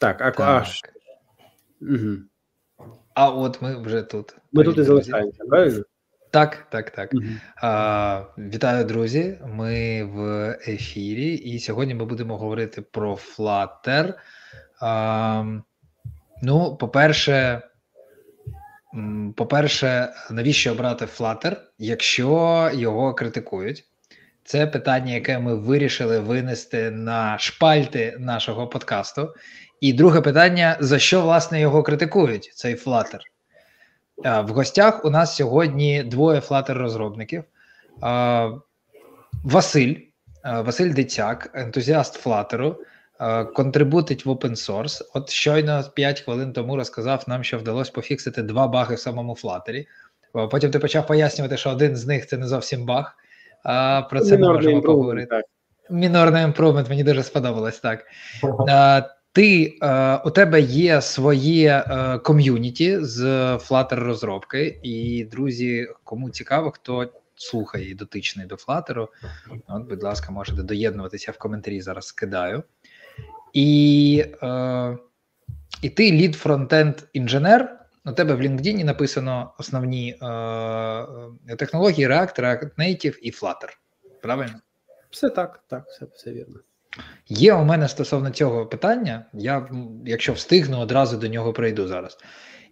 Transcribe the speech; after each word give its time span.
Так, 0.00 0.20
а, 0.20 0.30
Так. 0.30 0.40
аж. 0.40 0.82
Угу. 1.80 2.16
А 3.14 3.30
от 3.30 3.62
ми 3.62 3.82
вже 3.82 4.02
тут. 4.02 4.36
Ми 4.52 4.64
тут 4.64 4.78
і 4.78 4.82
залишаємося, 4.82 5.44
правильно? 5.44 5.82
Так, 6.30 6.66
так, 6.70 6.90
так. 6.90 7.10
Угу. 7.14 7.24
А, 7.56 8.22
вітаю, 8.38 8.84
друзі. 8.84 9.38
Ми 9.46 10.04
в 10.04 10.48
ефірі, 10.68 11.34
і 11.34 11.58
сьогодні 11.58 11.94
ми 11.94 12.04
будемо 12.04 12.36
говорити 12.36 12.82
про 12.82 13.14
Flutter. 13.14 14.14
А, 14.80 15.44
ну, 16.42 16.76
по-перше, 16.76 17.62
по-перше, 19.36 20.12
навіщо 20.30 20.72
обрати 20.72 21.04
Flutter, 21.04 21.56
якщо 21.78 22.70
його 22.74 23.14
критикують? 23.14 23.84
Це 24.44 24.66
питання, 24.66 25.12
яке 25.12 25.38
ми 25.38 25.54
вирішили 25.54 26.18
винести 26.18 26.90
на 26.90 27.38
шпальти 27.38 28.16
нашого 28.18 28.66
подкасту. 28.66 29.34
І 29.80 29.92
друге 29.92 30.20
питання: 30.20 30.76
за 30.80 30.98
що 30.98 31.20
власне 31.20 31.60
його 31.60 31.82
критикують, 31.82 32.52
цей 32.54 32.74
Flutter? 32.74 33.20
В 34.24 34.48
гостях 34.50 35.04
у 35.04 35.10
нас 35.10 35.36
сьогодні 35.36 36.02
двоє 36.02 36.40
Flutter 36.40 36.74
розробників. 36.74 37.44
Василь, 39.44 39.94
Василь 40.44 40.94
Дицяк, 40.94 41.50
ентузіаст 41.54 42.26
Flutter, 42.26 42.74
контрибутить 43.54 44.26
в 44.26 44.30
open 44.30 44.50
source. 44.50 45.02
От 45.14 45.30
щойно 45.30 45.84
5 45.94 46.20
хвилин 46.20 46.52
тому 46.52 46.76
розказав 46.76 47.24
нам, 47.26 47.44
що 47.44 47.58
вдалося 47.58 47.92
пофіксити 47.92 48.42
два 48.42 48.68
баги 48.68 48.94
в 48.94 48.98
самому 48.98 49.32
Flutter. 49.34 49.86
Потім 50.50 50.70
ти 50.70 50.78
почав 50.78 51.06
пояснювати, 51.06 51.56
що 51.56 51.70
один 51.70 51.96
з 51.96 52.06
них 52.06 52.26
це 52.26 52.36
не 52.36 52.46
зовсім 52.46 52.86
баг. 52.86 53.16
А, 53.64 54.02
Про 54.02 54.20
це 54.20 54.38
ми 54.38 54.52
можемо 54.52 54.82
поговорити. 54.82 55.26
так. 55.26 55.44
Мінорний 55.90 56.44
імпрувмент, 56.44 56.88
мені 56.88 57.04
дуже 57.04 57.22
сподобалось 57.22 57.78
так. 57.78 58.04
Е, 59.30 59.32
Ти 59.32 59.78
е, 59.82 60.16
у 60.16 60.30
тебе 60.30 60.60
є 60.60 61.02
своє 61.02 61.84
е, 61.86 62.18
ком'юніті 62.18 62.98
з 63.00 63.22
Flutter 63.56 63.94
розробки, 63.94 64.80
і 64.82 65.24
друзі, 65.24 65.88
кому 66.04 66.30
цікаво, 66.30 66.70
хто 66.70 67.12
слухає 67.34 67.90
і 67.90 67.94
дотичний 67.94 68.46
до 68.46 68.54
Flutter, 68.54 69.08
от, 69.68 69.88
будь 69.88 70.02
ласка, 70.02 70.32
можете 70.32 70.62
доєднуватися 70.62 71.32
в 71.32 71.38
коментарі. 71.38 71.80
Зараз 71.80 72.06
скидаю. 72.06 72.62
І, 73.52 74.24
е, 74.42 74.98
і 75.82 75.88
ти 75.90 76.12
лід 76.12 76.34
фронтенд 76.34 76.94
інженер. 77.12 77.76
У 78.04 78.12
тебе 78.12 78.34
в 78.34 78.40
LinkedIn 78.40 78.84
написано 78.84 79.54
основні 79.58 80.18
е, 80.22 80.26
е, 81.48 81.56
технології 81.58 82.08
React, 82.08 82.40
React 82.40 82.70
Native 82.78 83.18
і 83.18 83.30
Flutter. 83.30 83.76
Правильно? 84.22 84.60
Все 85.10 85.30
так, 85.30 85.64
так, 85.68 85.86
все, 85.88 86.06
все 86.14 86.32
вірно. 86.32 86.60
Є 87.28 87.54
у 87.54 87.64
мене 87.64 87.88
стосовно 87.88 88.30
цього 88.30 88.66
питання. 88.66 89.26
Я, 89.32 89.68
якщо 90.06 90.32
встигну, 90.32 90.78
одразу 90.80 91.16
до 91.16 91.28
нього 91.28 91.52
прийду 91.52 91.88
зараз. 91.88 92.18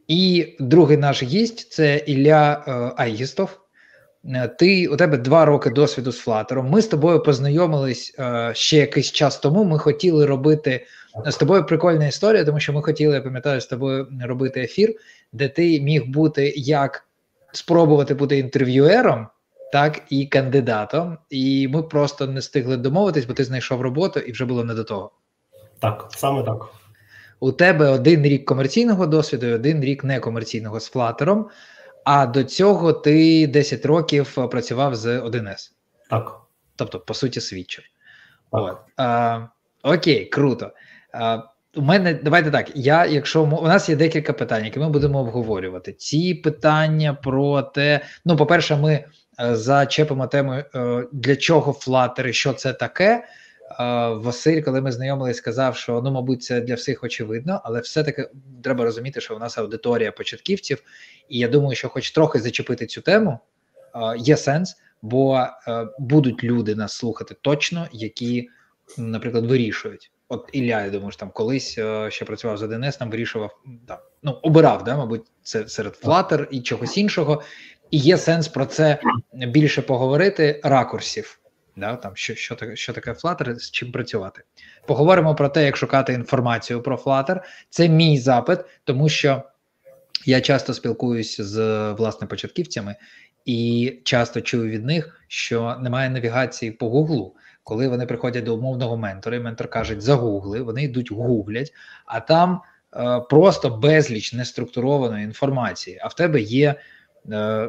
І 0.08 0.56
другий 0.60 0.96
наш 0.96 1.22
гість 1.22 1.72
це 1.72 1.96
Ілля 1.96 2.64
е, 2.68 3.02
Айгістов. 3.02 3.60
Е, 4.24 4.48
Ти 4.48 4.88
у 4.88 4.96
тебе 4.96 5.16
два 5.16 5.44
роки 5.44 5.70
досвіду 5.70 6.12
з 6.12 6.18
Флатером. 6.18 6.70
Ми 6.70 6.82
з 6.82 6.86
тобою 6.86 7.22
познайомились 7.22 8.16
е, 8.18 8.50
ще 8.54 8.76
якийсь 8.76 9.12
час 9.12 9.38
тому. 9.38 9.64
Ми 9.64 9.78
хотіли 9.78 10.26
робити 10.26 10.86
з 11.26 11.36
тобою 11.36 11.66
прикольна 11.66 12.06
історія, 12.06 12.44
тому 12.44 12.60
що 12.60 12.72
ми 12.72 12.82
хотіли, 12.82 13.14
я 13.14 13.20
пам'ятаю, 13.20 13.60
з 13.60 13.66
тобою 13.66 14.08
робити 14.22 14.60
ефір, 14.60 14.94
де 15.32 15.48
ти 15.48 15.80
міг 15.80 16.06
бути 16.06 16.54
як 16.56 17.04
спробувати 17.52 18.14
бути 18.14 18.38
інтерв'юером, 18.38 19.26
так 19.72 20.02
і 20.10 20.26
кандидатом. 20.26 21.18
І 21.30 21.68
ми 21.68 21.82
просто 21.82 22.26
не 22.26 22.40
встигли 22.40 22.76
домовитись, 22.76 23.24
бо 23.24 23.34
ти 23.34 23.44
знайшов 23.44 23.80
роботу 23.80 24.20
і 24.20 24.32
вже 24.32 24.44
було 24.44 24.64
не 24.64 24.74
до 24.74 24.84
того. 24.84 25.10
Так, 25.78 26.08
саме 26.10 26.42
так. 26.42 26.68
У 27.40 27.52
тебе 27.52 27.88
один 27.88 28.22
рік 28.22 28.44
комерційного 28.44 29.06
досвіду 29.06 29.46
і 29.46 29.52
один 29.52 29.84
рік 29.84 30.04
некомерційного 30.04 30.80
з 30.80 30.88
флатером. 30.88 31.48
А 32.04 32.26
до 32.26 32.44
цього 32.44 32.92
ти 32.92 33.46
10 33.46 33.86
років 33.86 34.34
працював 34.50 34.94
з 34.94 35.20
1С. 35.20 35.70
Так. 36.10 36.40
Тобто, 36.76 37.00
по 37.00 37.14
суті, 37.14 37.40
свідчер. 37.40 37.84
Так. 38.52 38.62
От. 38.62 38.78
А, 38.96 39.40
окей, 39.82 40.24
круто. 40.24 40.70
А, 41.12 41.38
у 41.76 41.82
мене 41.82 42.14
давайте 42.14 42.50
так. 42.50 42.70
Я, 42.74 43.06
якщо 43.06 43.42
у 43.42 43.66
нас 43.66 43.88
є 43.88 43.96
декілька 43.96 44.32
питань, 44.32 44.64
які 44.64 44.78
ми 44.78 44.88
будемо 44.88 45.20
обговорювати. 45.20 45.92
Ці 45.92 46.34
питання 46.34 47.14
про 47.14 47.62
те, 47.62 48.00
ну, 48.24 48.36
по-перше, 48.36 48.76
ми 48.76 49.04
зачепимо 49.38 50.26
тему, 50.26 50.52
е, 50.52 51.06
для 51.12 51.36
чого 51.36 51.72
Flutter 51.72 52.26
і 52.26 52.32
що 52.32 52.52
це 52.52 52.72
таке. 52.72 53.24
Е, 53.70 54.08
Василь, 54.08 54.62
коли 54.62 54.80
ми 54.80 54.92
знайомились, 54.92 55.36
сказав, 55.36 55.76
що 55.76 56.02
ну, 56.04 56.10
мабуть, 56.10 56.42
це 56.42 56.60
для 56.60 56.74
всіх 56.74 57.04
очевидно, 57.04 57.60
але 57.64 57.80
все-таки 57.80 58.30
треба 58.62 58.84
розуміти, 58.84 59.20
що 59.20 59.36
у 59.36 59.38
нас 59.38 59.58
аудиторія 59.58 60.12
початківців, 60.12 60.82
і 61.28 61.38
я 61.38 61.48
думаю, 61.48 61.76
що 61.76 61.88
хоч 61.88 62.10
трохи 62.10 62.38
зачепити 62.38 62.86
цю 62.86 63.00
тему 63.00 63.38
е, 63.94 64.18
є 64.18 64.36
сенс, 64.36 64.76
бо 65.02 65.36
е, 65.36 65.86
будуть 65.98 66.44
люди 66.44 66.74
нас 66.74 66.92
слухати 66.92 67.36
точно, 67.40 67.88
які, 67.92 68.48
наприклад, 68.98 69.46
вирішують. 69.46 70.10
От 70.28 70.50
Ілля, 70.52 70.84
я 70.84 70.90
думаю, 70.90 71.10
що 71.10 71.20
там 71.20 71.30
колись 71.30 71.78
е, 71.78 72.10
ще 72.10 72.24
працював 72.24 72.58
з 72.58 72.62
1С, 72.62 72.98
там 72.98 73.10
вирішував 73.10 73.60
там, 73.88 73.98
ну 74.22 74.32
обирав, 74.32 74.84
да, 74.84 74.96
мабуть, 74.96 75.26
це 75.42 75.68
серед 75.68 75.98
Flutter 76.04 76.46
і 76.50 76.60
чогось 76.60 76.98
іншого. 76.98 77.42
І 77.90 77.98
є 77.98 78.18
сенс 78.18 78.48
про 78.48 78.66
це 78.66 78.98
більше 79.32 79.82
поговорити 79.82 80.60
ракурсів. 80.64 81.40
Да, 81.76 81.96
там 81.96 82.12
що, 82.14 82.34
що 82.34 82.54
таке, 82.54 82.76
що 82.76 82.92
таке 82.92 83.12
Flutter, 83.12 83.58
з 83.58 83.70
чим 83.70 83.92
працювати. 83.92 84.42
Поговоримо 84.86 85.34
про 85.34 85.48
те, 85.48 85.64
як 85.64 85.76
шукати 85.76 86.12
інформацію 86.12 86.82
про 86.82 86.96
Flutter. 86.96 87.40
Це 87.70 87.88
мій 87.88 88.18
запит, 88.18 88.58
тому 88.84 89.08
що 89.08 89.42
я 90.26 90.40
часто 90.40 90.74
спілкуюся 90.74 91.44
з 91.44 91.90
власне 91.92 92.26
початківцями 92.26 92.96
і 93.44 93.92
часто 94.04 94.40
чую 94.40 94.70
від 94.70 94.84
них, 94.84 95.20
що 95.28 95.76
немає 95.80 96.10
навігації 96.10 96.72
по 96.72 96.90
Гуглу. 96.90 97.34
Коли 97.64 97.88
вони 97.88 98.06
приходять 98.06 98.44
до 98.44 98.54
умовного 98.54 98.96
ментора, 98.96 99.36
і 99.36 99.40
ментор 99.40 99.68
каже 99.68 100.00
загугли, 100.00 100.62
вони 100.62 100.82
йдуть 100.82 101.12
гуглять, 101.12 101.72
а 102.06 102.20
там 102.20 102.60
е, 102.96 103.20
просто 103.20 103.70
безліч 103.70 104.32
неструктурованої 104.32 105.24
інформації. 105.24 105.98
А 106.02 106.08
в 106.08 106.14
тебе 106.14 106.40
є 106.40 106.74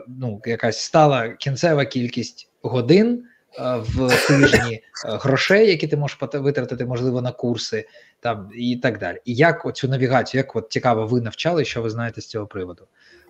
ну, 0.08 0.42
якась 0.46 0.80
стала 0.80 1.30
кінцева 1.30 1.86
кількість 1.86 2.50
годин 2.62 3.24
е, 3.60 3.76
в 3.78 4.28
тижні 4.28 4.74
е, 4.74 4.82
грошей, 5.06 5.70
які 5.70 5.88
ти 5.88 5.98
можеш 5.98 6.18
витратити, 6.34 6.86
можливо, 6.86 7.22
на 7.22 7.32
курси, 7.32 7.88
там 8.20 8.50
і 8.56 8.76
так 8.76 9.00
далі. 9.00 9.18
І 9.26 9.36
як 9.36 9.66
оцю 9.66 9.88
навігацію, 9.88 10.40
як 10.40 10.56
от 10.56 10.68
цікаво, 10.70 11.08
ви 11.08 11.22
навчали, 11.22 11.66
що 11.66 11.82
ви 11.82 11.90
знаєте 11.90 12.22
з 12.22 12.28
цього 12.28 12.48
приводу? 12.48 12.88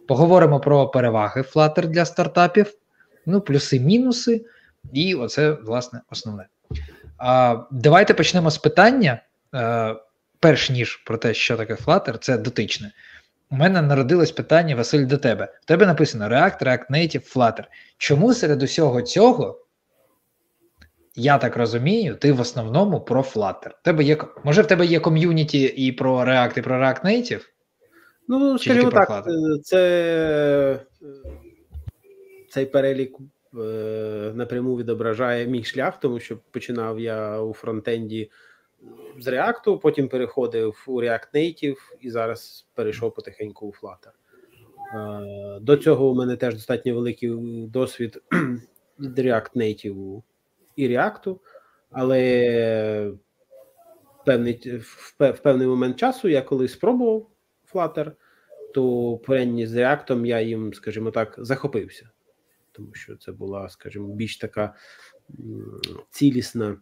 Поговоримо 0.08 0.60
про 0.60 0.88
переваги 0.88 1.42
Flutter 1.42 1.86
для 1.88 2.06
стартапів, 2.06 2.74
ну, 3.26 3.42
плюси, 3.42 3.80
мінуси, 3.80 4.46
і 4.94 5.16
оце, 5.16 5.52
власне, 5.52 6.02
основне. 6.12 6.48
А, 7.18 7.58
давайте 7.72 8.14
почнемо 8.14 8.52
з 8.52 8.58
питання, 8.58 9.22
е, 9.56 9.96
перш 10.40 10.70
ніж 10.70 10.96
про 10.96 11.18
те, 11.18 11.34
що 11.34 11.58
таке 11.58 11.74
Flutter, 11.74 12.18
це 12.18 12.38
дотичне. 12.38 12.92
У 13.52 13.56
мене 13.56 13.82
народилось 13.82 14.32
питання, 14.32 14.76
Василь, 14.76 15.06
до 15.06 15.18
тебе. 15.18 15.54
В 15.62 15.66
тебе 15.66 15.86
написано 15.86 16.26
React, 16.26 16.64
React 16.64 16.92
Native, 16.92 17.36
Flutter. 17.36 17.64
Чому 17.98 18.34
серед 18.34 18.64
усього 18.64 19.02
цього, 19.02 19.66
я 21.16 21.38
так 21.38 21.58
розумію, 21.58 22.16
ти 22.16 22.32
в 22.32 22.40
основному 22.40 23.02
про 23.02 23.22
Flutter? 23.22 23.72
Тебе 23.84 24.04
є, 24.04 24.18
може, 24.44 24.62
в 24.62 24.68
тебе 24.68 24.86
є 24.86 25.00
ком'юніті 25.00 25.64
і 25.64 25.92
про 25.92 26.20
React, 26.20 26.60
і 26.60 26.62
про 26.62 26.76
React 26.76 27.06
Native? 27.06 27.42
Ну, 28.28 28.60
скажімо 28.60 28.92
так, 28.92 29.10
Flutter? 29.10 29.56
е, 29.56 29.60
це 29.64 29.80
е, 31.02 31.10
цей 32.50 32.66
перелік 32.66 33.18
е, 33.54 33.58
напряму 34.36 34.78
відображає 34.78 35.48
мій 35.48 35.64
шлях, 35.64 36.00
тому 36.00 36.20
що 36.20 36.38
починав 36.52 37.00
я 37.00 37.40
у 37.42 37.54
фронтенді 37.54 38.32
з 39.20 39.28
React, 39.28 39.80
потім 39.80 40.08
переходив 40.08 40.84
у 40.88 41.02
React 41.02 41.28
Native 41.34 41.78
і 42.00 42.10
зараз 42.10 42.68
перейшов 42.74 43.14
потихеньку 43.14 43.68
у 43.68 43.72
Flutter. 43.72 44.12
Е, 44.94 45.60
До 45.60 45.78
цього 45.78 46.10
у 46.10 46.16
мене 46.16 46.36
теж 46.36 46.54
достатньо 46.54 46.96
великий 46.96 47.30
досвід 47.68 48.22
від 49.00 49.20
React 49.26 49.56
Native 49.56 50.24
і 50.76 50.88
React, 50.88 51.40
але 51.92 53.14
в, 54.26 55.40
певний 55.44 55.68
момент 55.68 56.00
часу 56.00 56.28
я 56.28 56.42
колись 56.42 56.74
спробував 56.74 57.30
Flutter, 57.74 58.12
то 58.74 59.18
порівнянні 59.18 59.68
з 59.68 59.76
React 59.76 60.26
я 60.26 60.42
їм, 60.42 60.74
скажімо 60.74 61.12
так, 61.12 61.36
захопився, 61.38 62.10
тому 62.72 62.94
що 62.94 63.16
це 63.16 63.32
була, 63.32 63.70
скажімо, 63.70 64.08
більш 64.08 64.38
така 64.38 64.76
цілісна 66.10 66.78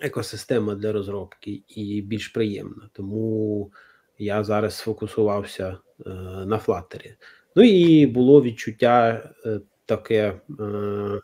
екосистема 0.00 0.74
для 0.74 0.92
розробки 0.92 1.62
і 1.68 2.02
більш 2.02 2.28
приємна. 2.28 2.90
Тому 2.92 3.70
я 4.18 4.44
зараз 4.44 4.76
сфокусувався 4.76 5.66
е, 6.06 6.10
на 6.46 6.58
Flutter. 6.66 7.14
Ну 7.56 7.62
і 7.62 8.06
було 8.06 8.42
відчуття 8.42 9.30
е, 9.46 9.60
таке, 9.86 10.40
е, 10.60 11.20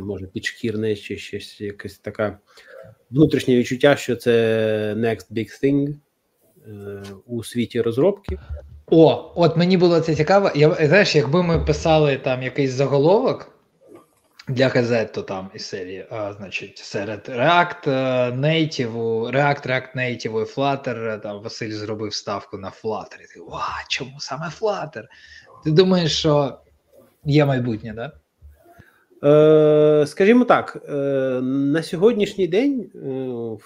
може, 0.00 0.26
підшкірне, 0.26 0.96
чи 0.96 1.16
щось 1.16 1.60
якесь 1.60 1.98
таке 1.98 2.38
внутрішнє 3.10 3.56
відчуття, 3.56 3.96
що 3.96 4.16
це 4.16 4.94
next 4.98 5.32
big 5.32 5.64
thing, 5.64 5.94
у 7.26 7.44
світі 7.44 7.80
розробки. 7.80 8.38
О, 8.86 9.32
от 9.36 9.56
мені 9.56 9.76
було 9.76 10.00
це 10.00 10.14
цікаво. 10.14 10.50
Я 10.54 10.74
знаєш, 10.74 11.16
якби 11.16 11.42
ми 11.42 11.64
писали 11.64 12.16
там 12.16 12.42
якийсь 12.42 12.70
заголовок 12.70 13.59
для 14.50 14.68
газет, 14.68 15.12
то 15.12 15.22
там 15.22 15.50
із 15.54 15.66
серії, 15.66 16.06
а, 16.10 16.32
значить, 16.32 16.78
серед 16.78 17.28
React 17.28 17.90
е, 17.90 18.30
Native, 18.30 18.94
React, 19.30 19.66
React 19.66 19.96
Native 19.96 20.42
і 20.42 20.54
Flutter, 20.54 21.20
там 21.20 21.42
Василь 21.42 21.72
зробив 21.72 22.14
ставку 22.14 22.58
на 22.58 22.70
Flutter. 22.70 23.14
І 23.24 23.34
ти, 23.34 23.40
Ва, 23.40 23.84
чому 23.88 24.20
саме 24.20 24.48
Flutter? 24.60 25.04
Ти 25.64 25.70
думаєш, 25.70 26.18
що 26.18 26.58
є 27.24 27.44
майбутнє? 27.44 27.92
Да? 27.94 28.12
Е, 30.02 30.06
Скажімо 30.06 30.44
так, 30.44 30.76
е, 30.88 30.92
на 31.42 31.82
сьогоднішній 31.82 32.46
день 32.48 32.90
е, 32.94 32.98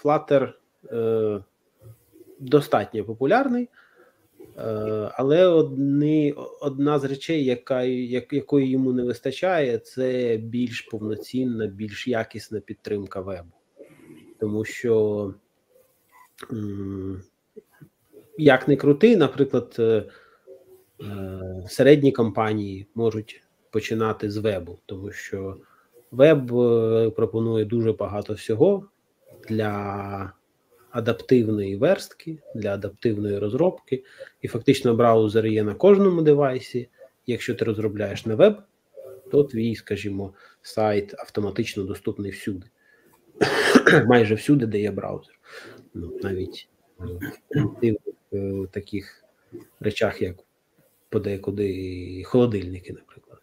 Flutter 0.03 0.53
е, 0.93 1.41
достатньо 2.39 3.05
популярний. 3.05 3.69
Е, 4.59 5.11
але 5.15 5.47
одні, 5.47 6.35
одна 6.61 6.99
з 6.99 7.05
речей, 7.05 7.45
яка 7.45 7.83
як, 7.83 8.33
якої 8.33 8.71
йому 8.71 8.93
не 8.93 9.03
вистачає, 9.03 9.79
це 9.79 10.37
більш 10.37 10.81
повноцінна, 10.81 11.67
більш 11.67 12.09
якісна 12.09 12.61
підтримка 12.61 13.21
вебу, 13.21 13.53
тому 14.41 14.65
що 14.65 15.35
як 18.39 18.69
не 18.69 18.77
крути, 18.77 19.17
наприклад, 19.17 19.77
е, 19.79 20.05
е, 21.01 21.65
середні 21.69 22.13
компанії 22.13 22.87
можуть 22.95 23.43
починати 23.71 24.31
з 24.31 24.37
вебу, 24.37 24.79
тому 24.87 25.11
що 25.13 25.57
веб 26.11 26.47
пропонує 27.15 27.65
дуже 27.65 27.93
багато 27.93 28.35
всього 28.35 28.89
для 29.49 30.33
адаптивної 30.95 31.77
верстки 31.77 32.39
для 32.55 32.75
адаптивної 32.75 33.39
розробки, 33.39 34.05
і 34.43 34.49
фактично 34.49 34.95
браузер 34.95 35.47
є 35.47 35.63
на 35.63 35.75
кожному 35.75 36.23
девайсі. 36.23 36.89
Якщо 37.27 37.55
ти 37.55 37.65
розробляєш 37.65 38.27
на 38.27 38.35
веб, 38.35 38.63
то 39.31 39.45
твій, 39.45 39.75
скажімо, 39.75 40.33
сайт 40.63 41.15
автоматично 41.19 41.85
доступний 41.85 42.31
всюди. 42.31 42.67
Майже 44.07 44.35
всюди, 44.35 44.67
де 44.67 44.81
є 44.81 44.91
браузер. 44.91 45.35
Ну, 45.95 46.21
Навіть 46.23 46.69
в 47.51 48.37
е, 48.37 48.67
таких 48.71 49.25
речах, 49.81 50.23
як 50.23 50.37
подекуди 51.09 52.23
холодильники, 52.25 52.93
наприклад. 52.93 53.41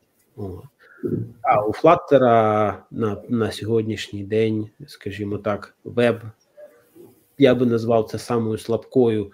А 1.41 1.65
у 1.65 1.71
Flutter 1.71 2.19
на 2.91 3.23
на 3.29 3.51
сьогоднішній 3.51 4.23
день, 4.23 4.69
скажімо 4.87 5.37
так, 5.37 5.75
веб 5.83 6.21
я 7.41 7.55
би 7.55 7.65
назвав 7.65 8.09
це 8.09 8.17
самою 8.17 8.57
слабкою 8.57 9.31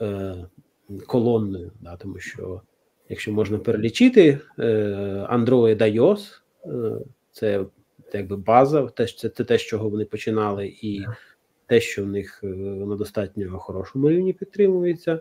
е, 0.00 0.34
колонною, 1.06 1.72
да, 1.80 1.96
тому 1.96 2.18
що 2.18 2.60
якщо 3.08 3.32
можна 3.32 3.58
перелічити 3.58 4.38
е, 4.58 4.64
Android 5.32 5.78
iOS, 5.78 6.40
е, 6.66 7.04
це 7.32 7.64
якби 8.12 8.36
база, 8.36 8.86
те, 8.86 9.06
це, 9.06 9.28
це 9.28 9.44
те, 9.44 9.58
з 9.58 9.62
чого 9.62 9.88
вони 9.88 10.04
починали, 10.04 10.66
і 10.66 11.06
те, 11.66 11.80
що 11.80 12.04
в 12.04 12.06
них 12.06 12.40
е, 12.44 12.46
на 12.46 12.96
достатньо 12.96 13.58
хорошому 13.58 14.10
рівні 14.10 14.32
підтримується. 14.32 15.12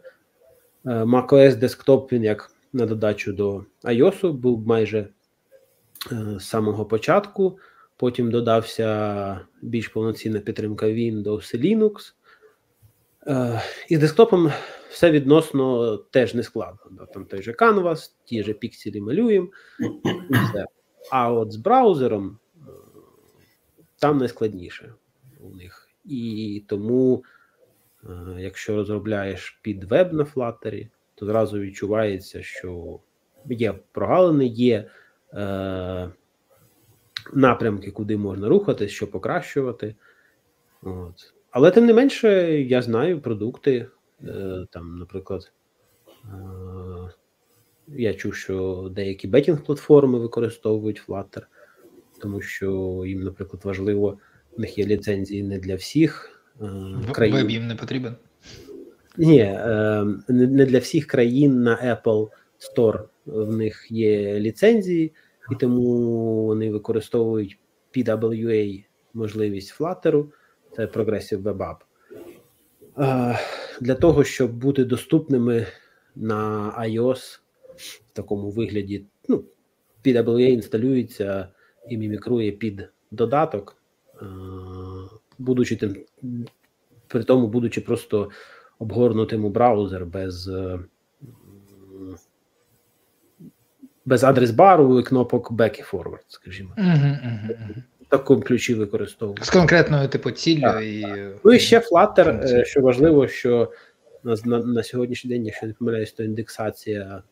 Е, 0.85 0.89
macOS 0.89 1.51
Desktop, 1.51 2.11
він 2.11 2.23
як 2.23 2.51
на 2.73 2.85
додачу 2.85 3.33
до 3.33 3.63
iOS, 3.83 4.31
був 4.31 4.67
майже 4.67 5.07
е, 6.11 6.39
з 6.39 6.43
самого 6.47 6.85
початку. 6.85 7.59
Потім 7.97 8.31
додався 8.31 9.39
більш 9.61 9.87
повноцінна 9.87 10.39
підтримка 10.39 10.85
Windows 10.85 11.55
і 11.55 11.75
Linux. 11.75 12.13
Е, 13.27 13.61
і 13.89 13.95
з 13.95 13.99
десктопом 13.99 14.51
все 14.89 15.11
відносно 15.11 15.97
теж 15.97 16.33
не 16.33 16.43
складно. 16.43 17.07
Там 17.13 17.25
той 17.25 17.41
же 17.41 17.51
Canvas, 17.51 18.11
ті 18.25 18.43
ж 18.43 18.53
пікселі 18.53 19.01
малюємо, 19.01 19.47
все. 20.29 20.65
А 21.11 21.31
от 21.31 21.51
з 21.51 21.55
браузером 21.55 22.39
е, 22.55 22.59
там 23.99 24.17
найскладніше 24.17 24.93
у 25.39 25.49
них. 25.49 25.89
І 26.05 26.63
тому, 26.67 27.23
е, 28.03 28.07
якщо 28.39 28.75
розробляєш 28.75 29.59
під 29.61 29.83
веб 29.83 30.13
на 30.13 30.23
Flutter, 30.23 30.87
то 31.15 31.25
зразу 31.25 31.59
відчувається, 31.59 32.43
що 32.43 32.99
є 33.49 33.73
прогалини, 33.91 34.45
є 34.45 34.89
е, 35.33 36.11
напрямки, 37.33 37.91
куди 37.91 38.17
можна 38.17 38.49
рухатись, 38.49 38.91
що 38.91 39.07
покращувати. 39.07 39.95
От. 40.81 41.33
Але 41.51 41.71
тим 41.71 41.85
не 41.85 41.93
менше, 41.93 42.61
я 42.61 42.81
знаю 42.81 43.21
продукти. 43.21 43.87
Е, 44.27 44.65
там, 44.71 44.99
наприклад, 44.99 45.51
е, 46.25 46.29
я 47.87 48.13
чув, 48.13 48.35
що 48.35 48.89
деякі 48.95 49.27
бетінг-платформи 49.27 50.19
використовують 50.19 51.03
Flutter, 51.07 51.41
тому 52.19 52.41
що 52.41 53.03
їм, 53.05 53.23
наприклад, 53.23 53.65
важливо, 53.65 54.17
в 54.57 54.59
них 54.59 54.77
є 54.77 54.85
ліцензії 54.85 55.43
не 55.43 55.59
для 55.59 55.75
всіх 55.75 56.41
е, 56.61 56.65
країн. 57.11 57.35
Веб 57.35 57.49
їм 57.49 57.67
не 57.67 57.75
потрібен? 57.75 58.15
Ні, 59.17 59.43
не 60.27 60.65
для 60.65 60.79
всіх 60.79 61.07
країн 61.07 61.63
на 61.63 61.75
Apple 61.75 62.29
Store 62.59 63.03
в 63.25 63.55
них 63.55 63.87
є 63.89 64.39
ліцензії, 64.39 65.13
і 65.51 65.55
тому 65.55 66.45
вони 66.45 66.71
використовують 66.71 67.59
PWA 67.95 68.85
можливість 69.13 69.79
Flutter, 69.79 70.25
це 70.75 70.85
Progressive 70.85 71.41
Web 71.41 71.57
App. 71.57 71.77
Для 73.81 73.95
того, 73.95 74.23
щоб 74.23 74.53
бути 74.53 74.85
доступними 74.85 75.67
на 76.15 76.71
iOS 76.79 77.39
в 77.75 78.01
такому 78.13 78.49
вигляді, 78.49 79.05
ну, 79.27 79.43
PWA 80.05 80.47
інсталюється 80.47 81.47
і 81.89 81.97
мімікрує 81.97 82.51
під 82.51 82.89
додаток, 83.11 83.77
будучи 85.37 85.75
тим, 85.75 86.05
при 87.07 87.23
тому, 87.23 87.47
будучи 87.47 87.81
просто 87.81 88.29
обгорнутим 88.79 89.45
у 89.45 89.49
браузер 89.49 90.05
без 90.05 90.49
без 94.05 94.23
адрес 94.23 94.51
бару 94.51 94.99
і 94.99 95.03
кнопок 95.03 95.51
back 95.51 95.79
і 95.79 95.83
forward, 95.83 96.23
скажімо. 96.27 96.73
Uh-huh, 96.77 97.03
uh-huh. 97.03 97.75
В 98.01 98.09
такому 98.09 98.41
ключі 98.41 98.73
використовують. 98.73 99.45
З 99.45 99.49
конкретною 99.49 100.07
типу 100.07 100.31
ціллю 100.31 100.79
і. 100.79 101.05
Ну 101.43 101.53
і 101.53 101.59
ще 101.59 101.79
Flutter, 101.79 102.43
е, 102.43 102.65
що 102.65 102.81
важливо, 102.81 103.27
що 103.27 103.71
на, 104.23 104.35
на, 104.45 104.59
на 104.59 104.83
сьогоднішній 104.83 105.29
день, 105.29 105.45
якщо 105.45 105.67
не 105.67 105.73
помиляюсь, 105.73 106.13
то 106.13 106.23
індексація 106.23 107.23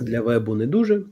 для 0.00 0.20
вебу 0.20 0.54
не 0.54 0.66
дуже 0.66 1.02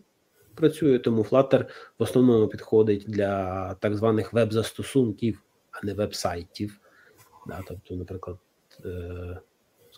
працює, 0.55 0.99
тому 0.99 1.23
Flutter 1.23 1.65
в 1.99 2.03
основному 2.03 2.49
підходить 2.49 3.05
для 3.09 3.75
так 3.75 3.97
званих 3.97 4.33
веб-застосунків, 4.33 5.43
а 5.71 5.87
не 5.87 5.95
веб-сайтів. 5.95 6.81
Да, 7.47 7.61
Тобто, 7.69 7.95
наприклад, 7.95 8.37
е, 8.85 9.39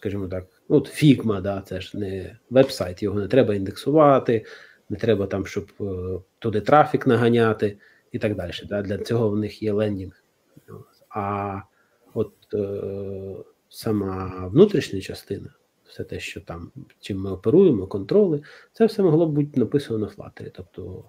скажімо 0.03 0.29
так, 0.29 0.47
ну, 0.69 0.77
от 0.77 1.03
Figma, 1.03 1.41
да, 1.41 1.63
це 1.67 1.81
ж 1.81 1.99
не 1.99 2.37
веб-сайт, 2.51 3.03
його 3.03 3.21
не 3.21 3.29
треба 3.29 3.55
індексувати, 3.55 4.47
не 4.89 4.97
треба 4.97 5.27
там, 5.27 5.47
щоб 5.47 5.73
е, 5.81 5.85
туди 6.39 6.61
трафік 6.61 7.07
наганяти 7.07 7.79
і 8.13 8.19
так 8.19 8.37
далі. 8.37 8.53
Да? 8.69 8.83
Для 8.83 8.99
цього 8.99 9.31
в 9.31 9.39
них 9.39 9.63
є 9.63 9.73
лендінг. 9.73 10.25
А 11.09 11.59
от 12.15 12.33
е, 12.55 13.45
сама 13.69 14.47
внутрішня 14.53 15.01
частина, 15.01 15.55
все 15.85 16.05
те, 16.05 16.21
що 16.21 16.41
там, 16.41 16.73
чим 17.01 17.21
ми 17.21 17.31
оперуємо, 17.31 17.87
контроли, 17.87 18.43
це 18.73 18.87
все 18.87 19.03
могло 19.03 19.27
б 19.27 19.33
бути 19.33 19.61
написано 19.61 19.99
на 19.99 20.07
Flutter. 20.07 20.51
Тобто, 20.55 21.05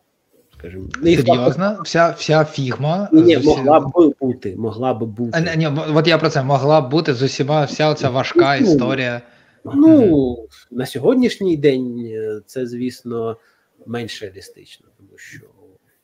скажімо, 0.64 0.88
серйозно, 1.02 1.82
вся 1.84 2.12
вся 2.12 2.46
фігма 2.46 3.10
ні, 3.12 3.38
усі... 3.38 3.48
могла 3.48 3.80
б 3.80 3.92
бути, 4.22 4.56
могла 4.58 4.94
б 4.94 5.04
бути. 5.04 5.32
А, 5.52 5.56
ні, 5.56 5.70
от 5.96 6.08
я 6.08 6.18
про 6.18 6.30
це 6.30 6.44
могла 6.44 6.82
б 6.82 6.90
бути 6.90 7.14
з 7.14 7.22
усіма 7.22 7.66
вся 7.66 7.94
ця 7.94 8.10
важка 8.10 8.60
ну, 8.60 8.66
історія. 8.68 9.22
Ну 9.66 10.38
на 10.72 10.86
сьогоднішній 10.86 11.58
день 11.58 12.12
це, 12.46 12.66
звісно, 12.66 13.38
менш 13.86 14.22
реалістично, 14.22 14.88
тому 14.98 15.18
що 15.18 15.46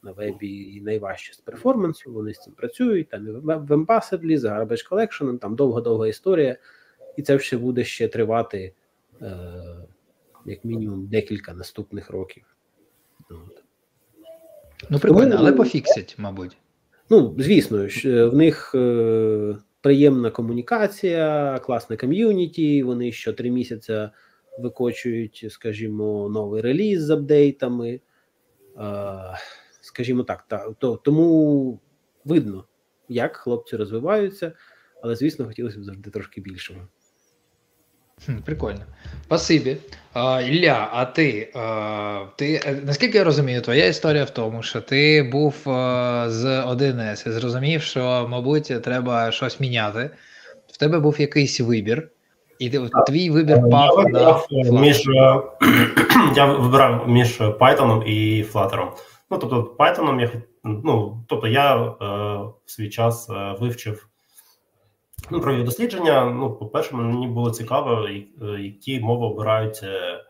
на 0.04 0.12
вебі 0.12 0.76
і 0.76 0.82
найважче 0.82 1.34
з 1.34 1.38
перформансу, 1.38 2.14
вони 2.14 2.34
з 2.34 2.40
цим 2.40 2.54
працюють. 2.54 3.10
Там 3.10 3.28
і 3.28 3.32
в 3.32 3.72
Ambassador, 3.72 4.38
з 4.38 4.46
Garbage 4.46 4.90
Collection, 4.90 5.38
там 5.38 5.56
довга-довга 5.56 6.08
історія, 6.08 6.58
і 7.18 7.22
це 7.22 7.36
все 7.36 7.58
буде 7.58 7.84
ще 7.84 8.08
тривати 8.08 8.74
е, 9.22 9.32
як 10.46 10.66
мінімум 10.66 11.08
декілька 11.08 11.54
наступних 11.54 12.10
років. 12.10 12.44
От. 13.30 13.59
Ну, 14.90 15.00
прикольно, 15.00 15.36
але 15.40 15.54
пофіксять, 15.54 16.16
мабуть. 16.18 16.58
Ну, 17.10 17.36
звісно, 17.40 17.88
в 18.30 18.36
них 18.36 18.72
е, 18.76 19.58
приємна 19.82 20.32
комунікація, 20.32 21.60
класне 21.60 21.98
ком'юніті. 21.98 22.84
Вони 22.84 23.12
що 23.12 23.34
три 23.34 23.52
місяці 23.52 24.10
викочують, 24.60 25.46
скажімо, 25.50 26.30
новий 26.30 26.62
реліз 26.62 27.02
з 27.04 27.10
апдейтами. 27.10 28.00
Е, 28.78 29.40
скажімо 29.82 30.24
так, 30.24 30.46
та, 30.48 30.72
то, 30.80 30.96
тому 30.96 31.80
видно, 32.26 32.66
як 33.10 33.36
хлопці 33.36 33.76
розвиваються, 33.76 34.52
але, 35.02 35.16
звісно, 35.16 35.46
хотілося 35.46 35.80
б 35.80 35.84
завжди 35.84 36.10
трошки 36.10 36.42
більшого. 36.42 36.88
Прикольно. 38.46 38.82
Спасибі. 39.24 39.78
А, 40.14 40.42
Ілля, 40.42 40.90
а 40.94 41.06
ти, 41.06 41.52
а, 41.56 42.26
ти, 42.36 42.62
е, 42.66 42.82
наскільки 42.86 43.18
я 43.18 43.24
розумію, 43.24 43.62
твоя 43.62 43.86
історія 43.86 44.24
в 44.24 44.30
тому, 44.30 44.64
що 44.64 44.82
ти 44.82 45.30
був 45.32 45.70
а, 45.70 46.26
з 46.30 46.46
1С 46.46 47.28
і 47.28 47.32
зрозумів, 47.32 47.82
що, 47.82 48.28
мабуть, 48.30 48.84
треба 48.84 49.32
щось 49.32 49.60
міняти. 49.60 50.10
В 50.68 50.78
тебе 50.78 51.00
був 51.00 51.22
якийсь 51.22 51.62
вибір, 51.62 52.10
і 52.60 52.70
ти, 52.70 52.90
твій 53.08 53.30
вибір 53.30 53.56
Е, 53.56 53.62
Я 53.66 53.68
пав 53.68 54.10
на 54.10 54.30
е, 54.52 54.72
між 54.72 55.08
е, 55.08 55.42
я 56.36 56.46
вибирав 56.46 57.10
між 57.10 57.42
Python 57.42 58.04
і 58.04 58.44
Flutter. 58.44 58.88
Ну 59.32 59.38
тобто, 59.38 59.76
Python 59.80 60.22
я 60.22 60.32
ну, 60.64 61.24
тобто 61.28 61.48
я 61.48 61.76
е, 61.76 61.88
в 62.66 62.72
свій 62.72 62.90
час 62.90 63.30
е, 63.30 63.56
вивчив 63.60 64.09
ну, 65.32 65.42
провів 65.42 65.66
дослідження. 65.66 66.26
Ну, 66.26 66.54
по-перше, 66.54 66.96
мені 66.96 67.28
було 67.28 67.52
цікаво, 67.52 68.08
е, 68.08 68.26
які 68.60 69.00
мови 69.00 69.26
обирають 69.26 69.80
е, 69.84 70.26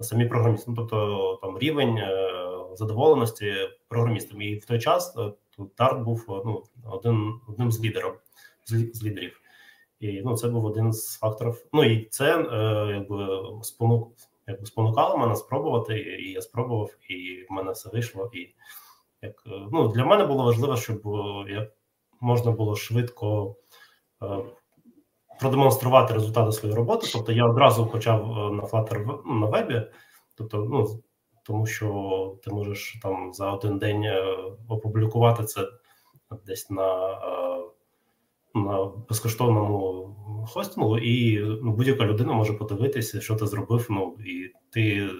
самі 0.00 0.26
програмісти. 0.26 0.70
Ну, 0.70 0.76
тобто 0.76 1.38
там 1.42 1.58
рівень 1.58 1.98
е, 1.98 2.30
задоволеності 2.74 3.54
програмістами. 3.88 4.46
І 4.46 4.58
в 4.58 4.64
той 4.64 4.78
час 4.78 5.16
тут 5.56 5.76
Dart 5.78 6.04
був 6.04 6.24
ну, 6.28 6.62
один, 6.90 7.34
одним 7.48 7.72
з 7.72 7.84
лідерів 7.84 8.14
з, 8.66 9.04
лідерів. 9.04 9.40
І 10.00 10.22
ну, 10.24 10.36
це 10.36 10.48
був 10.48 10.64
один 10.64 10.92
з 10.92 11.18
факторів. 11.18 11.66
Ну 11.72 11.84
і 11.84 12.04
це 12.10 12.26
якби 12.94 13.42
спонук, 13.62 14.12
якби 14.46 14.66
спонукало 14.66 15.18
мене 15.18 15.36
спробувати, 15.36 15.98
і 15.98 16.32
я 16.32 16.42
спробував, 16.42 16.90
і 17.08 17.46
в 17.50 17.52
мене 17.52 17.70
все 17.70 17.90
вийшло. 17.90 18.30
І 18.32 18.54
як 19.22 19.42
ну 19.72 19.88
для 19.88 20.04
мене 20.04 20.26
було 20.26 20.44
важливо, 20.44 20.76
щоб 20.76 21.00
як 21.48 21.68
можна 22.20 22.50
було 22.50 22.76
швидко 22.76 23.56
продемонструвати 25.40 26.14
результати 26.14 26.52
своєї 26.52 26.76
роботи. 26.76 27.06
Тобто 27.12 27.32
я 27.32 27.46
одразу 27.46 27.86
почав 27.86 28.22
е, 28.22 28.50
на 28.50 28.62
Flutter 28.62 29.18
на 29.40 29.46
вебі, 29.46 29.82
тобто, 30.34 30.58
ну 30.58 31.02
тому 31.44 31.66
що 31.66 32.38
ти 32.44 32.50
можеш 32.50 32.98
там 33.02 33.34
за 33.34 33.50
один 33.50 33.78
день 33.78 34.04
е, 34.04 34.36
опублікувати 34.68 35.44
це 35.44 35.68
десь 36.46 36.70
на. 36.70 37.12
е, 37.12 37.50
на 38.54 38.84
безкоштовному 39.08 40.46
хостингу, 40.48 40.98
і 40.98 41.38
ну, 41.62 41.72
будь-яка 41.72 42.04
людина 42.04 42.32
може 42.32 42.52
подивитися, 42.52 43.20
що 43.20 43.36
ти 43.36 43.46
зробив. 43.46 43.86
Ну 43.90 44.16
і 44.26 44.52
ти 44.70 44.80
е, 44.80 45.10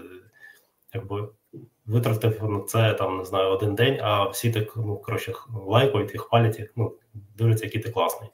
якби 0.95 1.29
витратив 1.91 2.51
на 2.51 2.61
це 2.61 2.95
там 2.95 3.19
не 3.19 3.25
знаю 3.25 3.49
один 3.49 3.75
день, 3.75 3.99
а 4.03 4.29
всі 4.29 4.51
так 4.51 4.77
ну 4.77 4.97
коротше 4.97 5.33
лайкають 5.67 6.15
і 6.15 6.19
хвалять, 6.19 6.59
як 6.59 6.71
ну 6.77 6.95
дивляться, 7.15 7.65
який 7.65 7.83
ти 7.83 7.91
класний. 7.91 8.31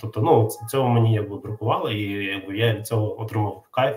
Тобто, 0.00 0.20
ну 0.20 0.48
цього 0.68 0.88
мені 0.88 1.14
якби 1.14 1.36
бракувало, 1.36 1.90
і 1.90 2.02
якби 2.24 2.56
я 2.56 2.74
від 2.74 2.86
цього 2.86 3.20
отримав 3.20 3.64
кайф. 3.70 3.96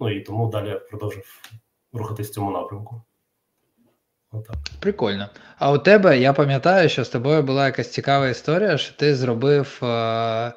Ну 0.00 0.10
і 0.10 0.20
тому 0.20 0.50
далі 0.50 0.80
продовжив 0.90 1.42
рухатись 1.92 2.28
в 2.28 2.32
цьому 2.32 2.50
напрямку. 2.50 3.02
Отак. 4.30 4.56
Прикольно. 4.80 5.28
А 5.58 5.72
у 5.72 5.78
тебе, 5.78 6.18
я 6.18 6.32
пам'ятаю, 6.32 6.88
що 6.88 7.04
з 7.04 7.08
тобою 7.08 7.42
була 7.42 7.66
якась 7.66 7.92
цікава 7.92 8.28
історія, 8.28 8.78
що 8.78 8.96
ти 8.96 9.14
зробив. 9.14 9.80
Е, 9.82 9.86
е, 9.86 10.52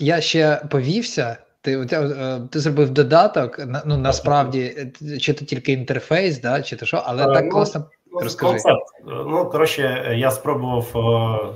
я 0.00 0.20
ще 0.20 0.56
повівся. 0.70 1.36
Ти, 1.62 1.86
е, 1.92 2.40
ти 2.50 2.60
зробив 2.60 2.90
додаток, 2.90 3.60
ну 3.86 3.96
насправді, 3.96 4.92
е, 5.02 5.18
чи 5.18 5.34
то 5.34 5.44
тільки 5.44 5.72
інтерфейс, 5.72 6.40
да, 6.40 6.62
чи 6.62 6.76
то 6.76 6.86
що, 6.86 7.02
але 7.06 7.30
Е, 7.30 7.34
так 7.34 7.44
ну, 7.44 7.50
класно. 7.50 7.84
Ну, 8.12 8.20
Розкажи. 8.20 8.52
Концепт. 8.52 8.86
Е, 9.00 9.02
Ну, 9.26 9.50
коротше, 9.50 10.14
я 10.18 10.30
спробував 10.30 10.92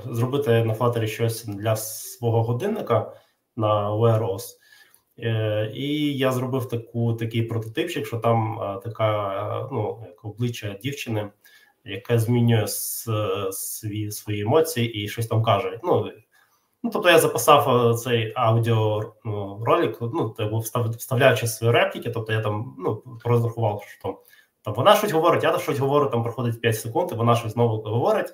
е, 0.07 0.13
зробити 0.13 0.63
на 0.63 0.73
Flutter 0.73 1.07
щось 1.07 1.45
для 1.45 1.75
свого 1.75 2.43
годинника 2.43 3.11
на 3.55 3.91
Wear 3.91 4.19
OS. 4.19 4.43
Е, 5.19 5.71
і 5.73 6.17
я 6.17 6.31
зробив 6.31 6.69
таку, 6.69 7.13
такий 7.13 7.43
прототипчик, 7.43 8.05
що 8.05 8.17
там 8.17 8.59
е, 8.61 8.79
така 8.83 9.33
е, 9.63 9.67
ну, 9.71 10.03
як 10.05 10.25
обличчя 10.25 10.77
дівчини, 10.83 11.29
яка 11.85 12.19
змінює 12.19 12.67
с, 12.67 13.09
свої, 13.51 14.11
свої 14.11 14.41
емоції 14.41 14.93
і 14.93 15.07
щось 15.07 15.27
там 15.27 15.43
каже. 15.43 15.79
Ну, 15.83 16.11
ну 16.87 16.93
тобто 16.93 17.09
я 17.09 17.19
записав 17.19 17.89
е, 17.91 17.93
цей 17.93 18.33
аудіо 18.35 19.13
ну, 19.25 19.63
ну, 20.01 20.29
типу, 20.29 20.57
вставляючи 20.97 21.47
свої 21.47 21.73
репліки, 21.73 22.09
тобто 22.09 22.33
я 22.33 22.41
там 22.41 22.75
ну, 22.79 23.03
розрахував, 23.25 23.83
що 23.87 24.01
там 24.01 24.17
там 24.61 24.73
вона 24.73 24.95
щось 24.95 25.11
говорить, 25.11 25.43
я 25.43 25.59
щось 25.59 25.79
говорю, 25.79 26.09
там 26.09 26.23
проходить 26.23 26.61
5 26.61 26.79
секунд, 26.79 27.11
і 27.11 27.15
вона 27.15 27.35
щось 27.35 27.53
знову 27.53 27.81
говорить, 27.81 28.33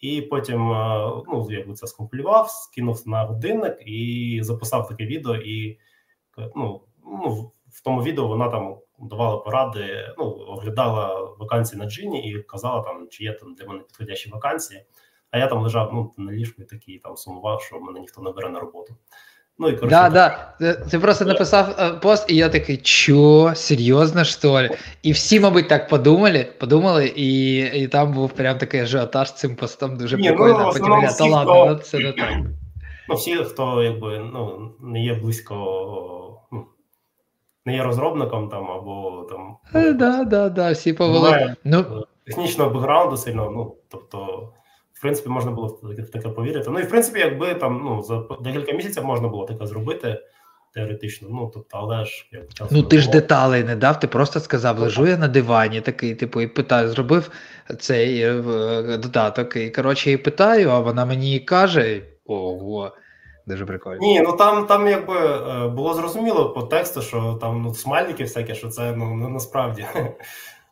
і 0.00 0.22
потім 0.22 0.72
е, 0.72 1.12
ну, 1.28 1.46
якби 1.50 1.74
це 1.74 1.86
скомпілював, 1.86 2.50
скинув 2.50 3.08
на 3.08 3.24
годинник 3.24 3.78
і 3.86 4.40
записав 4.42 4.88
таке 4.88 5.04
відео. 5.06 5.36
І 5.36 5.78
ну, 6.56 6.80
ну, 7.04 7.52
в 7.68 7.82
тому 7.84 8.02
відео 8.02 8.26
вона 8.26 8.48
там 8.48 8.78
давала 8.98 9.36
поради, 9.36 10.14
ну, 10.18 10.24
оглядала 10.24 11.34
вакансії 11.38 11.82
на 11.82 11.90
джині 11.90 12.30
і 12.30 12.42
казала, 12.42 12.82
там, 12.82 13.08
чи 13.10 13.24
є 13.24 13.32
там 13.32 13.54
для 13.54 13.66
мене 13.66 13.80
підходящі 13.80 14.30
вакансії. 14.30 14.84
А 15.30 15.38
я 15.38 15.46
там 15.46 15.62
лежав 15.62 15.90
ну, 15.92 16.12
на 16.24 16.32
ліжку 16.32 16.62
і 16.62 16.64
такий 16.64 16.98
там 16.98 17.16
сумував, 17.16 17.62
що 17.62 17.80
мене 17.80 18.00
ніхто 18.00 18.22
не 18.22 18.30
бере 18.30 18.48
на 18.48 18.60
роботу. 18.60 18.94
Ну 19.60 19.68
і 19.68 19.72
коротше, 19.72 19.88
Да, 19.96 20.10
так. 20.10 20.56
да. 20.60 20.74
Ти- 20.74 20.98
просто 20.98 21.24
написав 21.24 21.76
е, 21.78 21.90
пост, 21.92 22.30
і 22.30 22.36
я 22.36 22.48
такий, 22.48 22.76
чо, 22.76 23.52
серйозно, 23.54 24.24
що 24.24 24.50
ли? 24.52 24.70
І 25.02 25.12
всі, 25.12 25.40
мабуть, 25.40 25.68
так 25.68 25.88
подумали, 25.88 26.52
подумали, 26.60 27.12
і, 27.16 27.56
і 27.58 27.88
там 27.88 28.12
був 28.12 28.30
прям 28.30 28.58
такий 28.58 28.80
ажіотаж 28.80 29.32
цим 29.34 29.56
постом 29.56 29.96
дуже 29.96 30.16
Ні, 30.16 30.30
ну, 30.30 30.36
прикольно. 30.36 30.68
а 30.68 30.72
потім 30.72 30.92
я, 31.02 31.12
та 31.12 31.24
ладно, 31.24 31.52
хто- 31.52 31.66
ну, 31.66 31.74
це 31.74 31.98
не 31.98 32.12
так. 32.12 32.32
Ну, 33.08 33.14
всі, 33.14 33.36
хто 33.36 33.82
якби 33.82 34.18
ну, 34.18 34.70
не 34.80 35.04
є 35.04 35.14
близько, 35.14 35.54
ну, 36.52 36.66
не 37.66 37.74
є 37.74 37.82
розробником 37.82 38.48
там 38.48 38.70
або 38.70 39.26
там 39.30 39.56
Е, 39.74 39.92
Да, 39.92 40.24
да, 40.24 40.48
да, 40.48 40.72
всі 40.72 40.92
повели. 40.92 41.54
Ну, 41.64 42.04
технічного 42.26 42.70
бекграунду 42.70 43.16
сильно, 43.16 43.50
ну 43.50 43.74
тобто, 43.88 44.48
в 44.98 45.00
принципі, 45.00 45.28
можна 45.28 45.50
було 45.50 45.80
в 45.82 46.10
таке, 46.10 46.28
повірити. 46.28 46.70
Ну 46.70 46.78
і 46.78 46.82
в 46.82 46.88
принципі, 46.88 47.18
якби 47.18 47.54
там 47.54 47.82
ну 47.84 48.02
за 48.02 48.24
декілька 48.40 48.72
місяців 48.72 49.04
можна 49.04 49.28
було 49.28 49.44
таке 49.44 49.66
зробити 49.66 50.22
теоретично. 50.74 51.28
Ну 51.30 51.50
тобто, 51.54 51.78
але 51.78 52.04
ж 52.04 52.28
як 52.32 52.70
ну 52.70 52.82
ти 52.82 52.98
ж 52.98 53.10
деталей 53.10 53.64
не 53.64 53.76
дав, 53.76 54.00
ти 54.00 54.06
просто 54.06 54.40
сказав, 54.40 54.76
Ну, 54.78 54.82
лежу 54.82 55.06
я 55.06 55.16
на 55.16 55.28
дивані, 55.28 55.80
такий, 55.80 56.14
типу, 56.14 56.40
і 56.40 56.46
питаю, 56.46 56.88
зробив 56.88 57.30
цей 57.78 58.20
е, 58.22 58.42
додаток, 58.98 59.56
і 59.56 59.70
коротше, 59.70 60.10
і 60.10 60.16
питаю, 60.16 60.70
а 60.70 60.80
вона 60.80 61.04
мені 61.04 61.36
і 61.36 61.40
каже: 61.40 62.02
ого, 62.26 62.92
дуже 63.46 63.66
прикольно. 63.66 63.98
Ні, 64.00 64.20
ну 64.20 64.32
там, 64.32 64.66
там 64.66 64.88
якби 64.88 65.14
е, 65.16 65.68
було 65.68 65.94
зрозуміло 65.94 66.50
по 66.50 66.62
тексту, 66.62 67.02
що 67.02 67.38
там 67.40 67.62
ну, 67.62 67.74
смайлики 67.74 68.24
всякі, 68.24 68.54
що 68.54 68.68
це 68.68 68.96
ну 68.96 69.14
не 69.14 69.28
насправді. 69.28 69.86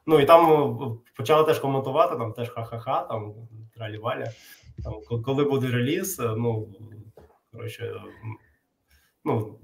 Ну 0.08 0.20
і 0.20 0.24
там 0.24 0.46
ну, 0.48 0.98
почали 1.16 1.44
теж 1.44 1.58
коментувати, 1.58 2.16
там 2.16 2.32
теж 2.32 2.50
ха-ха-ха, 2.50 3.00
там 3.00 3.34
тралі-валя. 3.76 4.26
Там, 4.84 5.22
коли 5.22 5.44
буде 5.44 5.66
реліз, 5.70 6.20
е, 6.20 6.34
ну 6.36 6.68
коротше, 7.52 7.94
ну, 9.24 9.58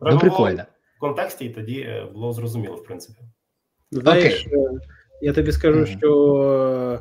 Ну, 0.00 0.18
прикольно. 0.18 0.62
в 0.96 1.00
контексті, 1.00 1.44
і 1.44 1.50
тоді 1.50 1.80
е, 1.80 2.04
було 2.12 2.32
зрозуміло, 2.32 2.76
в 2.76 2.84
принципі. 2.84 3.18
Знаєш, 3.90 4.46
е, 4.46 4.50
я 5.22 5.32
тобі 5.32 5.52
скажу, 5.52 5.78
Мгм. 5.78 5.86
що 5.86 7.00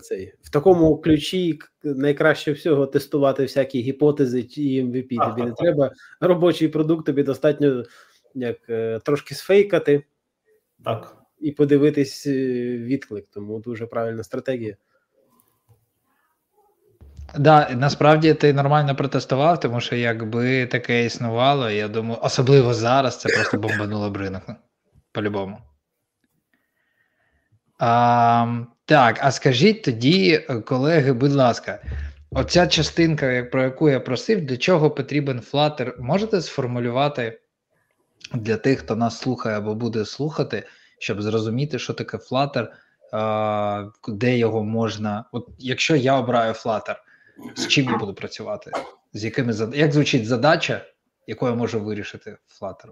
цей 0.00 0.34
в 0.42 0.50
такому 0.50 0.98
ключі 1.00 1.58
найкраще 1.84 2.52
всього 2.52 2.86
тестувати 2.86 3.42
всякі 3.42 3.80
гіпотези 3.82 4.42
чи 4.42 4.60
MVP. 4.60 5.16
Так, 5.16 5.28
Тобі 5.30 5.42
не 5.42 5.48
так. 5.50 5.58
треба 5.58 5.92
робочий 6.20 6.68
продукт, 6.68 7.06
тобі 7.06 7.22
достатньо 7.22 7.84
як 8.34 8.56
трошки 9.02 9.34
сфейкати 9.34 10.04
Так. 10.84 11.16
і 11.40 11.52
подивитись 11.52 12.26
відклик. 12.26 13.26
Тому 13.30 13.58
дуже 13.60 13.86
правильна 13.86 14.22
стратегія. 14.22 14.76
Да, 17.38 17.68
насправді 17.70 18.34
ти 18.34 18.52
нормально 18.52 18.96
протестував, 18.96 19.60
тому 19.60 19.80
що 19.80 19.96
якби 19.96 20.66
таке 20.66 21.04
існувало, 21.04 21.70
я 21.70 21.88
думаю, 21.88 22.18
особливо 22.22 22.74
зараз 22.74 23.20
це 23.20 23.28
просто 23.28 23.58
бомбануло 23.58 24.10
б 24.10 24.16
ринок. 24.16 24.42
ну, 24.48 24.54
По-любому. 25.12 25.58
А, 27.78 28.46
так, 28.84 29.18
а 29.22 29.30
скажіть 29.30 29.82
тоді, 29.82 30.38
колеги, 30.66 31.12
будь 31.12 31.32
ласка, 31.32 31.82
оця 32.30 32.66
частинка, 32.66 33.42
про 33.52 33.62
яку 33.62 33.90
я 33.90 34.00
просив, 34.00 34.46
для 34.46 34.56
чого 34.56 34.90
потрібен 34.90 35.40
Flutter, 35.52 36.00
можете 36.00 36.40
сформулювати 36.40 37.40
для 38.34 38.56
тих, 38.56 38.78
хто 38.78 38.96
нас 38.96 39.18
слухає 39.18 39.56
або 39.56 39.74
буде 39.74 40.04
слухати, 40.04 40.66
щоб 40.98 41.22
зрозуміти, 41.22 41.78
що 41.78 41.92
таке 41.92 42.16
Flutter, 42.16 42.66
де 44.08 44.38
його 44.38 44.64
можна. 44.64 45.24
От 45.32 45.48
якщо 45.58 45.96
я 45.96 46.16
обираю 46.16 46.52
Flutter, 46.52 46.96
з 47.56 47.68
чим 47.68 47.84
я 47.84 47.96
буду 47.96 48.14
працювати? 48.14 48.70
З 49.12 49.24
якими. 49.24 49.52
Як 49.74 49.92
звучить 49.92 50.26
задача, 50.26 50.84
яку 51.26 51.46
я 51.46 51.54
можу 51.54 51.80
вирішити 51.80 52.38
Flutter? 52.60 52.90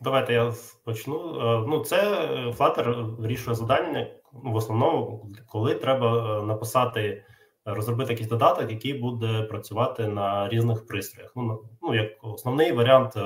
Давайте 0.00 0.32
я 0.32 0.52
почну. 0.84 1.40
Е, 1.40 1.64
Ну, 1.68 1.84
це 1.84 1.96
е, 1.96 2.50
Flutter 2.58 3.16
вирішує 3.16 3.56
завдання 3.56 4.06
в 4.32 4.54
основному, 4.54 5.28
коли 5.46 5.74
треба 5.74 6.38
е, 6.40 6.42
написати 6.42 7.24
розробити 7.64 8.12
якийсь 8.12 8.28
додаток, 8.28 8.70
який 8.70 8.94
буде 8.94 9.42
працювати 9.42 10.06
на 10.06 10.48
різних 10.48 10.86
пристроях. 10.86 11.32
Ну, 11.36 11.64
ну 11.82 11.94
як 11.94 12.12
основний 12.22 12.72
варіант 12.72 13.16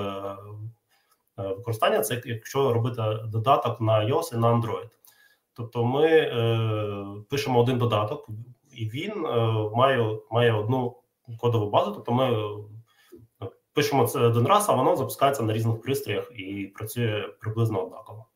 використання, 1.36 2.00
це 2.00 2.22
якщо 2.24 2.72
робити 2.72 3.02
додаток 3.24 3.80
на 3.80 3.92
iOS 3.92 4.34
і 4.34 4.36
на 4.36 4.52
Android. 4.52 4.88
Тобто 5.56 5.84
ми 5.84 6.06
е, 6.06 7.06
пишемо 7.30 7.60
один 7.60 7.78
додаток, 7.78 8.28
і 8.76 8.88
він 8.88 9.26
е, 9.26 9.36
має 9.74 10.18
має 10.30 10.52
одну 10.52 10.96
кодову 11.38 11.70
базу. 11.70 11.92
Тобто 11.92 12.12
ми 12.12 12.32
е, 13.42 13.48
пишемо 13.72 14.06
це 14.06 14.20
один 14.20 14.46
раз, 14.46 14.68
а 14.68 14.74
воно 14.74 14.96
запускається 14.96 15.42
на 15.42 15.52
різних 15.52 15.82
пристроях 15.82 16.32
і 16.34 16.72
працює 16.74 17.28
приблизно 17.40 17.84
однаково. 17.84 18.26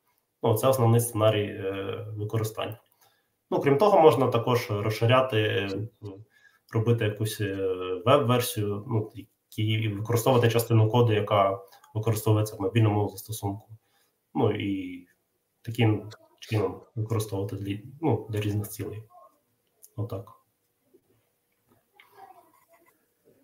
Ну, 0.42 0.54
Це 0.54 0.68
основний 0.68 1.00
сценарій 1.00 1.44
е, 1.44 2.06
використання. 2.16 2.78
Ну, 3.50 3.60
Крім 3.60 3.78
того, 3.78 4.00
можна 4.00 4.28
також 4.28 4.70
розширяти, 4.70 5.68
робити 6.72 7.04
якусь 7.04 7.40
веб-версію, 8.06 8.84
ну, 8.88 9.12
і 9.56 9.88
використовувати 9.88 10.50
частину 10.50 10.90
коду, 10.90 11.12
яка 11.12 11.58
використовується 11.94 12.56
в 12.56 12.60
мобільному 12.60 13.08
застосунку. 13.08 13.68
Ну 14.34 14.52
і 14.52 15.06
таким 15.62 16.10
чином 16.40 16.80
використовувати 16.94 17.56
для, 17.56 17.78
ну, 18.00 18.26
для 18.30 18.40
різних 18.40 18.68
цілей. 18.68 19.02
Отак. 20.00 20.32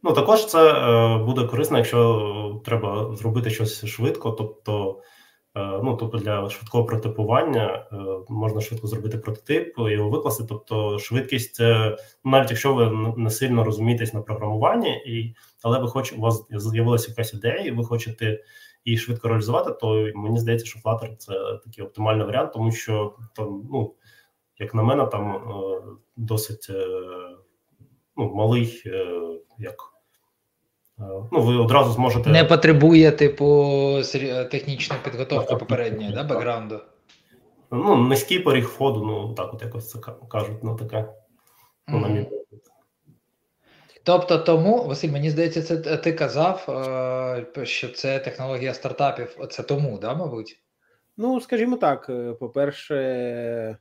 Ну, 0.03 0.13
також 0.13 0.47
це 0.47 0.73
е, 0.73 1.19
буде 1.19 1.45
корисно, 1.45 1.77
якщо 1.77 2.63
треба 2.65 3.17
зробити 3.17 3.51
щось 3.51 3.87
швидко, 3.87 4.31
тобто, 4.31 5.01
е, 5.55 5.81
ну, 5.83 5.97
тобто 5.97 6.19
для 6.19 6.51
швидкого 6.51 6.85
прототипування 6.85 7.87
е, 7.93 7.97
можна 8.29 8.61
швидко 8.61 8.87
зробити 8.87 9.19
прототип, 9.19 9.75
його 9.79 10.11
викласти. 10.11 10.45
Тобто, 10.49 10.99
швидкість, 10.99 11.61
навіть 12.25 12.51
якщо 12.51 12.75
ви 12.75 13.15
не 13.17 13.31
сильно 13.31 13.65
розумієтесь 13.65 14.15
на 14.15 14.21
програмуванні, 14.21 14.91
і, 14.91 15.35
але 15.63 15.79
ви 15.79 15.89
хоч, 15.89 16.13
у 16.13 16.21
вас 16.21 16.47
з'явилася 16.51 17.11
якась 17.11 17.35
ідея, 17.35 17.57
і 17.57 17.71
ви 17.71 17.85
хочете 17.85 18.43
і 18.85 18.97
швидко 18.97 19.29
реалізувати, 19.29 19.71
то 19.71 20.11
мені 20.15 20.39
здається, 20.39 20.67
що 20.67 20.79
Flutter– 20.79 21.17
це 21.19 21.33
такий 21.65 21.85
оптимальний 21.85 22.27
варіант, 22.27 22.53
тому 22.53 22.73
що 22.73 23.17
там, 23.35 23.69
ну, 23.73 23.95
як 24.59 24.75
на 24.75 24.83
мене, 24.83 25.07
там 25.07 25.35
е, 25.35 25.83
досить 26.17 26.67
е, 26.71 26.87
ну, 28.17 28.35
малий, 28.35 28.83
е, 28.87 29.07
як 29.59 29.77
ну, 31.33 31.43
ви 31.43 31.57
одразу 31.57 31.93
зможете. 31.93 32.31
Не 32.31 32.45
потребує, 32.45 33.13
типу, 33.13 33.45
технічної 34.51 35.03
підготовки 35.05 35.57
попередньої, 35.57 36.13
да, 36.13 36.25
бекграунду? 36.25 36.81
Ну, 37.71 37.97
низький 37.97 38.39
поріг 38.39 38.65
входу, 38.65 39.05
ну 39.05 39.35
так 39.35 39.55
от 39.55 39.63
якось 39.63 39.91
це 39.91 39.99
кажуть, 40.31 40.57
ну 40.63 40.77
таке. 40.77 41.09
Ну, 41.89 41.99
на 41.99 42.09
мій 42.09 42.27
Тобто, 44.03 44.39
тому, 44.39 44.85
Василь, 44.85 45.11
мені 45.11 45.31
здається, 45.31 45.63
це 45.63 45.97
ти 45.97 46.13
казав, 46.13 46.63
що 47.63 47.89
це 47.89 48.19
технологія 48.19 48.75
стартапів. 48.75 49.37
Це 49.51 49.63
тому, 49.63 49.99
да, 49.99 50.15
мабуть? 50.15 50.61
Ну, 51.17 51.41
скажімо 51.41 51.77
так, 51.77 52.11
по-перше, 52.41 53.77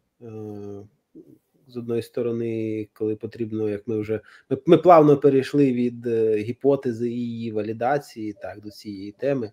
з 1.68 1.78
одної 1.78 2.02
сторони, 2.02 2.88
коли 2.94 3.16
потрібно, 3.16 3.70
як 3.70 3.88
ми 3.88 4.00
вже 4.00 4.20
ми, 4.50 4.58
ми 4.66 4.78
плавно 4.78 5.18
перейшли 5.18 5.74
від 5.74 6.08
гіпотези 6.38 7.10
і 7.10 7.14
її 7.14 7.52
валідації 7.52 8.34
так, 8.34 8.62
до 8.62 8.70
цієї 8.70 9.12
теми. 9.12 9.52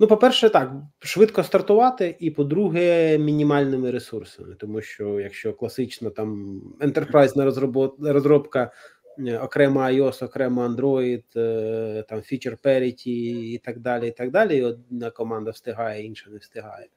Ну, 0.00 0.06
по-перше, 0.06 0.50
так, 0.50 0.72
швидко 0.98 1.42
стартувати, 1.42 2.16
і 2.20 2.30
по-друге, 2.30 3.18
мінімальними 3.18 3.90
ресурсами, 3.90 4.54
тому 4.54 4.80
що 4.80 5.20
якщо 5.20 5.52
класична 5.52 6.10
там 6.10 6.60
ентерпрайзна 6.80 7.52
розробка 7.98 8.72
Е, 9.18 9.38
окремо 9.38 9.80
iOS, 9.80 10.24
окремо 10.24 10.68
Android, 10.68 11.24
е, 11.36 12.02
там 12.08 12.18
feature 12.18 12.62
parity 12.62 13.08
і 13.54 13.58
так 13.58 13.78
далі. 13.78 14.08
і 14.08 14.10
так 14.10 14.30
далі. 14.30 14.56
І 14.56 14.62
одна 14.62 15.10
команда 15.10 15.50
встигає, 15.50 16.04
інша 16.04 16.30
не 16.30 16.38
встигає. 16.38 16.88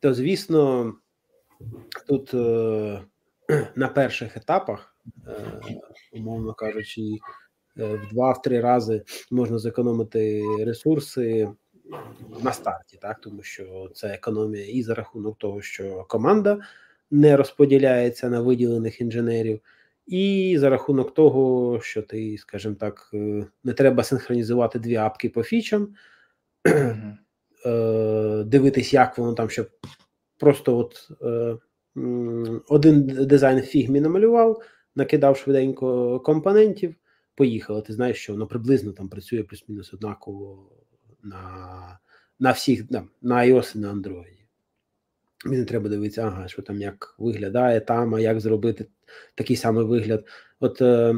То, 0.00 0.14
звісно, 0.14 0.94
тут 2.08 2.34
е, 2.34 3.02
на 3.76 3.88
перших 3.88 4.36
етапах, 4.36 4.96
умовно 6.12 6.54
кажучи, 6.54 7.18
в 7.76 8.08
два-три 8.10 8.60
рази 8.60 9.02
можна 9.30 9.58
зекономити 9.58 10.42
ресурси. 10.64 11.48
На 12.42 12.52
старті, 12.52 12.98
так 13.02 13.20
тому 13.20 13.42
що 13.42 13.90
це 13.94 14.08
економія 14.08 14.66
і 14.66 14.82
за 14.82 14.94
рахунок 14.94 15.38
того, 15.38 15.62
що 15.62 16.04
команда 16.08 16.58
не 17.10 17.36
розподіляється 17.36 18.28
на 18.30 18.40
виділених 18.40 19.00
інженерів, 19.00 19.60
і 20.06 20.56
за 20.58 20.70
рахунок 20.70 21.14
того, 21.14 21.80
що 21.80 22.02
ти, 22.02 22.38
скажімо 22.38 22.74
так, 22.74 23.10
е, 23.14 23.46
не 23.64 23.72
треба 23.72 24.04
синхронізувати 24.04 24.78
дві 24.78 24.96
апки 24.96 25.28
по 25.28 25.42
фічам, 25.42 25.94
mm 26.64 27.16
дивитись, 28.44 28.92
як 28.92 29.18
воно 29.18 29.34
там, 29.34 29.50
щоб 29.50 29.70
просто 30.38 30.78
от 30.78 31.10
е, 31.22 31.56
один 32.68 33.06
дизайн 33.06 33.62
фігмі 33.62 34.00
намалював, 34.00 34.62
накидав 34.96 35.36
швиденько 35.36 36.20
компонентів, 36.20 36.94
поїхало. 37.34 37.80
Ти 37.80 37.92
знаєш, 37.92 38.18
що 38.18 38.32
воно 38.32 38.46
приблизно 38.46 38.92
там 38.92 39.08
працює 39.08 39.42
плюс-мінус 39.42 39.94
однаково 39.94 40.70
на 41.22 41.98
на 42.38 42.52
всіх 42.52 42.90
на, 42.90 43.04
на 43.22 43.36
iOS 43.36 43.76
і 43.76 43.78
на 43.78 43.92
Android. 43.92 44.44
Мені 45.44 45.58
не 45.58 45.64
треба 45.64 45.88
дивитися, 45.88 46.22
ага, 46.22 46.48
що 46.48 46.62
там 46.62 46.80
як 46.80 47.14
виглядає 47.18 47.80
там, 47.80 48.14
а 48.14 48.20
як 48.20 48.40
зробити 48.40 48.86
такий 49.34 49.56
самий 49.56 49.84
вигляд. 49.84 50.26
От 50.60 50.82
е, 50.82 51.14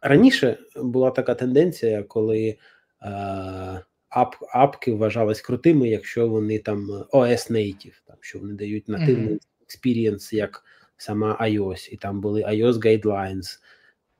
раніше 0.00 0.58
була 0.76 1.10
така 1.10 1.34
тенденція, 1.34 2.02
коли 2.02 2.56
е, 3.02 3.80
ап, 4.10 4.36
апки 4.52 4.92
вважались 4.92 5.40
крутими, 5.40 5.88
якщо 5.88 6.28
вони 6.28 6.58
там 6.58 6.90
OS 7.12 7.50
native, 7.50 7.94
там, 8.06 8.16
що 8.20 8.38
вони 8.38 8.54
дають 8.54 8.88
нативний 8.88 9.40
experience, 9.62 10.32
як 10.32 10.64
сама 10.96 11.38
iOS, 11.40 11.88
і 11.92 11.96
там 11.96 12.20
були 12.20 12.42
iOS 12.42 12.72
Guidelines, 12.72 13.58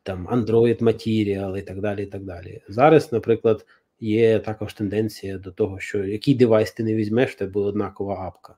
там 0.03 0.29
Android 0.29 0.83
Material 0.83 1.59
і 1.59 1.63
так 1.63 1.81
далі. 1.81 2.03
і 2.03 2.07
так 2.07 2.25
далі. 2.25 2.63
Зараз, 2.69 3.13
наприклад, 3.13 3.67
є 4.01 4.39
також 4.39 4.75
тенденція 4.75 5.39
до 5.39 5.51
того, 5.51 5.81
що 5.81 6.05
який 6.05 6.35
девайс 6.35 6.73
ти 6.73 6.83
не 6.83 6.95
візьмеш, 6.95 7.37
це 7.37 7.47
буде 7.47 7.69
однакова 7.69 8.15
апка. 8.15 8.57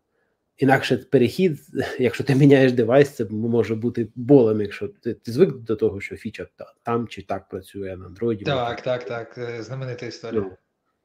Інакше 0.59 0.97
перехід, 0.97 1.59
якщо 1.99 2.25
ти 2.25 2.35
міняєш 2.35 2.73
девайс, 2.73 3.11
це 3.11 3.25
може 3.25 3.75
бути 3.75 4.09
болем, 4.15 4.61
якщо 4.61 4.89
ти 4.89 5.15
ти 5.15 5.33
звик 5.33 5.55
до 5.55 5.77
того, 5.77 6.01
що 6.01 6.17
фіча 6.17 6.47
там 6.83 7.09
чи 7.09 7.23
так 7.23 7.49
працює 7.49 7.97
на 7.97 8.09
Android. 8.09 8.45
Так, 8.45 8.81
так, 8.81 9.05
так. 9.05 9.39
Е, 9.39 9.63
знаменита 9.63 10.07
історія. 10.07 10.57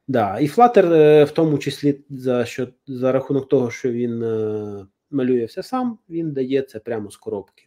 Да. 0.08 0.38
І 0.38 0.46
Flutter, 0.48 0.92
е, 0.92 1.24
в 1.24 1.30
тому 1.30 1.58
числі, 1.58 2.00
за 2.10 2.44
що 2.44 2.68
за 2.86 3.12
рахунок 3.12 3.48
того, 3.48 3.70
що 3.70 3.92
він 3.92 4.22
е, 4.22 4.86
малює 5.10 5.44
все 5.44 5.62
сам, 5.62 5.98
він 6.10 6.32
дає 6.32 6.62
це 6.62 6.78
прямо 6.78 7.10
з 7.10 7.16
коробки. 7.16 7.64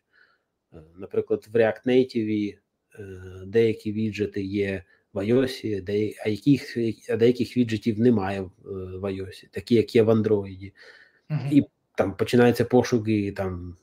Наприклад, 0.97 1.47
в 1.53 1.55
React 1.55 1.85
Native 1.85 2.57
деякі 3.45 3.91
віджети 3.91 4.41
є 4.41 4.83
в 5.13 5.17
iOS, 5.17 5.83
а 6.25 6.29
яких, 6.29 6.77
а 7.09 7.15
деяких 7.15 7.57
віджетів 7.57 7.99
немає 7.99 8.41
в 8.63 9.03
iOS, 9.03 9.47
такі, 9.51 9.75
як 9.75 9.95
є 9.95 10.03
в 10.03 10.09
Android. 10.09 10.71
І 11.51 11.63
там 11.95 12.17
починаються 12.17 12.65
пошуки 12.65 13.31
там 13.31 13.75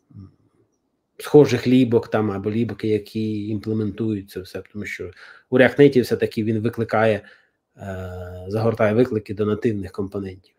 схожих 1.18 1.66
лібок 1.66 2.08
там 2.08 2.30
або 2.30 2.50
лібки, 2.50 2.88
які 2.88 3.48
імплементують 3.48 4.30
це 4.30 4.40
все, 4.40 4.62
тому 4.72 4.84
що 4.84 5.10
у 5.50 5.58
React 5.58 5.80
Native 5.80 6.02
все-таки 6.02 6.44
він 6.44 6.58
викликає, 6.58 7.14
е, 7.16 7.28
загортає 8.48 8.94
виклики 8.94 9.34
до 9.34 9.46
нативних 9.46 9.92
компонентів. 9.92 10.54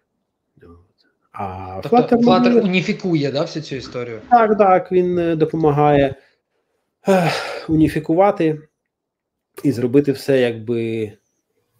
А 1.32 1.79
тобто 1.84 1.97
Flutter, 1.97 2.23
Flutter 2.23 2.49
він... 2.49 2.63
уніфікує 2.63 3.32
да, 3.32 3.41
всю 3.41 3.63
цю 3.63 3.75
історію? 3.75 4.21
Так, 4.29 4.58
так, 4.58 4.91
він 4.91 5.19
е, 5.19 5.36
допомагає 5.36 6.15
е, 7.08 7.32
уніфікувати 7.67 8.62
і 9.63 9.71
зробити 9.71 10.12
все, 10.12 10.41
якби 10.41 11.12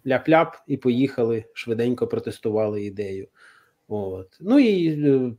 ляп-ляп, 0.06 0.52
і 0.66 0.76
поїхали, 0.76 1.44
швиденько 1.52 2.06
протестували 2.06 2.84
ідею. 2.84 3.28
От. 3.88 4.36
Ну 4.40 4.58
і 4.58 4.88
е, 4.88 5.32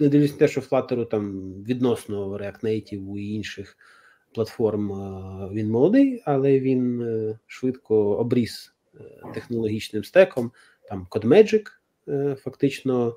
не 0.00 0.08
дивлюсь 0.08 0.32
на 0.32 0.38
те, 0.38 0.48
що 0.48 0.60
Flutter 0.60 1.08
там 1.08 1.52
відносно 1.62 2.38
React 2.38 2.64
Native 2.64 3.16
і 3.16 3.34
інших 3.34 3.76
платформ 4.34 4.90
він 5.52 5.70
молодий, 5.70 6.22
але 6.24 6.60
він 6.60 7.02
е, 7.02 7.38
швидко 7.46 8.16
обріс 8.16 8.74
е, 8.94 8.98
технологічним 9.34 10.04
стеком. 10.04 10.52
Там 10.88 11.06
CodeMagic, 11.10 11.62
фактично 12.36 13.16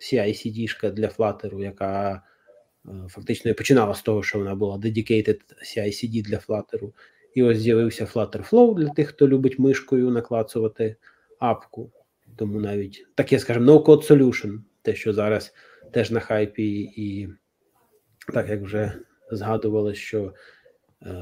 CI-CD-шка 0.00 0.90
для 0.90 1.06
Flutter, 1.06 1.60
яка 1.60 2.22
фактично 3.08 3.54
починала 3.54 3.94
з 3.94 4.02
того, 4.02 4.22
що 4.22 4.38
вона 4.38 4.54
була 4.54 4.76
dedicated 4.76 5.40
CI-CD 5.62 6.22
для 6.22 6.36
Flutter. 6.36 6.92
І 7.34 7.42
ось 7.42 7.58
з'явився 7.58 8.04
Flutter 8.04 8.50
Flow 8.50 8.74
для 8.74 8.88
тих, 8.88 9.08
хто 9.08 9.28
любить 9.28 9.58
мишкою 9.58 10.10
наклацувати 10.10 10.96
апку. 11.38 11.92
Тому 12.36 12.60
навіть 12.60 13.06
таке, 13.14 13.38
скажімо, 13.38 13.72
no-code 13.72 14.10
solution, 14.10 14.58
те, 14.82 14.94
що 14.94 15.12
зараз 15.12 15.54
теж 15.92 16.10
на 16.10 16.20
хайпі, 16.20 16.92
і 16.96 17.28
так 18.26 18.48
як 18.48 18.62
вже 18.62 18.92
згадували, 19.30 19.94
що 19.94 20.34
е, 21.02 21.14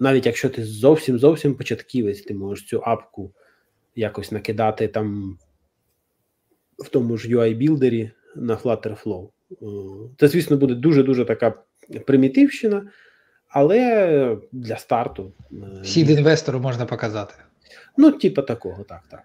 навіть 0.00 0.26
якщо 0.26 0.48
ти 0.48 0.64
зовсім 0.64 1.18
зовсім 1.18 1.54
початківець, 1.54 2.22
ти 2.22 2.34
можеш 2.34 2.66
цю 2.66 2.82
апку 2.84 3.32
якось 3.96 4.32
накидати 4.32 4.88
там 4.88 5.38
в 6.78 6.88
тому 6.88 7.16
ж 7.16 7.28
UI-білдері 7.28 8.10
на 8.36 8.56
Flutterflow. 8.56 9.28
Е, 9.52 9.66
це, 10.18 10.28
звісно, 10.28 10.56
буде 10.56 10.74
дуже-дуже 10.74 11.24
така 11.24 11.54
примітивщина, 12.06 12.90
але 13.48 14.38
для 14.52 14.76
старту. 14.76 15.32
Е, 15.52 15.84
Сід 15.84 16.10
інвестору 16.10 16.60
можна 16.60 16.86
показати. 16.86 17.34
Ну, 17.96 18.12
типа 18.12 18.42
такого, 18.42 18.84
так, 18.84 19.02
так. 19.10 19.22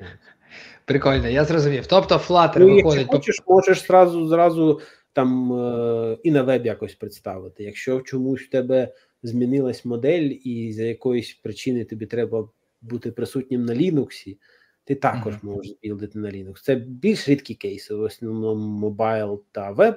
Прикольно, 0.84 1.28
я 1.28 1.44
зрозумів. 1.44 1.86
Тобто 1.86 2.14
Flutter 2.14 2.58
ну, 2.58 2.74
виходить. 2.74 2.98
Якщо 2.98 3.12
хочеш, 3.12 3.40
можеш 3.46 3.86
зразу 3.86 4.28
зразу 4.28 4.80
там 5.12 5.52
е, 5.52 6.18
і 6.22 6.30
на 6.30 6.42
веб 6.42 6.66
якось 6.66 6.94
представити. 6.94 7.64
Якщо 7.64 8.00
чомусь 8.00 8.42
в 8.42 8.50
тебе 8.50 8.94
змінилась 9.22 9.84
модель, 9.84 10.36
і 10.44 10.72
за 10.72 10.82
якоїсь 10.82 11.34
причини 11.34 11.84
тобі 11.84 12.06
треба 12.06 12.48
бути 12.82 13.12
присутнім 13.12 13.64
на 13.64 13.74
Linux, 13.74 14.36
ти 14.84 14.94
також 14.94 15.34
mm-hmm. 15.34 15.44
можеш 15.44 15.72
білдити 15.82 16.18
на 16.18 16.28
Linux. 16.28 16.62
Це 16.62 16.74
більш 16.74 17.28
рідкі 17.28 17.54
кейси, 17.54 17.94
в 17.94 18.00
основному 18.00 18.78
мобайл 18.78 19.42
та 19.52 19.70
веб, 19.70 19.96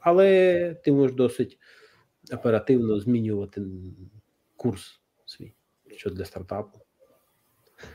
але 0.00 0.76
ти 0.84 0.92
можеш 0.92 1.16
досить 1.16 1.58
оперативно 2.32 3.00
змінювати 3.00 3.62
курс 4.56 5.00
свій, 5.26 5.52
що 5.96 6.10
для 6.10 6.24
стартапу. 6.24 6.81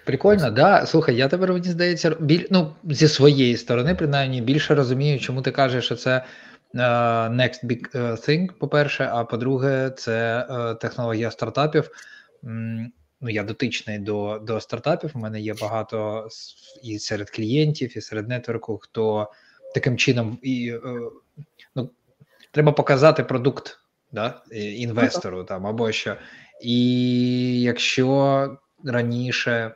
Прикольно, 0.06 0.52
да. 0.52 0.86
Слухай, 0.86 1.16
я 1.16 1.28
тепер 1.28 1.54
мені 1.54 1.70
здається, 1.70 2.16
біль, 2.20 2.48
ну, 2.50 2.76
зі 2.84 3.08
своєї 3.08 3.58
сторони, 3.58 3.96
принаймні, 3.96 4.42
більше 4.42 4.76
розумію, 4.76 5.20
чому 5.20 5.42
ти 5.42 5.52
кажеш, 5.52 5.86
що 5.86 5.96
це 5.96 6.26
uh, 6.74 7.36
next 7.36 7.66
big 7.66 7.98
е, 7.98 8.12
thing, 8.12 8.48
по-перше, 8.60 9.10
а 9.14 9.24
по-друге, 9.24 9.92
це 9.98 10.48
uh, 10.50 10.78
технологія 10.78 11.32
стартапів. 11.32 11.90
Mm, 12.44 12.86
ну, 13.22 13.30
Я 13.30 13.44
дотичний 13.44 14.00
до 14.00 14.42
до 14.44 14.60
стартапів. 14.60 15.12
У 15.16 15.20
мене 15.20 15.42
є 15.42 15.54
багато 15.62 16.28
і 16.84 17.00
серед 17.00 17.30
клієнтів, 17.30 17.98
і 17.98 18.02
серед 18.02 18.30
нетворку, 18.30 18.78
хто 18.78 19.32
таким 19.74 19.98
чином 19.98 20.40
і 20.42 20.74
uh, 20.74 21.10
ну, 21.76 21.90
треба 22.52 22.72
показати 22.72 23.24
продукт 23.24 23.80
да, 24.12 24.42
інвестору 24.52 25.44
там 25.44 25.68
або 25.68 25.92
що. 25.92 26.16
І 26.62 27.62
якщо 27.62 28.58
раніше 28.84 29.76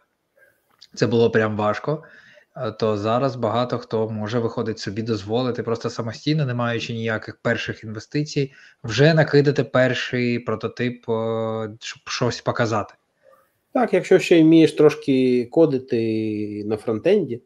це 0.94 1.08
було 1.08 1.32
прям 1.32 1.58
важко, 1.58 2.04
е, 2.58 2.72
то 2.72 2.98
зараз 2.98 3.36
багато 3.36 3.78
хто 3.78 4.10
може 4.10 4.40
виходить 4.40 4.80
собі 4.80 5.02
дозволити 5.02 5.64
просто 5.64 5.90
самостійно, 5.90 6.46
не 6.46 6.54
маючи 6.54 6.94
ніяких 6.94 7.38
перших 7.42 7.84
інвестицій, 7.84 8.54
вже 8.84 9.14
накидати 9.14 9.64
перший 9.64 10.40
прототип, 10.40 11.10
е, 11.10 11.70
щоб 11.80 12.10
щось 12.10 12.42
показати. 12.42 12.94
Так, 13.74 13.94
якщо 13.94 14.20
ще 14.20 14.42
вмієш 14.42 14.74
трошки 14.74 15.46
кодити 15.52 16.64
на 16.66 16.78
фронтенді, 16.78 17.42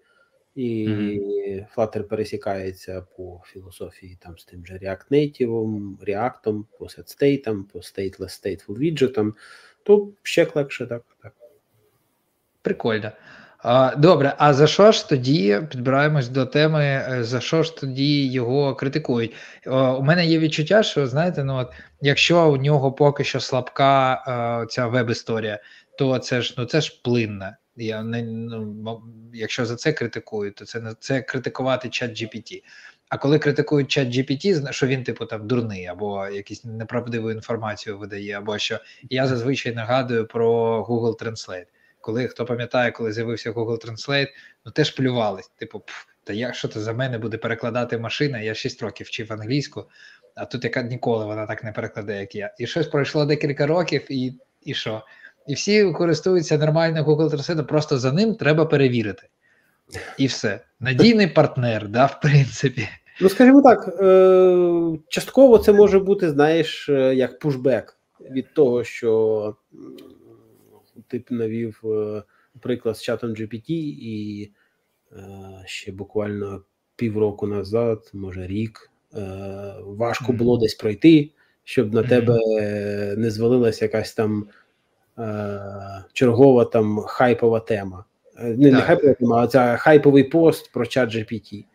і 0.56 0.88
mm-hmm. 0.88 1.65
Flutter 1.76 2.04
пересікається 2.04 3.06
по 3.18 3.41
філософії 3.46 4.18
там 4.22 4.38
з 4.38 4.46
тим 4.46 4.65
же 4.65 4.74
React 4.74 5.12
Native, 5.12 5.98
React, 6.08 6.63
по 6.80 6.86
set 6.86 7.63
по 7.74 7.80
stateless 7.80 8.20
stateful 8.20 8.78
widget, 8.78 9.34
то 9.84 10.10
ще 10.24 10.48
легше 10.56 10.88
так. 10.88 11.04
так. 11.24 11.34
Прикольно. 12.65 13.12
Добре, 13.97 14.36
а 14.38 14.54
за 14.54 14.67
що 14.67 14.91
ж 14.91 15.10
тоді 15.10 15.62
підбираємось 15.71 16.30
до 16.30 16.45
теми, 16.45 16.84
е, 16.84 17.23
за 17.23 17.39
що 17.39 17.63
ж 17.63 17.78
тоді 17.78 18.28
його 18.28 18.75
критикують? 18.75 19.34
У 19.67 20.01
мене 20.01 20.25
є 20.25 20.39
відчуття, 20.39 20.84
що 20.84 21.08
знаєте, 21.08 21.43
ну 21.43 21.56
от 21.56 21.73
якщо 22.01 22.51
у 22.51 22.58
нього 22.58 22.91
поки 22.91 23.23
що 23.23 23.39
слабка 23.39 24.13
е, 24.63 24.67
ця 24.67 24.88
веб-історія, 24.88 25.60
то 25.97 26.19
це 26.19 26.41
ж 26.41 26.56
ну 26.58 26.65
це 26.65 26.82
ж 26.82 27.01
плинне. 27.04 27.58
Я 27.75 28.04
не 28.04 28.23
ну, 28.23 29.04
Якщо 29.34 29.65
за 29.65 29.75
це 29.75 29.93
критикують, 29.93 30.56
то 30.56 30.65
це 30.65 30.80
не 30.80 30.93
це 30.99 31.21
критикувати 31.21 31.89
чат 31.89 32.12
GPT. 32.12 32.63
А 33.10 33.17
коли 33.17 33.39
критикують 33.39 33.88
чат 33.88 34.08
GPT, 34.08 34.71
що 34.71 34.88
він, 34.88 35.04
типу, 35.04 35.25
там 35.25 35.47
дурний, 35.47 35.86
або 35.86 36.28
якусь 36.28 36.65
неправдиву 36.65 37.32
інформацію 37.32 37.97
видає, 37.97 38.38
або 38.38 38.58
що 38.58 38.80
я 39.10 39.28
зазвичай 39.28 39.75
нагадую 39.75 40.28
про 40.28 40.82
Google 40.89 41.23
Translate 41.23 41.65
коли 42.06 42.28
хто 42.28 42.46
пам'ятає, 42.46 42.91
коли 42.91 43.13
з'явився 43.13 43.52
Google 43.52 43.86
Translate, 43.86 44.28
ну 44.65 44.72
теж 44.72 44.91
плювались. 44.91 45.48
Типу, 45.48 45.80
пф, 45.80 46.06
та 46.24 46.34
як 46.34 46.56
що 46.56 46.68
то 46.68 46.80
за 46.80 46.94
мене 46.94 47.18
буде 47.18 47.38
перекладати 47.38 47.98
машина? 47.98 48.39
Я 48.39 48.54
6 48.54 48.82
років 48.82 49.08
вчив 49.08 49.34
англійську, 49.34 49.86
а 50.36 50.46
тут 50.46 50.63
яка 50.63 50.82
ніколи 50.82 51.26
вона 51.26 51.46
так 51.46 51.63
не 51.63 51.72
перекладе, 51.72 52.20
як 52.20 52.36
я. 52.36 52.54
І 52.60 52.68
щось 52.68 52.88
пройшло 52.88 53.26
декілька 53.26 53.68
років, 53.68 54.02
і 54.10 54.34
і 54.62 54.74
що? 54.74 55.02
І 55.48 55.54
всі 55.54 55.91
користуються 55.91 56.58
нормально 56.58 57.04
Google 57.04 57.30
Translate, 57.30 57.65
просто 57.65 58.00
за 58.00 58.12
ним 58.12 58.36
треба 58.36 58.65
перевірити. 58.65 59.28
І 60.18 60.28
все. 60.28 60.60
Надійний 60.80 61.28
партнер, 61.28 61.88
да, 61.88 62.06
в 62.06 62.22
принципі. 62.22 62.89
Ну, 63.22 63.30
скажімо 63.30 63.62
так, 63.62 63.88
е- 63.88 65.00
частково 65.10 65.58
це 65.58 65.74
може 65.74 66.00
бути, 66.00 66.30
знаєш, 66.30 66.89
е, 66.89 67.15
як 67.15 67.39
пушбек 67.39 67.98
від 68.32 68.54
того, 68.54 68.84
що 68.84 69.56
ти 71.08 71.23
навів 71.29 71.81
е, 71.86 72.23
приклад 72.60 72.97
з 72.97 73.01
чатом 73.01 73.29
GPT, 73.29 73.71
і 74.01 74.51
е, 75.12 75.17
ще 75.65 75.91
буквально 75.91 76.63
півроку 76.95 77.47
назад, 77.47 78.12
може 78.13 78.47
рік, 78.47 78.91
е, 79.13 79.75
важко 79.84 80.34
було 80.34 80.58
десь 80.58 80.75
пройти, 80.75 81.31
щоб 81.63 81.93
на 81.93 82.03
тебе 82.03 82.39
не 83.17 83.31
звалилася 83.31 83.86
якась 83.86 84.13
там 84.13 84.47
чергова 86.13 86.65
там 86.65 86.99
хайпова 86.99 87.60
тема. 87.60 88.05
Не, 88.39 88.71
не 88.71 88.81
хайпова 88.81 89.13
тема, 89.13 89.43
а 89.43 89.47
це 89.47 89.77
хайповий 89.77 90.23
пост 90.23 90.71
про 90.71 90.86
чат 90.86 91.15
GPT. 91.15 91.65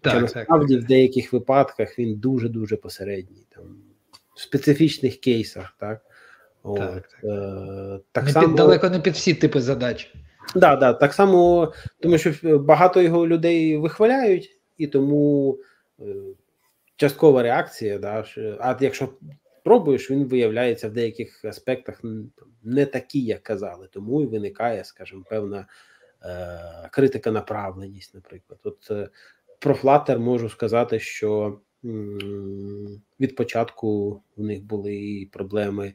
Так, 0.00 0.12
Що 0.12 0.20
насправді 0.20 0.74
так. 0.74 0.84
в 0.84 0.86
деяких 0.86 1.32
випадках 1.32 1.98
він 1.98 2.14
дуже-дуже 2.14 2.76
посередній. 2.76 3.46
Там, 3.48 3.64
В 4.34 4.40
специфічних 4.40 5.16
кейсах, 5.16 5.74
так. 5.80 6.00
Так, 6.76 7.08
так. 7.08 7.24
Е, 7.24 8.00
так 8.12 8.24
не 8.24 8.30
само... 8.30 8.46
під, 8.46 8.56
далеко 8.56 8.90
не 8.90 9.00
під 9.00 9.14
всі 9.14 9.34
типи 9.34 9.60
задач. 9.60 10.14
Да, 10.54 10.76
да, 10.76 10.92
так 10.92 11.14
само, 11.14 11.72
тому 12.00 12.18
що 12.18 12.58
багато 12.58 13.02
його 13.02 13.26
людей 13.26 13.76
вихваляють, 13.76 14.60
і 14.78 14.86
тому 14.86 15.58
е, 16.00 16.04
часткова 16.96 17.42
реакція. 17.42 17.98
Да, 17.98 18.24
А 18.60 18.76
якщо 18.80 19.08
пробуєш, 19.64 20.10
він 20.10 20.24
виявляється 20.24 20.88
в 20.88 20.92
деяких 20.92 21.44
аспектах 21.44 22.00
не 22.62 22.86
такий, 22.86 23.24
як 23.24 23.42
казали. 23.42 23.88
Тому 23.92 24.22
і 24.22 24.26
виникає, 24.26 24.84
скажімо, 24.84 25.24
певна 25.30 25.66
е, 26.22 26.88
критика 26.92 27.30
направленість, 27.30 28.14
наприклад. 28.14 28.60
От 28.64 28.90
е, 28.90 29.08
про 29.58 29.74
Flutter 29.74 30.18
можу 30.18 30.48
сказати, 30.48 30.98
що 30.98 31.58
м- 31.84 33.02
від 33.20 33.36
початку 33.36 34.22
в 34.36 34.42
них 34.42 34.62
були 34.62 35.28
проблеми 35.32 35.94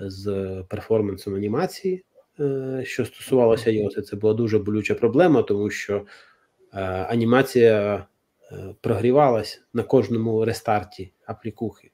з 0.00 0.54
перформансом 0.68 1.34
анімації, 1.34 2.04
е, 2.40 2.82
що 2.84 3.04
стосувалося 3.04 3.70
iOS, 3.70 4.02
це 4.02 4.16
була 4.16 4.34
дуже 4.34 4.58
болюча 4.58 4.94
проблема, 4.94 5.42
тому 5.42 5.70
що 5.70 5.96
е, 5.96 6.80
анімація 6.84 8.06
е, 8.52 8.74
прогрівалась 8.80 9.62
на 9.74 9.82
кожному 9.82 10.44
рестарті 10.44 11.12
аплікухи, 11.26 11.90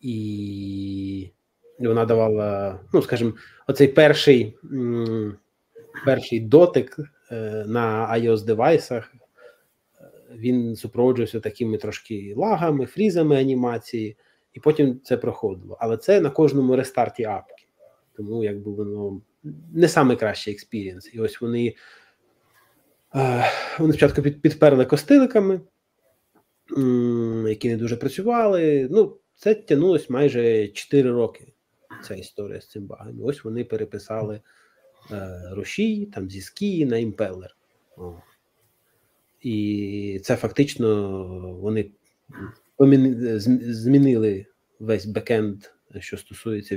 і 0.00 1.30
вона 1.78 2.04
давала, 2.04 2.80
ну 2.92 3.02
скажімо, 3.02 3.32
оцей 3.66 3.88
перший 3.88 4.58
перший 6.04 6.40
дотик 6.40 6.98
на 7.66 8.14
iOS 8.14 8.44
девайсах. 8.44 9.14
Він 10.34 10.76
супроводжувався 10.76 11.40
такими 11.40 11.76
трошки 11.78 12.34
лагами, 12.36 12.86
фрізами 12.86 13.36
анімації, 13.36 14.16
і 14.56 14.60
потім 14.60 15.00
це 15.04 15.16
проходило. 15.16 15.76
Але 15.80 15.96
це 15.96 16.20
на 16.20 16.30
кожному 16.30 16.76
рестарті 16.76 17.24
апки. 17.24 17.66
Тому 18.16 18.44
якби 18.44 18.72
воно 18.72 19.20
не 19.72 19.88
найкращий 19.96 20.54
experience. 20.54 21.14
І 21.14 21.20
ось 21.20 21.40
вони 21.40 21.74
е, 23.14 23.44
вони 23.78 23.92
спочатку 23.92 24.22
під, 24.22 24.42
підперли 24.42 24.84
костиликами, 24.84 25.60
які 27.48 27.68
не 27.68 27.76
дуже 27.76 27.96
працювали. 27.96 28.88
Ну, 28.90 29.16
це 29.34 29.54
тягнулось 29.54 30.10
майже 30.10 30.68
4 30.68 31.10
роки. 31.10 31.52
Ця 32.04 32.14
історія 32.14 32.60
з 32.60 32.68
цим 32.68 32.86
багом. 32.86 33.22
Ось 33.22 33.44
вони 33.44 33.64
переписали 33.64 34.40
е, 35.10 35.42
рушій 35.52 36.06
там 36.06 36.30
зі 36.30 36.40
ски 36.40 36.86
на 36.86 36.96
імпелер. 36.96 37.56
О. 37.96 38.14
І 39.40 40.20
це 40.24 40.36
фактично 40.36 41.18
вони 41.60 41.90
змінили 42.78 44.46
весь 44.80 45.06
бекенд, 45.06 45.64
що 46.00 46.16
стосується 46.16 46.76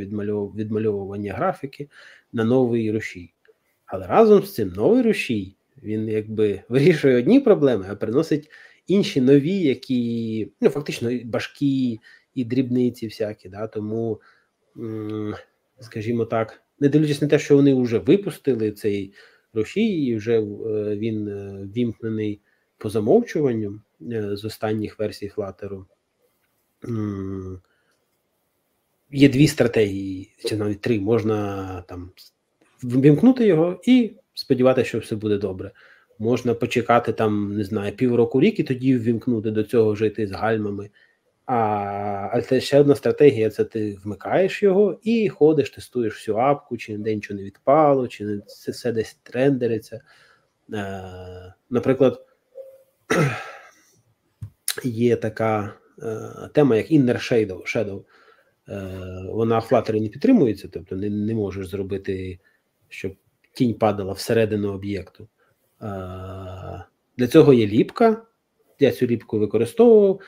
відмальовування 0.55 1.33
графіки, 1.33 1.89
на 2.33 2.43
новий 2.43 2.91
рушій. 2.91 3.33
Але 3.85 4.07
разом 4.07 4.43
з 4.43 4.53
цим 4.53 4.69
новий 4.69 5.01
рушій 5.01 5.55
він 5.83 6.09
якби 6.09 6.61
вирішує 6.69 7.17
одні 7.17 7.39
проблеми, 7.39 7.85
а 7.89 7.95
приносить 7.95 8.49
інші 8.87 9.21
нові, 9.21 9.59
які 9.59 10.51
ну 10.61 10.69
фактично 10.69 11.19
башки 11.25 11.99
і 12.35 12.45
дрібниці 12.45 13.07
всякі. 13.07 13.49
Да, 13.49 13.67
Тому, 13.67 14.21
скажімо 15.79 16.25
так, 16.25 16.61
не 16.79 16.89
дивлячись 16.89 17.21
на 17.21 17.27
те, 17.27 17.39
що 17.39 17.55
вони 17.55 17.73
вже 17.73 17.97
випустили 17.97 18.71
цей 18.71 19.13
рушій, 19.53 20.05
і 20.05 20.15
вже 20.15 20.41
він 20.95 21.25
вімкнений 21.75 22.41
по 22.77 22.89
замовчуванню 22.89 23.81
з 24.35 24.45
останніх 24.45 24.99
версій 24.99 25.31
Flutter, 25.35 25.83
є 29.11 29.29
дві 29.29 29.47
стратегії, 29.47 30.35
чи 30.45 30.55
навіть 30.55 30.81
три. 30.81 30.99
Можна 30.99 31.81
там 31.87 32.11
вимкнути 32.83 33.45
його 33.45 33.81
і 33.83 34.13
сподіватися, 34.33 34.89
що 34.89 34.99
все 34.99 35.15
буде 35.15 35.37
добре. 35.37 35.71
Можна 36.19 36.53
почекати 36.53 37.13
там, 37.13 37.57
не 37.57 37.63
знаю, 37.63 37.95
півроку 37.95 38.41
рік 38.41 38.59
і 38.59 38.63
тоді 38.63 38.97
ввімкнути 38.97 39.51
до 39.51 39.63
цього 39.63 39.95
жити 39.95 40.27
з 40.27 40.31
гальмами. 40.31 40.89
А 41.45 41.55
а 42.33 42.41
це 42.41 42.61
ще 42.61 42.79
одна 42.79 42.95
стратегія: 42.95 43.49
це 43.49 43.63
ти 43.63 43.97
вмикаєш 44.03 44.63
його 44.63 44.99
і 45.03 45.29
ходиш, 45.29 45.69
тестуєш 45.69 46.13
всю 46.13 46.37
апку, 46.37 46.77
чи 46.77 46.91
ніде 46.91 47.15
нічого 47.15 47.39
не 47.39 47.45
відпало, 47.45 48.07
чи 48.07 48.25
не 48.25 48.39
це 48.39 48.71
все 48.71 48.91
десь 48.91 49.19
трендериться. 49.23 50.01
Е, 50.73 51.53
Наприклад, 51.69 52.25
є 54.85 55.15
така 55.15 55.73
е, 56.03 56.49
тема, 56.53 56.75
як 56.75 56.91
Inner 56.91 57.15
Shadow. 57.17 57.61
Shadow. 57.61 58.03
Е, 58.69 59.25
Вона 59.29 59.59
в 59.59 59.67
Flutter 59.71 60.01
не 60.01 60.07
підтримується, 60.09 60.69
тобто 60.73 60.95
не, 60.95 61.09
не 61.09 61.35
можеш 61.35 61.67
зробити, 61.67 62.39
щоб 62.89 63.15
тінь 63.53 63.73
падала 63.73 64.13
всередину 64.13 64.73
об'єкту. 64.73 65.27
Для 67.17 67.27
цього 67.29 67.53
є 67.53 67.67
лібка. 67.67 68.21
Я 68.79 68.91
цю 68.91 69.07
лібку 69.07 69.39
використовував, 69.39 70.19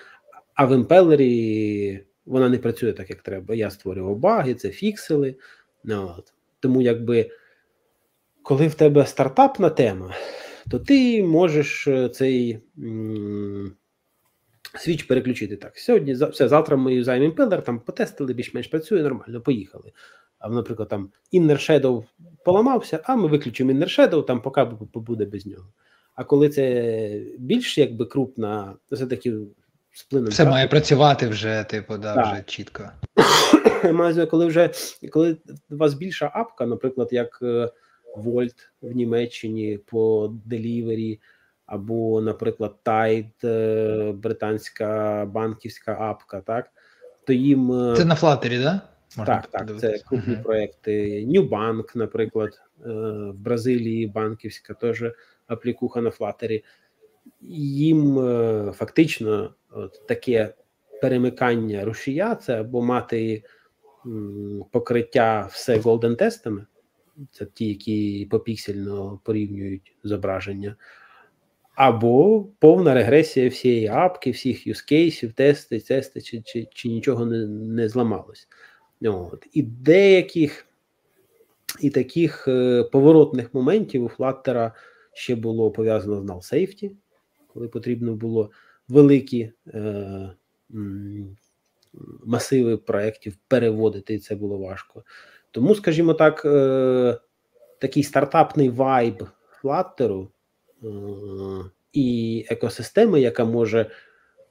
а 0.54 0.66
в 0.66 0.76
Impeller-і 0.76 2.06
вона 2.26 2.50
не 2.50 2.58
працює 2.58 2.94
так, 2.94 3.10
як 3.10 3.22
треба. 3.22 3.56
Я 3.56 3.70
створював 3.70 4.18
баги, 4.18 4.54
це 4.56 4.70
фіксили. 4.70 5.36
Ну, 5.84 6.16
от. 6.18 6.34
Тому, 6.60 6.82
якби, 6.82 7.32
коли 8.44 8.68
в 8.68 8.74
тебе 8.74 9.06
стартапна 9.06 9.70
тема, 9.70 10.14
то 10.72 10.80
ти 10.80 11.24
можеш 11.24 11.88
е, 11.88 12.10
цей 12.10 12.60
м- 12.78 13.76
switch 14.76 15.04
переключити 15.04 15.56
так. 15.56 15.78
Сьогодні, 15.78 16.14
все, 16.14 16.48
завтра 16.48 16.78
ми 16.78 16.94
юзаємо 16.94 17.26
Impeller, 17.26 17.64
там 17.64 17.80
потестили, 17.80 18.34
більш-менш 18.34 18.68
працює 18.68 19.04
нормально, 19.04 19.42
поїхали. 19.42 19.92
А 20.40 20.50
наприклад, 20.50 20.90
там 20.90 21.10
Inner 21.34 21.70
Shadow 21.70 22.04
поламався, 22.46 23.00
а 23.04 23.16
ми 23.16 23.28
виключимо 23.28 23.72
Inner 23.72 24.00
Shadow, 24.00 24.26
там 24.26 24.42
поки 24.42 24.66
побуде 24.66 25.26
без 25.26 25.46
нього. 25.46 25.68
А 26.16 26.24
коли 26.24 26.50
це 26.50 27.22
більш 27.38 27.78
якби 27.78 28.06
крупна, 28.06 28.76
все 28.92 29.06
таки 29.06 29.34
сплином. 29.94 30.30
Все 30.30 30.46
має 30.46 30.68
працювати 30.68 31.28
вже, 31.28 31.66
типу, 31.70 31.98
да, 31.98 32.16
так. 32.16 32.34
вже 32.34 32.44
чітко. 32.44 32.84
коли 34.30 34.46
вже 34.46 34.70
коли 35.12 35.38
у 35.70 35.76
вас 35.76 35.94
більша 35.94 36.32
апка, 36.34 36.66
наприклад, 36.66 37.10
як 37.12 37.42
Volt 38.18 38.60
е, 38.60 38.88
в 38.88 38.92
Німеччині 38.92 39.80
по 39.86 40.34
делівері, 40.46 41.20
або, 41.72 42.22
наприклад, 42.22 42.76
Tide, 42.86 43.48
е, 43.48 44.12
британська 44.12 45.26
банківська 45.26 45.98
апка, 46.00 46.42
так 46.42 46.72
то 47.24 47.34
їм 47.34 47.72
е, 47.72 47.96
це 47.98 48.06
на 48.06 48.16
Флатері, 48.16 48.60
да? 48.60 48.82
Можна 49.18 49.36
так, 49.36 49.48
так, 49.48 49.80
це 49.80 50.00
крупні 50.08 50.36
uh-huh. 50.36 50.44
проекти. 50.44 51.26
Ньюбанк, 51.26 51.96
наприклад, 51.96 52.62
в 52.86 53.32
Бразилії 53.34 54.08
банківська 54.08 54.74
теж 54.74 55.04
аплікуха 55.48 56.02
на 56.02 56.12
Флатері. 56.12 56.64
Їм 57.42 58.16
фактично 58.74 59.54
от 59.72 60.08
таке 60.08 60.54
перемикання 61.02 61.86
рушія 61.86 62.36
це 62.36 62.60
або 62.60 62.82
мати 62.82 63.44
покриття 64.72 65.50
все 65.52 65.78
голден 65.78 66.16
тестами, 66.16 66.66
це 67.32 67.46
ті, 67.46 67.68
які 67.68 68.28
попіксельно 68.32 69.20
порівнюють 69.24 69.96
зображення, 70.04 70.76
або 71.82 72.44
повна 72.60 72.94
регресія 72.94 73.50
всієї 73.50 73.88
апки, 73.88 74.32
всіх 74.32 74.68
юзкейсів, 74.68 75.34
тести, 75.34 75.80
тести, 75.80 76.22
чи 76.22 76.42
чи, 76.46 76.68
чи 76.74 76.90
нічого 76.90 77.26
не 77.26 77.48
не 77.48 77.90
зламалось. 77.90 78.48
От. 79.04 79.48
І 79.54 79.62
деяких 79.64 80.66
і 81.80 81.90
таких 81.90 82.48
е, 82.48 82.84
поворотних 82.84 83.54
моментів 83.54 84.04
у 84.04 84.08
Flutter 84.08 84.72
ще 85.14 85.36
було 85.36 85.72
пов'язано 85.72 86.22
з 86.22 86.26
null 86.26 86.54
safety, 86.54 86.92
коли 87.48 87.68
потрібно 87.68 88.14
було 88.16 88.52
великі 88.88 89.52
е, 89.68 90.32
масиви 92.26 92.78
проєктів 92.78 93.38
переводити, 93.48 94.14
і 94.14 94.20
це 94.20 94.36
було 94.36 94.58
важко. 94.58 95.04
Тому, 95.52 95.76
скажімо 95.76 96.14
так, 96.14 96.46
е, 96.46 97.20
такий 97.80 98.04
стартапний 98.04 98.70
вайб 98.70 99.28
Flutter 99.64 100.28
і 101.94 102.46
екосистеми, 102.50 103.22
яка 103.22 103.46
може. 103.46 103.92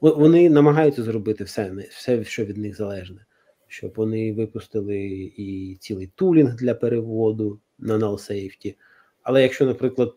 Вони 0.01 0.49
намагаються 0.49 1.03
зробити 1.03 1.43
все, 1.43 1.71
все, 1.89 2.23
що 2.23 2.45
від 2.45 2.57
них 2.57 2.75
залежне, 2.77 3.25
щоб 3.67 3.93
вони 3.95 4.33
випустили 4.33 4.97
і 5.37 5.77
цілий 5.79 6.07
тулінг 6.15 6.55
для 6.55 6.73
переводу 6.73 7.59
на 7.79 7.97
null 7.97 8.13
safety. 8.31 8.75
Але 9.23 9.41
якщо, 9.41 9.65
наприклад, 9.65 10.13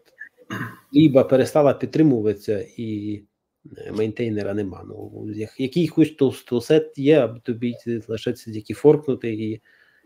ліба 0.94 1.24
перестала 1.24 1.74
підтримуватися 1.74 2.66
і 2.76 3.22
мейнтейнера 3.92 4.54
нема. 4.54 4.84
Ну, 4.88 5.26
Який 5.58 5.88
хоч 5.88 6.10
тулсет 6.46 6.98
є, 6.98 7.18
аби 7.18 7.40
тобі 7.40 7.74
лишається 8.08 8.52
тільки 8.52 8.74
форкнути 8.74 9.32
і 9.34 9.60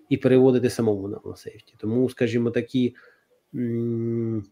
і 0.09 0.16
переводити 0.16 0.71
самому 0.71 1.09
на 1.09 1.37
сейфті. 1.37 1.75
Тому, 1.79 2.11
скажімо, 2.11 2.51
такі 2.51 2.94
м- 3.55 4.44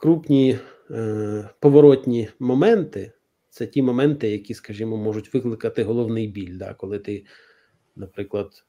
крупні 0.00 0.58
е- 0.90 1.48
поворотні 1.60 2.28
моменти 2.38 3.12
це 3.58 3.66
ті 3.66 3.82
моменти, 3.82 4.28
які, 4.28 4.54
скажімо, 4.54 4.96
можуть 4.96 5.34
викликати 5.34 5.82
головний 5.82 6.28
біль, 6.28 6.58
да, 6.58 6.74
коли 6.74 6.98
ти, 6.98 7.24
наприклад, 7.96 8.64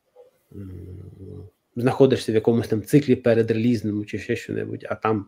знаходишся 1.76 2.32
в 2.32 2.36
якомусь 2.36 2.68
там 2.68 2.82
циклі 2.84 3.16
перед 3.16 3.52
релізним 3.52 4.06
чи 4.06 4.20
ще 4.20 4.36
що-небудь, 4.36 4.86
а 4.90 4.96
там. 4.96 5.26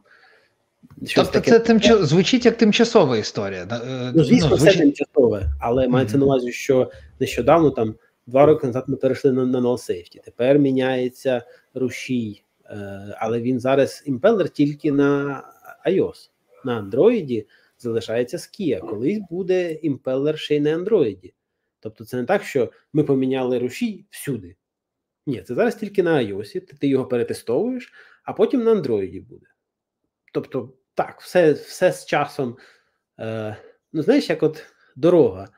Тобто 1.15 1.31
таке... 1.31 1.51
це 1.51 1.59
тимч... 1.59 1.91
звучить 1.91 2.45
як 2.45 2.57
тимчасова 2.57 3.17
історія. 3.17 3.67
Е, 3.71 4.11
ну, 4.15 4.23
звісно, 4.23 4.49
ну, 4.49 4.57
звучить... 4.57 4.73
це 4.73 4.79
тимчасове, 4.79 5.53
але 5.59 5.85
mm-hmm. 5.85 5.89
мається 5.89 6.17
на 6.17 6.25
увазі, 6.25 6.51
що 6.51 6.91
нещодавно 7.19 7.71
там 7.71 7.95
два 8.27 8.45
роки 8.45 8.67
назад 8.67 8.83
ми 8.87 8.95
перейшли 8.95 9.31
на, 9.31 9.45
на 9.45 9.59
safety. 9.59 10.23
Тепер 10.25 10.59
міняється 10.59 11.41
рушій, 11.73 12.43
але 13.17 13.41
він 13.41 13.60
зараз 13.60 14.03
імпелер 14.05 14.49
тільки 14.49 14.91
на 14.91 15.43
iOS. 15.88 16.29
На 16.65 16.81
Android 16.81 17.45
залишається 17.77 18.38
Skia. 18.38 18.79
Колись 18.79 19.19
буде 19.29 19.73
імпелер 19.73 20.39
ще 20.39 20.55
й 20.55 20.60
на 20.60 20.77
Android. 20.77 21.34
Тобто, 21.79 22.05
це 22.05 22.17
не 22.17 22.25
так, 22.25 22.43
що 22.43 22.71
ми 22.93 23.03
поміняли 23.03 23.60
рушій 23.60 24.05
всюди. 24.10 24.55
Ні, 25.25 25.41
це 25.41 25.55
зараз 25.55 25.75
тільки 25.75 26.03
на 26.03 26.17
iOS, 26.17 26.77
ти, 26.77 26.88
його 26.88 27.05
перетестовуєш, 27.05 27.93
а 28.23 28.34
потім 28.34 28.63
на 28.63 28.75
Android 28.75 29.23
буде. 29.23 29.45
Тобто, 30.34 30.73
так, 30.93 31.21
все 31.21 31.53
все 31.53 31.91
з 31.91 32.05
часом. 32.05 32.57
Е, 33.19 33.57
Ну, 33.93 34.01
знаєш, 34.01 34.29
як 34.29 34.43
от 34.43 34.65
дорога. 34.95 35.49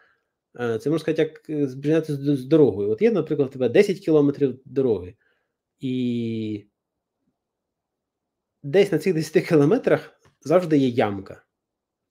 Е, 0.60 0.80
Це 0.80 0.89
можна 0.89 0.99
сказати, 0.99 1.34
як 1.47 1.69
збіжати 1.69 2.15
з, 2.15 2.36
з 2.38 2.45
дорогою. 2.45 2.89
От 2.89 3.02
є, 3.02 3.12
наприклад, 3.12 3.49
у 3.49 3.52
тебе 3.52 3.69
10 3.69 3.99
кілометрів 3.99 4.60
дороги, 4.65 5.15
і 5.80 6.65
десь 8.63 8.91
на 8.91 8.97
цих 8.99 9.13
10 9.13 9.47
кілометрах 9.47 10.19
завжди 10.41 10.78
є 10.78 10.88
ямка. 10.88 11.43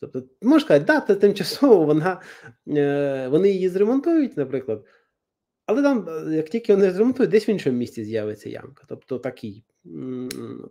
Тобто, 0.00 0.22
можна 0.42 0.60
сказати, 0.66 0.84
да, 0.86 1.00
це 1.00 1.14
тимчасово 1.14 1.84
вона, 1.84 2.20
е, 2.68 3.28
вони 3.28 3.50
її 3.50 3.68
зремонтують, 3.68 4.36
наприклад. 4.36 4.84
Але 5.66 5.82
там, 5.82 6.08
е, 6.08 6.34
як 6.36 6.48
тільки 6.48 6.74
вони 6.74 6.90
зремонтують, 6.90 7.30
десь 7.30 7.48
в 7.48 7.50
іншому 7.50 7.78
місці 7.78 8.04
з'явиться 8.04 8.48
ямка. 8.48 8.84
Тобто 8.88 9.18
такий, 9.18 9.64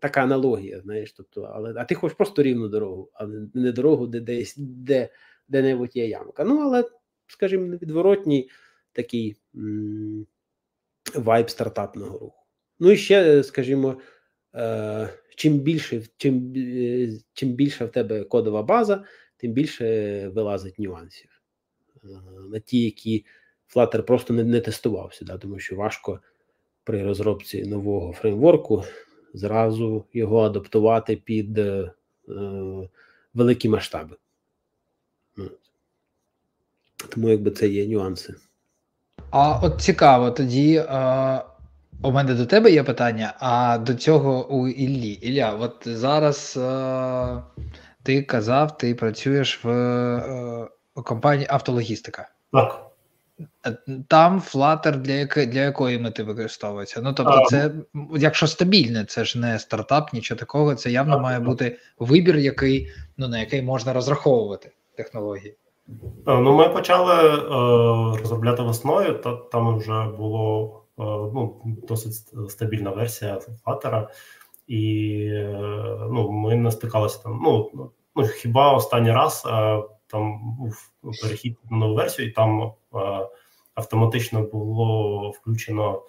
така 0.01 0.21
аналогія, 0.21 0.81
знаєш. 0.81 1.11
Тобто, 1.13 1.41
але, 1.41 1.73
А 1.77 1.85
ти 1.85 1.95
хочеш 1.95 2.17
просто 2.17 2.43
рівну 2.43 2.67
дорогу, 2.67 3.09
а 3.13 3.27
не 3.53 3.71
дорогу, 3.71 4.07
де 4.07 4.19
десь 4.19 4.53
де, 4.57 5.09
де-небудь 5.47 5.95
є 5.95 6.07
ямка. 6.07 6.43
Ну, 6.43 6.59
але, 6.61 6.83
скажімо, 7.27 7.65
невідворотній 7.65 8.49
такий 8.93 9.35
м- 9.55 10.27
вайб 11.15 11.49
стартапного 11.49 12.19
руху. 12.19 12.43
Ну 12.79 12.91
і 12.91 12.97
ще, 12.97 13.43
скажімо, 13.43 13.97
е- 13.99 14.03
чим 15.35 15.59
більше, 15.59 16.01
чим, 16.17 16.53
е- 16.55 17.19
чим 17.33 17.49
більша 17.49 17.85
в 17.85 17.91
тебе 17.91 18.23
кодова 18.23 18.63
база, 18.63 19.03
тим 19.37 19.51
більше 19.51 20.27
вилазить 20.27 20.79
нюансів. 20.79 21.41
Е- 22.03 22.07
на 22.49 22.59
ті, 22.59 22.83
які. 22.83 23.25
Flutter 23.75 24.01
просто 24.01 24.33
не 24.33 24.43
не 24.43 24.61
тестувався, 24.61 25.25
да, 25.25 25.37
тому 25.37 25.59
що 25.59 25.75
важко 25.75 26.19
при 26.83 27.03
розробці 27.03 27.63
нового 27.63 28.13
фреймворку 28.13 28.83
зразу 29.33 30.05
його 30.13 30.39
адаптувати 30.39 31.15
під 31.15 31.57
е, 31.57 31.91
великі 33.33 33.69
масштаби. 33.69 34.15
Тому 37.09 37.29
якби 37.29 37.51
це 37.51 37.67
є 37.67 37.87
нюанси. 37.87 38.35
А 39.29 39.59
от 39.65 39.81
цікаво, 39.81 40.31
тоді 40.31 40.75
е, 40.75 40.85
у 42.03 42.11
мене 42.11 42.33
до 42.33 42.45
тебе 42.45 42.71
є 42.71 42.83
питання, 42.83 43.33
а 43.39 43.77
до 43.77 43.93
цього 43.93 44.47
у 44.49 44.67
Іллі. 44.67 45.11
Ілля, 45.11 45.57
от 45.59 45.87
зараз 45.87 46.57
е, 46.57 47.43
ти 48.03 48.21
казав, 48.21 48.77
ти 48.77 48.95
працюєш 48.95 49.63
в 49.63 49.69
е, 49.69 50.67
компанії 51.03 51.47
автологістика. 51.49 52.29
Так. 52.53 52.91
Е, 53.65 53.77
там 54.07 54.39
Flutter 54.39 54.95
для 54.95 55.13
яки, 55.13 55.45
для 55.45 55.59
якої 55.59 55.99
мети 55.99 56.23
використовується? 56.23 57.01
Ну 57.01 57.13
тобто, 57.13 57.45
це 57.49 57.71
якщо 58.15 58.47
стабільне, 58.47 59.05
це 59.05 59.25
ж 59.25 59.39
не 59.39 59.59
стартап, 59.59 60.13
нічого 60.13 60.39
такого. 60.39 60.75
Це 60.75 60.91
явно 60.91 61.19
має 61.19 61.39
бути 61.39 61.77
вибір, 61.99 62.37
який 62.37 62.91
ну 63.17 63.27
на 63.27 63.39
який 63.39 63.61
можна 63.61 63.93
розраховувати 63.93 64.71
технології. 64.97 65.55
Е, 66.27 66.37
Ну, 66.41 66.57
ми 66.57 66.69
почали 66.69 67.13
е, 67.13 68.19
розробляти 68.19 68.63
весною, 68.63 69.13
та 69.13 69.35
там 69.35 69.77
вже 69.77 70.03
було 70.17 70.80
ну, 71.33 71.61
досить 71.87 72.13
стабільна 72.49 72.91
версія 72.91 73.39
Flutter, 73.65 74.07
і 74.67 75.15
е, 75.33 76.07
ну, 76.11 76.31
ми 76.31 76.55
не 76.55 76.71
стикалися 76.71 77.23
там. 77.23 77.39
Ну, 77.43 77.71
ну 78.15 78.23
хіба 78.23 78.73
останній 78.73 79.11
раз 79.11 79.43
е, 79.47 79.83
там 80.07 80.55
був 80.59 80.91
перехід 81.21 81.57
на 81.71 81.77
нову 81.77 81.95
версію, 81.95 82.27
і 82.27 82.31
там 82.31 82.61
е, 82.61 82.71
автоматично 83.75 84.41
було 84.41 85.29
включено 85.29 86.01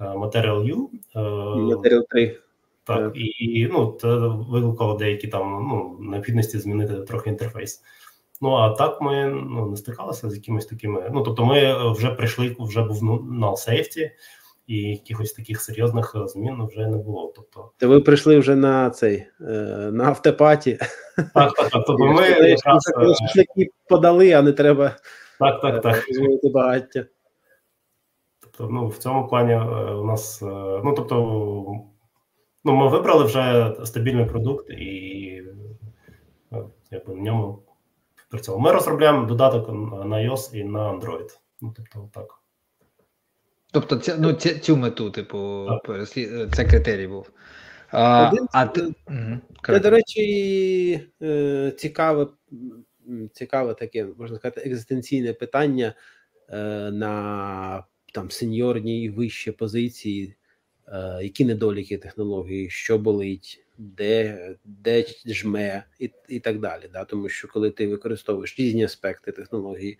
е, 0.00 0.04
Material 0.04 0.74
U. 0.74 0.88
е, 1.16 1.76
Матеріал 1.76 2.04
3. 2.10 2.40
Так, 2.84 3.12
і 3.14 3.68
ну, 3.72 3.98
це 4.00 4.08
викликало 4.48 4.94
деякі 4.94 5.28
там 5.28 5.66
ну, 5.68 5.96
необхідності 6.10 6.58
змінити 6.58 6.94
трохи 6.94 7.30
інтерфейс. 7.30 7.82
Ну 8.44 8.54
а 8.54 8.70
так 8.70 9.00
ми 9.00 9.26
ну, 9.26 9.66
не 9.66 9.76
стикалися 9.76 10.30
з 10.30 10.34
якимись 10.34 10.66
такими. 10.66 11.10
Ну 11.12 11.22
тобто, 11.22 11.44
ми 11.44 11.90
вже 11.92 12.10
прийшли, 12.10 12.56
вже 12.58 12.82
був 12.82 13.04
ну, 13.04 13.16
null 13.16 13.52
safety, 13.52 14.10
і 14.66 14.76
якихось 14.76 15.32
таких 15.32 15.60
серйозних 15.60 16.16
е, 16.16 16.28
змін 16.28 16.66
вже 16.66 16.86
не 16.86 16.96
було. 16.96 17.32
Тобто, 17.36 17.70
То 17.78 17.88
ви 17.88 18.00
прийшли 18.00 18.38
вже 18.38 18.56
на 18.56 18.90
цей 18.90 19.26
е, 19.40 19.52
на 19.92 20.04
автопаті. 20.04 20.78
так, 21.16 21.28
так, 21.34 21.54
так. 21.54 21.70
Тобто 21.86 22.06
ми 22.06 22.22
якраз, 22.28 22.92
е, 23.58 23.66
подали, 23.88 24.32
а 24.32 24.42
не 24.42 24.52
треба 24.52 24.96
так, 25.38 25.60
так, 25.60 25.82
так. 25.82 26.04
багаття. 26.52 27.04
Тобто, 28.40 28.68
ну, 28.68 28.88
в 28.88 28.98
цьому 28.98 29.28
плані 29.28 29.52
е, 29.52 29.58
у 29.94 30.04
нас, 30.04 30.42
е, 30.42 30.46
ну 30.84 30.94
тобто, 30.96 31.16
ну, 32.64 32.76
ми 32.76 32.88
вибрали 32.88 33.24
вже 33.24 33.74
стабільний 33.84 34.24
продукт 34.24 34.70
і 34.70 35.42
е, 36.52 36.64
якби 36.90 37.14
на 37.14 37.22
ньому 37.22 37.63
працювали. 38.34 38.62
Ми 38.62 38.72
розробляємо 38.72 39.26
додаток 39.26 39.68
на 40.04 40.16
iOS 40.16 40.54
і 40.54 40.64
на 40.64 40.92
Android. 40.92 41.38
Ну, 41.60 41.74
тобто, 41.76 42.10
так. 42.12 42.40
Тобто, 43.72 43.96
ця, 43.96 44.16
ну, 44.18 44.32
ця, 44.32 44.58
цю 44.58 44.76
мету, 44.76 45.10
типу, 45.10 45.66
Так. 45.86 46.08
це 46.54 46.64
критерій 46.64 47.06
був. 47.06 47.30
А, 47.90 48.28
Один- 48.28 48.46
а 48.52 48.66
ти... 48.66 48.80
Угу. 48.82 49.38
Це, 49.66 49.80
до 49.80 49.90
речі, 49.90 51.08
е, 51.22 51.72
цікаве, 51.76 52.26
цікаве 53.32 53.74
таке, 53.74 54.06
можна 54.18 54.36
сказати, 54.36 54.62
екзистенційне 54.64 55.32
питання 55.32 55.94
е, 56.48 56.90
на 56.90 57.84
там 58.14 58.30
сеньорні 58.30 59.02
і 59.02 59.10
вищі 59.10 59.52
позиції, 59.52 60.36
е, 60.88 61.18
які 61.22 61.44
недоліки 61.44 61.98
технології, 61.98 62.70
що 62.70 62.98
болить, 62.98 63.63
де, 63.78 64.56
де 64.64 65.04
жме, 65.26 65.84
і, 65.98 66.10
і 66.28 66.40
так 66.40 66.60
далі. 66.60 66.82
Да? 66.92 67.04
Тому 67.04 67.28
що 67.28 67.48
коли 67.48 67.70
ти 67.70 67.86
використовуєш 67.88 68.58
різні 68.58 68.84
аспекти 68.84 69.32
технології 69.32 69.98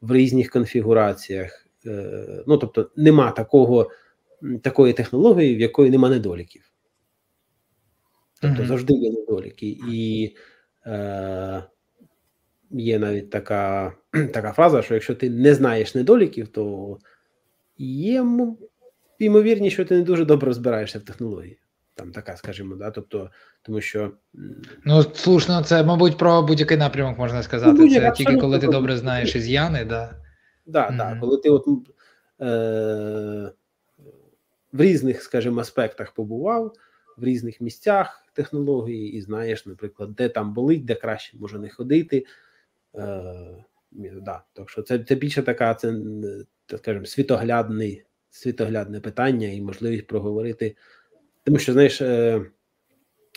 в 0.00 0.14
різних 0.14 0.50
конфігураціях, 0.50 1.66
е, 1.86 2.44
ну 2.46 2.58
тобто 2.58 2.90
нема 2.96 3.30
такого, 3.30 3.90
такої 4.62 4.92
технології, 4.92 5.56
в 5.56 5.60
якої 5.60 5.90
нема 5.90 6.08
недоліків. 6.08 6.72
Тобто 8.40 8.58
Мгм. 8.58 8.66
завжди 8.66 8.94
є 8.94 9.10
недоліки. 9.10 9.76
І 9.88 10.34
е, 10.86 11.64
є 12.70 12.98
навіть 12.98 13.30
така, 13.30 13.92
така 14.32 14.52
фраза, 14.52 14.82
що 14.82 14.94
якщо 14.94 15.14
ти 15.14 15.30
не 15.30 15.54
знаєш 15.54 15.94
недоліків, 15.94 16.48
то 16.48 16.98
є 17.78 18.26
ймовірність, 19.18 19.74
що 19.74 19.84
ти 19.84 19.96
не 19.96 20.02
дуже 20.02 20.24
добре 20.24 20.46
розбираєшся 20.46 20.98
в 20.98 21.02
технології. 21.02 21.58
Там 21.98 22.12
така, 22.12 22.36
скажімо, 22.36 22.76
да? 22.76 22.90
тобто, 22.90 23.30
тому 23.62 23.80
що 23.80 24.12
Ну, 24.84 25.02
слушно, 25.02 25.62
це, 25.62 25.82
мабуть, 25.82 26.18
про 26.18 26.42
будь-який 26.42 26.76
напрямок 26.76 27.18
можна 27.18 27.42
сказати. 27.42 27.78
Ну, 27.78 27.90
це 27.90 28.10
тільки 28.10 28.36
коли 28.36 28.58
ти 28.58 28.66
добре 28.66 28.96
знаєш 28.96 29.36
із 29.36 29.48
Яни, 29.48 29.84
да. 29.84 30.14
Да, 30.66 30.86
Мгм. 30.88 30.96
да, 30.96 31.18
коли 31.20 31.36
ти 31.36 31.50
от 31.50 31.66
е, 32.40 33.52
в 34.72 34.80
різних, 34.80 35.22
скажімо, 35.22 35.60
аспектах 35.60 36.12
побував, 36.12 36.72
в 37.16 37.24
різних 37.24 37.60
місцях 37.60 38.24
технології, 38.32 39.12
і 39.12 39.20
знаєш, 39.20 39.66
наприклад, 39.66 40.14
де 40.14 40.28
там 40.28 40.54
болить, 40.54 40.84
де 40.84 40.94
краще 40.94 41.36
може 41.36 41.58
не 41.58 41.68
ходити. 41.68 42.26
Е, 42.94 43.64
да, 44.22 44.42
так 44.52 44.70
що 44.70 44.82
це, 44.82 44.98
це 44.98 45.14
більше 45.14 45.42
така, 45.42 45.74
це, 45.74 45.94
скажімо, 46.76 47.06
світоглядний, 47.06 48.04
світоглядне 48.30 49.00
питання 49.00 49.48
і 49.48 49.60
можливість 49.60 50.06
проговорити. 50.06 50.76
Тому 51.48 51.58
що, 51.58 51.72
знаєш, 51.72 52.00
е, 52.00 52.40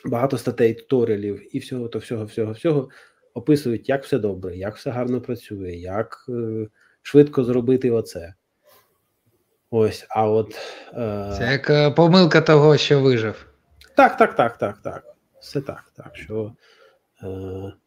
багато 0.06 0.38
статей, 0.38 0.74
туторіалів 0.74 1.56
і 1.56 1.60
всього, 1.60 1.88
то 1.88 2.00
всього, 2.00 2.26
всього, 2.26 2.52
всього 2.52 2.90
описують, 3.34 3.90
як 3.90 4.04
все 4.04 4.20
добре, 4.20 4.58
як 4.58 4.76
все 4.76 4.90
гарно 4.90 5.22
працює, 5.22 5.72
як 5.72 6.26
е, 6.30 6.68
швидко 7.02 7.44
зробити 7.44 7.92
оце. 7.92 8.34
Ось, 9.70 10.06
а 10.10 10.30
от. 10.30 10.56
Е, 10.94 11.34
Це 11.38 11.62
як 11.64 11.96
помилка 11.96 12.42
того, 12.42 12.78
що 12.78 13.00
вижив. 13.00 13.46
Так, 13.96 14.18
так, 14.18 14.36
так, 14.36 14.58
так, 14.58 14.82
так. 14.82 15.04
Все 15.40 15.62
так. 15.62 15.92
Так 15.96 16.16
що 16.18 16.56
е, 17.24 17.28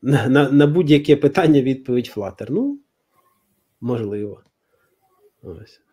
на, 0.03 0.29
на, 0.29 0.51
на 0.51 0.67
будь-яке 0.67 1.17
питання 1.17 1.63
відповідь 1.63 2.13
Flutter. 2.17 2.47
Ну, 2.51 2.79
можливо. 3.81 4.43
Ось. 5.43 5.84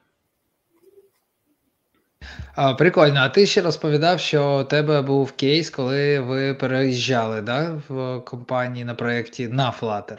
А, 2.55 2.73
прикольно. 2.73 3.19
А 3.19 3.29
ти 3.29 3.45
ще 3.45 3.61
розповідав, 3.61 4.19
що 4.19 4.59
у 4.61 4.63
тебе 4.63 5.01
був 5.01 5.31
кейс, 5.31 5.69
коли 5.69 6.19
ви 6.19 6.53
переїжджали 6.53 7.41
да, 7.41 7.81
в 7.89 8.19
компанії 8.19 8.85
на 8.85 8.95
проєкті 8.95 9.47
на 9.47 9.73
Flutter. 9.81 10.17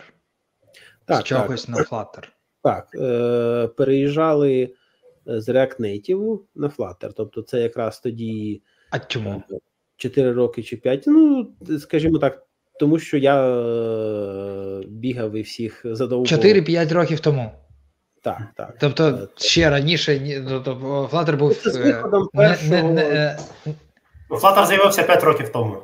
Так, 1.05 1.21
З 1.21 1.25
чогось 1.25 1.69
на 1.69 1.77
Flutter. 1.77 2.25
Так, 2.63 2.89
е, 2.95 3.69
переїжджали 3.77 4.75
з 5.27 5.49
React 5.49 5.81
Native 5.81 6.39
на 6.55 6.69
Flutter. 6.69 7.13
Тобто, 7.17 7.43
це 7.43 7.61
якраз 7.61 8.01
тоді 8.01 8.63
А 8.91 8.99
чому? 8.99 9.43
4 9.97 10.33
роки 10.33 10.63
чи 10.63 10.77
5. 10.77 11.05
Ну, 11.07 11.53
скажімо 11.79 12.19
так, 12.19 12.47
тому 12.81 12.99
що 12.99 13.19
я 13.19 13.49
е, 13.49 14.83
бігав 14.87 15.37
і 15.37 15.43
всіх 15.43 15.81
задовбував. 15.85 16.45
4-5 16.45 16.93
років 16.93 17.21
тому. 17.21 17.51
Так, 18.23 18.43
так. 18.57 18.77
Тобто 18.81 19.09
Е, 19.09 19.29
ще 19.37 19.71
раніше, 19.71 20.21
ні- 20.21 20.43
тобто 20.49 20.75
Flutter 21.13 21.37
був 21.37 21.55
Це 21.55 21.71
з 21.71 21.77
е, 21.77 21.83
виходом 21.83 22.29
не, 22.35 22.57
не, 22.69 22.83
не, 22.83 23.03
е, 23.03 23.39
Ну, 24.31 24.67
з'явився 24.67 25.03
5 25.03 25.25
років 25.25 25.49
тому. 25.49 25.77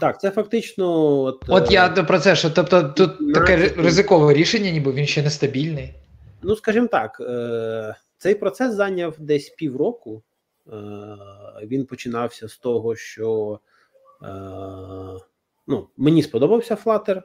Так, 0.00 0.20
це 0.20 0.30
фактично. 0.30 1.08
От, 1.22 1.44
От 1.48 1.70
е, 1.70 1.74
я 1.74 1.88
про 1.88 2.18
це, 2.18 2.36
що 2.36 2.50
тобто 2.50 2.82
тут 2.82 3.34
таке 3.34 3.56
ризикове 3.56 4.34
рішення, 4.34 4.70
ніби 4.70 4.92
він 4.92 5.06
ще 5.06 5.22
нестабільний. 5.22 5.94
Ну, 6.42 6.56
скажімо 6.56 6.86
так, 6.86 7.20
е, 7.20 7.94
цей 8.18 8.34
процес 8.34 8.74
зайняв 8.74 9.14
десь 9.18 9.48
півроку. 9.48 10.22
Е, 10.72 10.76
Він 11.62 11.86
починався 11.86 12.48
з 12.48 12.56
того, 12.56 12.96
що 12.96 13.60
е, 14.22 14.26
ну, 15.66 15.88
мені 15.96 16.22
сподобався 16.22 16.74
Flutter. 16.74 17.22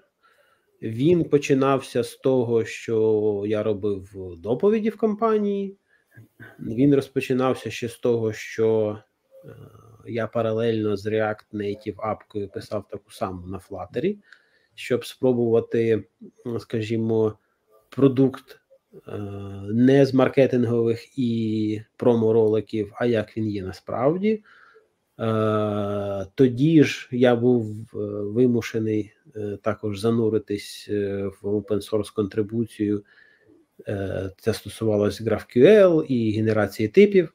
Він 0.86 1.24
починався 1.24 2.04
з 2.04 2.16
того, 2.16 2.66
що 2.66 3.44
я 3.48 3.64
робив 3.64 4.10
доповіді 4.38 4.90
в 4.90 4.98
компанії. 4.98 5.78
Він 6.60 6.96
розпочинався 6.96 7.72
ще 7.72 7.90
з 7.90 7.98
того, 7.98 8.34
що 8.34 8.98
е, 9.46 9.50
я 10.08 10.28
паралельно 10.28 10.98
з 10.98 11.06
React 11.06 11.46
Native 11.54 11.96
апкою 11.98 12.50
писав 12.50 12.88
таку 12.88 13.12
саму 13.12 13.48
на 13.48 13.58
Flutter, 13.58 14.18
щоб 14.76 15.06
спробувати, 15.06 16.04
скажімо, 16.60 17.38
продукт 17.90 18.60
е, 19.08 19.12
не 19.74 20.06
з 20.06 20.14
маркетингових 20.14 21.20
і 21.20 21.82
промо-роликів, 21.98 22.94
а 22.96 23.06
як 23.06 23.38
він 23.38 23.50
є 23.50 23.64
насправді. 23.64 24.44
Е, 25.20 26.26
Тоді 26.36 26.84
ж 26.84 27.10
я 27.12 27.36
був 27.36 27.66
е, 27.94 27.98
вимушений 28.22 29.12
е, 29.36 29.58
також 29.62 30.00
зануритись 30.00 30.88
в 31.42 31.48
open 31.48 31.92
source 31.92 32.14
контрибуцію. 32.14 33.04
Це 34.38 34.54
стосувалося 34.54 35.24
GraphQL 35.24 36.04
і 36.04 36.32
генерації 36.32 36.90
типів. 36.90 37.34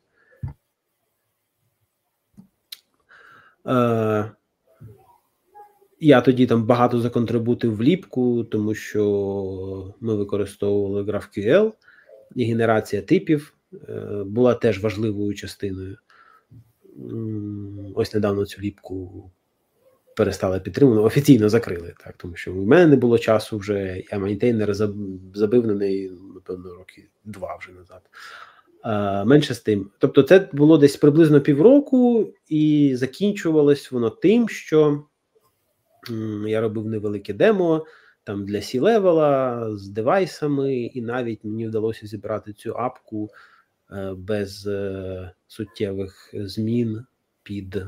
Я 6.00 6.20
тоді 6.24 6.46
там 6.46 6.66
багато 6.66 7.00
законтрибутив 7.00 7.82
ліпку, 7.82 8.44
тому 8.44 8.74
що 8.74 9.94
ми 10.00 10.14
використовували 10.14 11.02
GraphQL, 11.02 11.72
і 12.34 12.44
генерація 12.44 13.02
типів 13.02 13.54
була 14.24 14.54
теж 14.54 14.82
важливою 14.82 15.34
частиною. 15.34 15.96
Ось 17.94 18.14
недавно 18.14 18.46
цю 18.46 18.60
ліпку 18.60 19.30
перестали 20.16 20.60
підтримувати, 20.60 21.06
офіційно 21.06 21.48
закрили, 21.48 21.94
так, 22.04 22.14
тому 22.16 22.36
що 22.36 22.52
в 22.52 22.66
мене 22.66 22.86
не 22.86 22.96
було 22.96 23.18
часу 23.18 23.58
вже, 23.58 24.02
я 24.12 24.18
мейнтейнер 24.18 24.74
забив 25.34 25.66
на 25.66 25.74
неї, 25.74 26.12
напевно, 26.34 26.74
роки 26.74 27.08
два 27.24 27.56
вже 27.56 27.72
назад. 27.72 28.02
А, 28.82 29.24
Менше 29.24 29.54
з 29.54 29.60
тим. 29.60 29.90
Тобто, 29.98 30.22
це 30.22 30.48
було 30.52 30.78
десь 30.78 30.96
приблизно 30.96 31.40
півроку, 31.40 32.32
і 32.48 32.92
закінчувалось 32.96 33.92
воно 33.92 34.10
тим, 34.10 34.48
що 34.48 35.04
я 36.46 36.60
робив 36.60 36.86
невелике 36.86 37.32
демо 37.32 37.86
там 38.24 38.46
для 38.46 38.60
C-level 38.60 39.43
-а 39.43 39.66
з 39.76 39.88
девайсами, 39.88 40.74
і 40.74 41.02
навіть 41.02 41.44
мені 41.44 41.68
вдалося 41.68 42.06
зібрати 42.06 42.52
цю 42.52 42.74
апку 42.76 43.30
без 44.16 44.66
е, 44.66 45.32
суттєвих 45.46 46.30
змін 46.34 47.04
під, 47.42 47.76
е, 47.76 47.86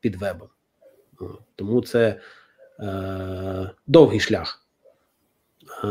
під 0.00 0.16
вебом. 0.16 0.48
Тому 1.56 1.82
це 1.82 2.20
е, 2.80 3.70
довгий 3.86 4.20
шлях, 4.20 4.66
е, 5.84 5.88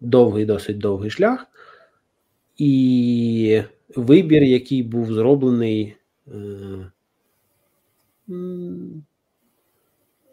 довгий, 0.00 0.44
досить 0.44 0.78
довгий 0.78 1.10
шлях, 1.10 1.46
і 2.56 3.62
вибір, 3.96 4.42
який 4.42 4.82
був 4.82 5.12
зроблений 5.12 5.96
е, 6.28 6.90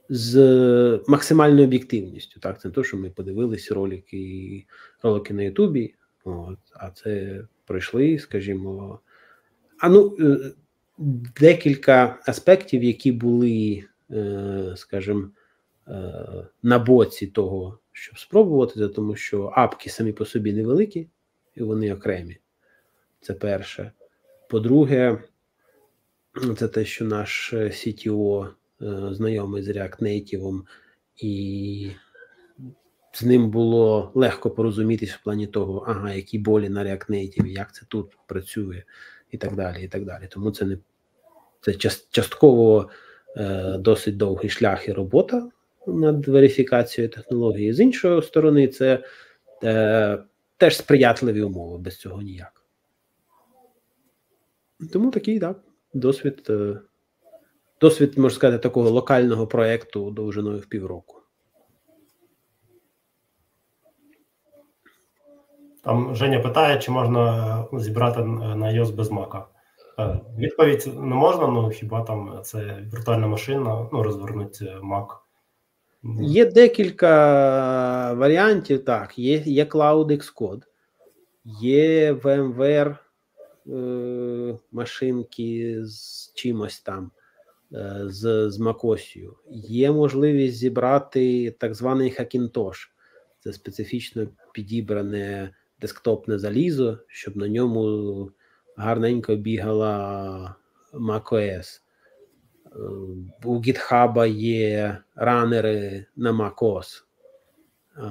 з 0.09 1.03
максимальною 1.07 1.63
об'єктивністю. 1.63 2.39
Так, 2.39 2.61
це 2.61 2.67
не 2.67 2.73
те, 2.73 2.83
що 2.83 2.97
ми 2.97 3.09
подивились 3.09 3.71
ролики 3.71 4.65
ролики 5.03 5.33
на 5.33 5.43
Ютубі, 5.43 5.95
а 6.73 6.89
це 6.89 7.41
пройшли, 7.65 8.19
скажімо. 8.19 8.99
А 9.79 9.89
ну, 9.89 10.17
е, 10.19 10.51
декілька 11.39 12.19
аспектів, 12.25 12.83
які 12.83 13.11
були, 13.11 13.83
е, 14.11 14.73
скажімо, 14.75 15.29
е, 15.87 16.47
на 16.63 16.79
боці 16.79 17.27
того, 17.27 17.79
щоб 17.91 18.19
спробувати, 18.19 18.87
тому 18.87 19.15
що 19.15 19.51
апки 19.55 19.89
самі 19.89 20.11
по 20.11 20.25
собі 20.25 20.53
невеликі, 20.53 21.09
і 21.55 21.63
вони 21.63 21.93
окремі. 21.93 22.37
Це 23.21 23.33
перше. 23.33 23.91
По-друге, 24.49 25.23
це 26.57 26.67
те, 26.67 26.85
що 26.85 27.05
наш 27.05 27.53
CTO 27.53 28.49
знайомий 29.11 29.63
з 29.63 29.69
React 29.69 30.01
Native, 30.01 30.61
і 31.17 31.91
з 33.13 33.23
ним 33.23 33.49
було 33.49 34.11
легко 34.15 34.49
порозумітись 34.51 35.11
в 35.11 35.23
плані 35.23 35.47
того, 35.47 35.85
ага, 35.87 36.13
які 36.13 36.39
болі 36.39 36.69
на 36.69 36.83
React 36.83 37.09
Native, 37.09 37.47
як 37.47 37.73
це 37.73 37.85
тут 37.87 38.17
працює, 38.27 38.83
і 39.31 39.37
так 39.37 39.55
далі. 39.55 39.83
і 39.83 39.87
так 39.87 40.05
далі. 40.05 40.27
Тому 40.31 40.51
це 40.51 40.65
не 40.65 40.77
це 41.61 41.73
частково 42.11 42.89
е, 43.37 43.75
досить 43.79 44.17
довгий 44.17 44.49
шлях 44.49 44.87
і 44.87 44.91
робота 44.91 45.49
над 45.87 46.27
верифікацією 46.27 47.09
технології. 47.09 47.73
З 47.73 47.79
іншої 47.79 48.21
сторони, 48.21 48.67
це 48.67 49.03
е, 49.63 50.23
теж 50.57 50.77
сприятливі 50.77 51.41
умови, 51.41 51.77
без 51.77 51.97
цього 51.97 52.21
ніяк. 52.21 52.65
Тому 54.93 55.11
такий 55.11 55.39
так, 55.39 55.63
досвід, 55.93 56.47
е, 56.49 56.79
досвід, 57.81 58.17
можна 58.17 58.35
сказати, 58.35 58.63
такого 58.63 58.89
локального 58.89 59.47
проєкту 59.47 60.11
довжиною 60.11 60.59
в 60.59 60.65
півроку. 60.65 61.22
Там 65.83 66.15
Женя 66.15 66.39
питає, 66.39 66.79
чи 66.79 66.91
можна 66.91 67.65
зібрати 67.73 68.23
на 68.23 68.67
iOS 68.67 68.95
без 68.95 69.11
мака. 69.11 69.45
Е, 69.99 70.19
відповідь 70.37 70.87
не 70.87 71.15
можна, 71.15 71.47
ну 71.47 71.69
хіба 71.69 72.01
там 72.01 72.39
це 72.43 72.83
віртуальна 72.93 73.27
машина, 73.27 73.89
ну 73.93 74.03
розвернути 74.03 74.65
Mac. 74.65 75.07
Є 76.21 76.45
декілька 76.45 78.13
варіантів. 78.13 78.85
Так, 78.85 79.19
є 79.19 79.37
є 79.37 79.65
Cloud 79.65 80.07
Xcode, 80.11 80.61
є 81.45 82.13
VMware 82.13 82.97
е, 83.67 84.57
машинки 84.71 85.77
з 85.85 86.31
чимось 86.35 86.79
там, 86.79 87.11
е, 87.73 88.01
з 88.05 88.49
з 88.49 88.59
MacOS. 88.59 89.29
Є 89.51 89.91
можливість 89.91 90.57
зібрати 90.57 91.51
так 91.51 91.75
званий 91.75 92.15
Hackintosh. 92.19 92.87
Це 93.39 93.53
специфічно 93.53 94.27
підібране 94.53 95.53
десктопне 95.83 96.39
залізо, 96.39 96.97
щоб 97.07 97.37
на 97.37 97.47
ньому 97.47 98.31
гарненько 98.77 99.35
бігала 99.35 100.55
macOS. 100.93 101.81
Е, 102.65 102.79
у 103.43 103.61
GitHub 103.61 104.27
є 104.35 104.97
ранери 105.15 106.05
на 106.15 106.31
macOS. 106.31 107.03
Е, 107.97 108.03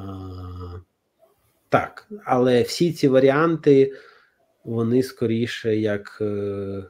так, 1.69 2.09
але 2.25 2.63
всі 2.63 2.93
ці 2.93 3.09
варіанти, 3.09 3.93
вони 4.65 5.03
скоріше 5.03 5.77
як 5.77 6.19
е, 6.21 6.85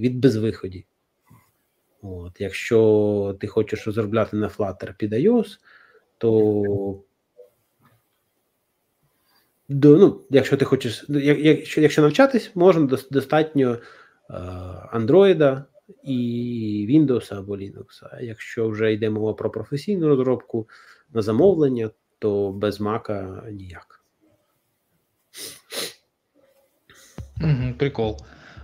від 0.00 0.18
безвиході. 0.18 0.86
От, 2.02 2.40
Якщо 2.40 3.36
ти 3.40 3.46
хочеш 3.46 3.86
розробляти 3.86 4.36
на 4.36 4.48
Flutter 4.48 4.94
під 4.96 5.12
iOS, 5.12 5.58
то 6.18 7.02
до, 9.72 9.96
ну, 9.96 10.20
Якщо 10.30 10.56
ти 10.56 10.64
хочеш, 10.64 11.04
якщо 11.08 11.80
якщо 11.80 12.02
навчатись, 12.02 12.50
можна 12.54 12.98
достатньо 13.10 13.78
Android 14.94 15.62
і 16.04 16.86
Windows 16.90 17.38
або 17.38 17.56
Linux. 17.56 18.06
А 18.12 18.20
якщо 18.20 18.68
вже 18.68 18.92
йде 18.92 19.10
мова 19.10 19.34
про 19.34 19.50
професійну 19.50 20.08
розробку 20.08 20.68
на 21.14 21.22
замовлення, 21.22 21.90
то 22.18 22.52
без 22.52 22.80
Mac 22.80 23.50
ніяк. 23.52 24.04
Прикол. 27.78 28.16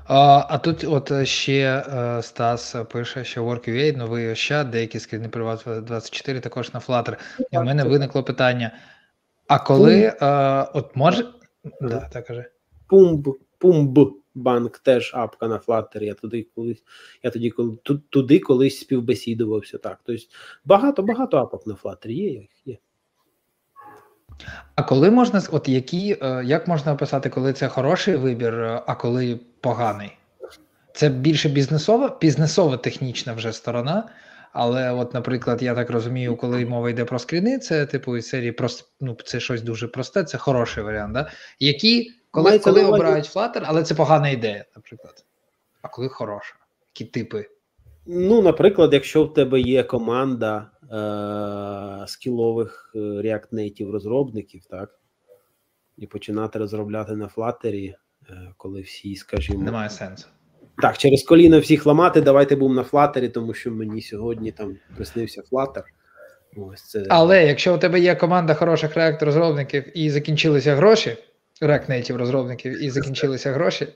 А 0.05 0.47
а 0.49 0.59
тут, 0.59 0.85
от 0.85 1.27
ще 1.27 1.85
е, 1.93 2.23
Стас 2.23 2.77
пише, 2.93 3.25
що 3.25 3.45
WorkUA, 3.45 3.97
новий 3.97 4.33
ощад, 4.33 4.71
деякі 4.71 5.01
скріни 5.01 5.29
Privat 5.29 5.81
24 5.83 6.41
також 6.41 6.75
на 6.75 6.81
Flutter. 6.81 7.17
І 7.51 7.59
в 7.59 7.65
мене 7.65 7.85
виникло 7.85 8.23
питання: 8.23 8.73
а 9.49 9.59
коли 9.59 10.13
а, 10.21 10.63
е, 10.63 10.79
от 10.79 10.97
може. 10.97 11.27
Да, 11.81 12.09
так 12.13 12.27
каже. 12.27 12.45
Пумб, 12.87 13.29
Пумб 13.59 13.99
банк 14.35 14.79
теж 14.79 15.11
апка 15.15 15.49
на 15.49 15.59
Flutter. 15.59 16.03
Я 16.03 16.15
туди 16.15 16.47
колись, 16.55 16.83
я 17.23 17.31
тоді 17.31 17.51
коли 17.51 17.77
туди 18.11 18.39
колись 18.39 18.81
співбесідувався. 18.81 19.79
Так. 19.79 19.99
Тобто 20.05 20.23
багато 20.65 21.03
багато 21.03 21.37
апок 21.39 21.67
на 21.67 21.75
Flutter 21.75 22.11
є. 22.11 22.47
є. 22.65 22.77
А 24.75 24.83
коли 24.83 25.11
можна 25.11 25.43
от 25.53 25.69
які, 25.69 26.17
е, 26.23 26.45
як 26.45 26.69
можна 26.69 26.93
описати, 26.93 27.31
коли 27.31 27.53
це 27.53 27.69
хороший 27.69 28.17
вибір, 28.17 28.55
а 28.87 28.95
коли 28.95 29.41
поганий? 29.61 30.11
Це 30.93 31.09
більше 31.09 31.49
бізнесова, 31.49 32.19
бізнесова 32.21 32.77
технічна 32.77 33.33
вже 33.33 33.53
сторона. 33.53 34.09
Але, 34.61 34.93
от, 34.93 35.15
наприклад, 35.15 35.63
я 35.63 35.75
так 35.75 35.91
розумію, 35.91 36.37
коли 36.37 36.67
мова 36.67 36.91
йде 36.91 37.05
про 37.05 37.19
скріни, 37.19 37.59
це 37.59 37.87
типу 37.87 38.17
із 38.17 38.29
серії 38.29 38.53
просто 38.53 38.89
ну, 39.01 39.17
це 39.25 39.41
щось 39.41 39.63
дуже 39.63 39.89
просте, 39.89 40.25
це 40.25 40.39
хороший 40.39 40.85
варіант. 40.85 41.15
Да? 41.15 41.31
Які 41.59 42.13
коли 42.31 42.59
коли 42.59 42.85
обирають 42.85 43.37
Flutter, 43.37 43.63
але 43.65 43.83
це 43.83 43.95
погана 43.95 44.29
ідея, 44.29 44.65
наприклад. 44.77 45.25
А 45.83 45.89
коли 45.89 46.09
хороша? 46.09 46.55
Які 46.95 47.05
типи? 47.05 47.47
Ну, 48.07 48.43
наприклад, 48.43 48.93
якщо 48.93 49.25
в 49.25 49.35
тебе 49.35 49.61
є 49.61 49.83
команда 49.83 50.71
е- 50.83 52.07
скілових 52.07 52.93
е, 52.95 52.99
React 52.99 53.53
Native 53.53 53.91
розробників, 53.91 54.65
так, 54.65 55.01
і 55.97 56.07
починати 56.07 56.59
розробляти 56.59 57.17
на 57.17 57.27
Flutter, 57.27 57.95
е- 58.31 58.53
коли 58.57 58.81
всі, 58.81 59.17
скажімо, 59.17 59.63
немає 59.63 59.91
сенсу. 59.91 60.27
Так, 60.83 60.99
через 60.99 61.22
коліно 61.22 61.61
всіх 61.61 61.87
ламати, 61.87 62.20
давайте 62.20 62.57
будемо 62.57 62.74
на 62.74 62.85
флатері, 62.85 63.29
тому 63.29 63.55
що 63.55 63.70
мені 63.70 64.03
сьогодні 64.03 64.53
там 64.53 64.76
приснився 64.97 65.43
флатер. 65.43 65.85
Ось 66.57 66.83
це. 66.83 67.07
Але 67.09 67.47
якщо 67.47 67.74
у 67.74 67.79
тебе 67.79 68.01
є 68.01 68.14
команда 68.14 68.55
хороших 68.55 68.97
React 68.97 69.24
розробників 69.24 69.99
і 69.99 70.11
закінчилися 70.11 70.74
гроші, 70.74 71.16
React 71.62 71.91
Native 71.91 72.16
розробників 72.16 72.85
і 72.85 72.91
закінчилися 72.91 73.53
гроші. 73.53 73.89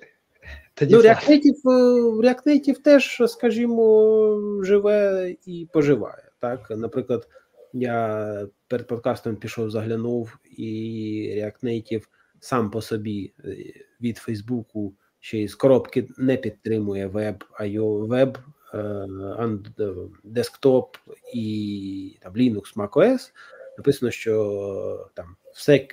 Тоді 0.74 0.94
ну, 0.94 1.00
React 1.00 1.28
Native, 1.28 1.70
е, 1.70 2.28
React 2.28 2.46
Native 2.46 2.82
теж, 2.82 3.22
скажімо, 3.26 4.60
живе 4.64 5.30
і 5.46 5.68
поживає. 5.72 6.24
Так, 6.40 6.66
Наприклад, 6.70 7.28
я 7.72 8.46
перед 8.68 8.86
подкастом 8.86 9.36
пішов, 9.36 9.70
заглянув, 9.70 10.38
і 10.56 11.34
React 11.36 11.64
Native 11.64 12.02
сам 12.40 12.70
по 12.70 12.82
собі 12.82 13.32
е, 13.44 13.56
від 14.00 14.18
Фейсбуку 14.18 14.94
ще 15.22 15.38
й 15.38 15.48
з 15.48 15.54
коробки 15.54 16.08
не 16.18 16.36
підтримує 16.36 17.06
веб, 17.06 17.44
IO, 17.60 18.06
веб, 18.06 18.38
е, 18.74 20.06
десктоп 20.24 20.96
і 21.34 22.16
там 22.20 22.32
Linux, 22.32 22.76
macOS, 22.76 23.32
написано, 23.78 24.10
що 24.10 25.10
там 25.14 25.36
все, 25.54 25.86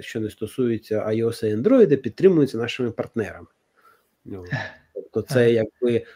що 0.00 0.20
не 0.20 0.30
стосується 0.30 1.06
iOS 1.06 1.46
і 1.46 1.56
Android, 1.56 1.96
підтримується 1.96 2.58
нашими 2.58 2.90
партнерами. 2.90 3.46
Ну, 4.24 4.44
Тобто, 4.94 5.22
це 5.22 5.52
якби 5.52 6.06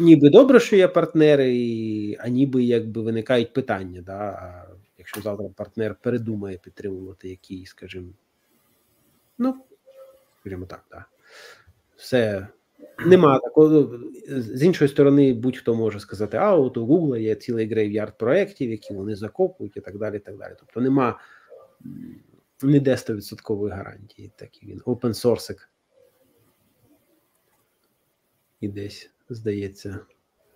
ніби 0.00 0.30
добре, 0.30 0.60
що 0.60 0.76
є 0.76 0.88
партнери, 0.88 2.16
а 2.20 2.28
ніби 2.28 2.64
якби 2.64 3.02
виникають 3.02 3.52
питання. 3.52 4.02
Да? 4.02 4.18
А 4.18 4.66
якщо 4.98 5.20
завтра 5.20 5.48
партнер 5.56 5.94
передумає 5.94 6.58
підтримувати 6.58 7.28
який, 7.28 7.66
скажімо, 7.66 8.08
ну, 9.38 9.54
скажімо 10.40 10.66
так, 10.66 10.84
да. 10.90 11.04
Все. 11.98 12.48
Нема 13.06 13.38
такого. 13.38 13.98
З 14.28 14.62
іншої 14.62 14.88
сторони, 14.88 15.34
будь-хто 15.34 15.74
може 15.74 16.00
сказати, 16.00 16.36
а 16.36 16.56
от 16.56 16.76
у 16.76 16.86
Google 16.86 17.18
є 17.18 17.34
цілий 17.34 17.68
грейв'ярд 17.70 18.18
проєктів, 18.18 18.70
які 18.70 18.94
вони 18.94 19.16
закопують 19.16 19.76
і 19.76 19.80
так 19.80 19.98
далі. 19.98 20.18
так 20.18 20.38
далі. 20.38 20.54
Тобто 20.58 20.80
нема 20.80 21.20
ніде 22.62 22.94
100% 22.94 23.68
гарантії. 23.68 24.32
Такий 24.36 24.68
він 24.68 24.80
open 24.80 25.00
source. 25.08 25.66
І 28.60 28.68
десь, 28.68 29.10
здається, 29.28 29.98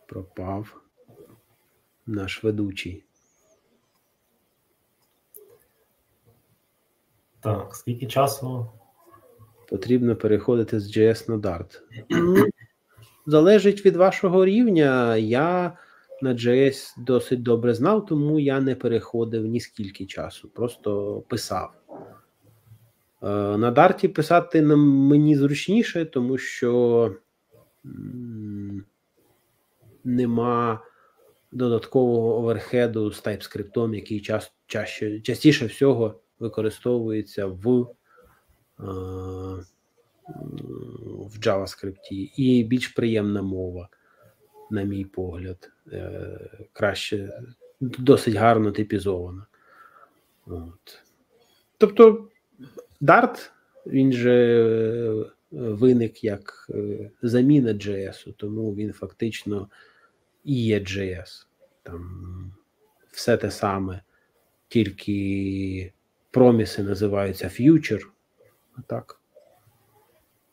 пропав 0.07 0.83
наш 2.07 2.45
ведучий. 2.45 3.05
Так, 7.41 7.75
скільки 7.75 8.07
часу? 8.07 8.71
Потрібно 9.73 10.17
переходити 10.17 10.81
з 10.81 10.97
JS 10.97 11.31
на 11.31 11.37
Dart. 11.37 11.81
Ну, 12.11 12.47
залежить 13.27 13.87
від 13.87 13.97
вашого 13.97 14.45
рівня. 14.45 15.17
Я 15.17 15.73
на 16.23 16.35
JS 16.35 16.95
досить 16.99 17.43
добре 17.43 17.75
знав, 17.75 18.07
тому 18.07 18.41
я 18.41 18.61
не 18.61 18.75
переходив 18.75 19.47
ні 19.47 19.61
скільки 19.61 20.07
часу, 20.07 20.49
просто 20.49 21.21
писав. 21.29 21.73
Е, 23.23 23.27
на 23.57 23.71
Дарті 23.71 24.09
писати 24.09 24.63
мені 24.63 25.37
зручніше, 25.37 26.05
тому 26.05 26.39
що 26.39 27.15
нема 30.05 30.81
додаткового 31.53 32.39
оверхеду 32.39 33.13
з 33.13 33.25
TypeScript, 33.25 33.95
який 33.95 34.21
час, 34.21 34.53
чаще, 34.67 35.21
частіше 35.21 35.67
всього 35.67 36.21
використовується 36.39 37.47
в 37.47 37.95
в 41.29 41.39
JavaScript 41.41 42.13
і 42.37 42.65
більш 42.65 42.89
приємна 42.89 43.43
мова, 43.43 43.89
на 44.71 44.83
мій 44.83 45.05
погляд, 45.05 45.71
е, 45.93 46.41
краще, 46.73 47.43
досить 47.81 48.35
гарно 48.35 48.73
типізована. 48.73 49.47
От. 50.47 50.99
Тобто 51.79 52.29
Dart, 53.03 53.51
він 53.87 54.13
же 54.13 55.33
виник 55.51 56.25
як 56.25 56.67
е, 56.71 57.11
заміна 57.23 57.71
JS, 57.73 58.33
тому 58.37 58.75
він 58.75 58.93
фактично 58.93 59.69
і 60.45 60.65
є 60.65 60.79
JS. 60.79 61.47
Там 61.83 62.53
все 63.11 63.37
те 63.37 63.51
саме, 63.51 64.03
тільки 64.69 65.93
проміси 66.31 66.83
називаються 66.83 67.49
Futures. 67.49 68.07
А 68.79 68.81
так, 68.87 69.21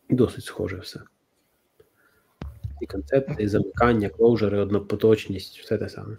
досить 0.10 0.46
схоже 0.46 0.78
все. 0.78 1.00
І 2.82 2.86
концепти, 2.86 3.44
і 3.44 3.48
замикання, 3.48 4.10
клоужери, 4.10 4.60
однопоточність, 4.60 5.60
все 5.60 5.78
те 5.78 5.90
саме. 5.90 6.16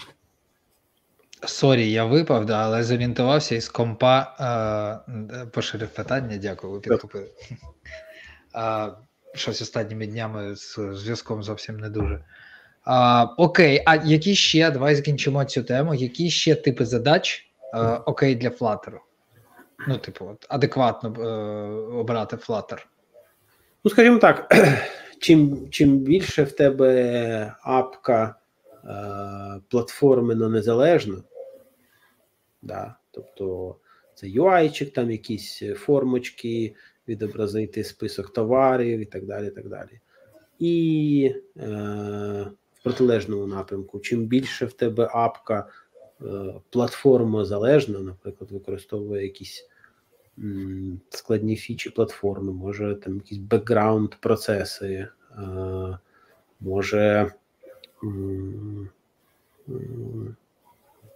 Sorry, 1.46 1.90
я 1.90 2.04
випав, 2.04 2.46
да, 2.46 2.64
але 2.64 2.82
зорієнтувався 2.82 3.54
із 3.54 3.68
компа 3.68 4.36
е, 5.34 5.46
поширив 5.46 5.88
питання. 5.88 6.36
Дякую, 6.36 6.82
ви. 7.14 7.30
А, 8.52 8.90
Щось 9.34 9.62
останніми 9.62 10.06
днями 10.06 10.56
з 10.56 10.78
зв'язком 10.92 11.42
зовсім 11.42 11.80
не 11.80 11.90
дуже. 11.90 12.24
А, 12.84 13.26
Окей, 13.36 13.82
а 13.86 13.96
які 13.96 14.34
ще, 14.34 14.70
давай 14.70 14.94
закінчимо 14.94 15.44
цю 15.44 15.62
тему. 15.62 15.94
Які 15.94 16.30
ще 16.30 16.54
типи 16.54 16.86
задач 16.86 17.50
а, 17.72 17.94
окей 17.94 18.34
для 18.34 18.48
Flutter? 18.48 18.92
Ну, 19.88 19.98
типу, 19.98 20.26
от, 20.26 20.46
адекватно 20.48 21.14
е, 21.18 21.26
обрати 21.94 22.36
Flutter? 22.36 22.86
Ну, 23.84 23.90
скажімо 23.90 24.18
так, 24.18 24.54
чим 25.20 25.70
чим 25.70 25.98
більше 25.98 26.42
в 26.44 26.52
тебе 26.52 27.54
апка 27.62 28.34
е, 28.84 29.60
платформено 29.68 30.48
незалежна, 30.48 31.22
да, 32.62 32.94
тобто 33.10 33.76
це 34.14 34.26
UI-чик, 34.26 34.90
там 34.90 35.10
якісь 35.10 35.62
формочки, 35.76 36.74
відобразити 37.08 37.84
список 37.84 38.32
товарів 38.32 39.00
і 39.00 39.04
так 39.04 39.26
далі. 39.26 39.50
так 39.50 39.68
далі. 39.68 40.00
І 40.58 41.34
е, 41.56 41.66
в 42.74 42.82
протилежному 42.82 43.46
напрямку, 43.46 44.00
чим 44.00 44.24
більше 44.24 44.66
в 44.66 44.72
тебе 44.72 45.10
апка 45.12 45.68
платформа 46.70 47.44
залежна, 47.44 47.98
наприклад, 47.98 48.50
використовує 48.52 49.22
якісь 49.22 49.66
складні 51.10 51.56
фічі 51.56 51.90
платформи, 51.90 52.52
може 52.52 52.94
там 52.94 53.14
якісь 53.14 53.38
бекграунд 53.38 54.14
процеси, 54.20 55.08
е, 55.38 55.98
може 56.60 57.32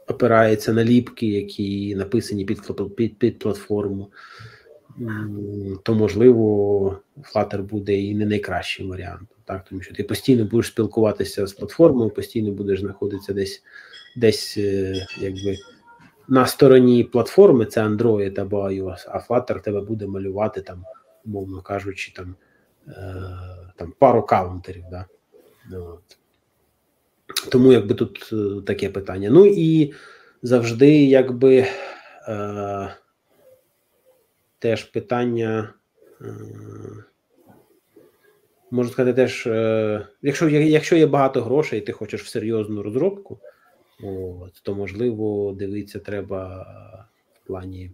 опирається 0.07 0.73
на 0.73 0.85
ліпки, 0.85 1.27
які 1.27 1.95
написані 1.95 2.45
під, 2.45 2.61
під, 2.97 3.19
під 3.19 3.39
платформу. 3.39 4.11
То 5.83 5.95
можливо 5.95 6.99
Flutter 7.23 7.63
буде 7.63 8.01
і 8.01 8.15
не 8.15 8.27
найкращим 8.27 8.89
варіантом, 8.89 9.39
так? 9.45 9.65
Тому 9.69 9.83
що 9.83 9.95
ти 9.95 10.03
постійно 10.03 10.45
будеш 10.45 10.67
спілкуватися 10.67 11.47
з 11.47 11.53
платформою, 11.53 12.11
постійно 12.11 12.53
будеш 12.53 12.81
знаходитися 12.81 13.33
десь 13.33 13.63
десь 14.17 14.57
е, 14.57 15.07
якби 15.19 15.57
на 16.29 16.47
стороні 16.47 17.05
платформи, 17.05 17.67
це 17.67 17.83
Android 17.83 18.41
або 18.41 18.63
iOS, 18.63 19.07
а 19.09 19.19
Flutter 19.19 19.61
тебе 19.61 19.81
буде 19.81 20.07
малювати 20.07 20.61
там, 20.61 20.85
умовно 21.25 21.63
кажучи, 21.63 22.13
там 22.17 22.37
е, 22.89 23.15
там 23.77 23.93
пару 23.99 24.23
каунтерів. 24.23 24.85
Да? 24.91 25.07
От. 25.73 26.19
Тому 27.51 27.73
якби 27.73 27.95
тут 27.95 28.31
е, 28.33 28.63
таке 28.67 28.91
питання. 28.91 29.31
Ну 29.31 29.47
і 29.47 29.93
завжди, 30.43 31.05
якби. 31.05 31.67
Е, 32.29 32.95
теж 34.59 34.85
питання. 34.85 35.75
Е, 36.21 36.35
можу 38.71 38.91
сказати, 38.91 39.15
теж, 39.15 39.49
якщо 40.23 40.49
якщо 40.49 40.97
є 40.97 41.07
багато 41.07 41.43
грошей, 41.43 41.79
і 41.79 41.83
ти 41.83 41.93
хочеш 41.93 42.23
в 42.23 42.27
серйозну 42.27 42.83
розробку, 42.83 43.39
от, 44.03 44.61
то 44.63 44.75
можливо 44.75 45.53
дивитися 45.53 45.99
треба 45.99 46.67
в 47.33 47.47
плані 47.47 47.91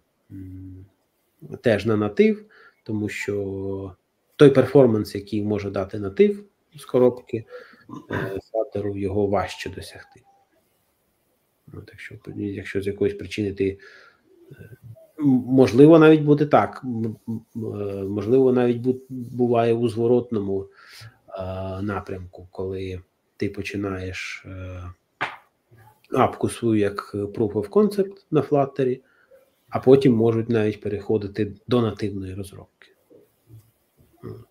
теж 1.60 1.86
на 1.86 1.96
натив, 1.96 2.44
тому 2.82 3.08
що 3.08 3.94
той 4.36 4.50
перформанс, 4.50 5.14
який 5.14 5.42
може 5.42 5.70
дати 5.70 5.98
натив 5.98 6.44
з 6.76 6.84
коробки, 6.84 7.44
фатеру 8.52 8.96
його 8.96 9.26
важче 9.26 9.70
досягти. 9.70 10.22
От, 11.72 11.90
Якщо 11.92 12.14
якщо 12.36 12.82
з 12.82 12.86
якоїсь 12.86 13.14
причини 13.14 13.52
ти 13.52 13.78
Можливо, 15.46 15.98
навіть 15.98 16.22
буде 16.22 16.46
так. 16.46 16.84
Можливо, 18.08 18.52
навіть 18.52 18.86
буває 19.08 19.74
у 19.74 19.88
зворотному 19.88 20.66
напрямку, 21.82 22.48
коли 22.50 23.00
ти 23.36 23.48
починаєш 23.48 24.44
е, 24.46 24.82
апку 26.12 26.48
свою 26.48 26.80
як 26.80 27.14
Proof 27.14 27.52
of 27.52 27.68
Concept 27.68 28.24
на 28.30 28.40
Flutter, 28.40 29.00
а 29.68 29.80
потім 29.80 30.12
можуть 30.12 30.48
навіть 30.48 30.80
переходити 30.80 31.52
до 31.66 31.82
нативної 31.82 32.34
розробки. 32.34 32.88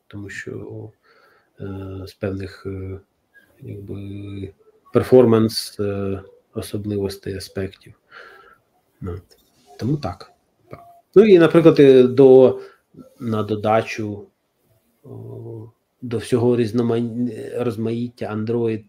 Тому 0.08 0.30
що 0.30 0.92
е, 1.62 1.66
з 2.08 2.14
певних 2.14 2.66
е, 2.66 3.00
якби, 3.62 4.54
перформанс 4.94 5.80
особливостей 6.54 7.36
аспектів. 7.36 7.94
Тому 9.80 9.98
так. 9.98 10.32
Ну 11.16 11.26
і, 11.26 11.40
наприклад, 11.40 11.80
е, 11.80 12.04
до 12.04 12.60
на 13.20 13.44
додачу 13.44 14.28
до 16.02 16.18
всього 16.18 16.58
розмаїття 17.58 18.36
Android 18.36 18.84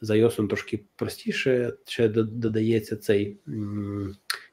за 0.00 0.14
iOS 0.14 0.48
трошки 0.48 0.84
простіше. 0.96 1.72
Ще 1.84 2.08
додається 2.08 2.96
цей 2.96 3.38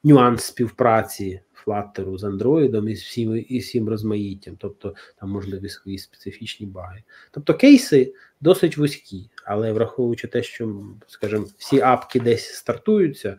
нюанс 0.04 0.44
співпраці 0.44 1.40
Flutter 1.66 2.18
з 2.18 2.24
Android 2.24 2.88
і 2.90 2.92
всім 2.92 3.44
і 3.48 3.58
всім 3.58 3.88
розмаїттям, 3.88 4.56
тобто 4.58 4.94
там 5.20 5.30
можливі 5.30 5.68
свої 5.68 5.98
специфічні 5.98 6.66
баги. 6.66 7.02
Тобто 7.30 7.54
кейси 7.54 8.14
досить 8.40 8.76
вузькі, 8.76 9.30
але 9.44 9.72
враховуючи 9.72 10.28
те, 10.28 10.42
що, 10.42 10.86
скажімо, 11.06 11.46
всі 11.58 11.80
апки 11.80 12.20
десь 12.20 12.54
стартуються, 12.54 13.38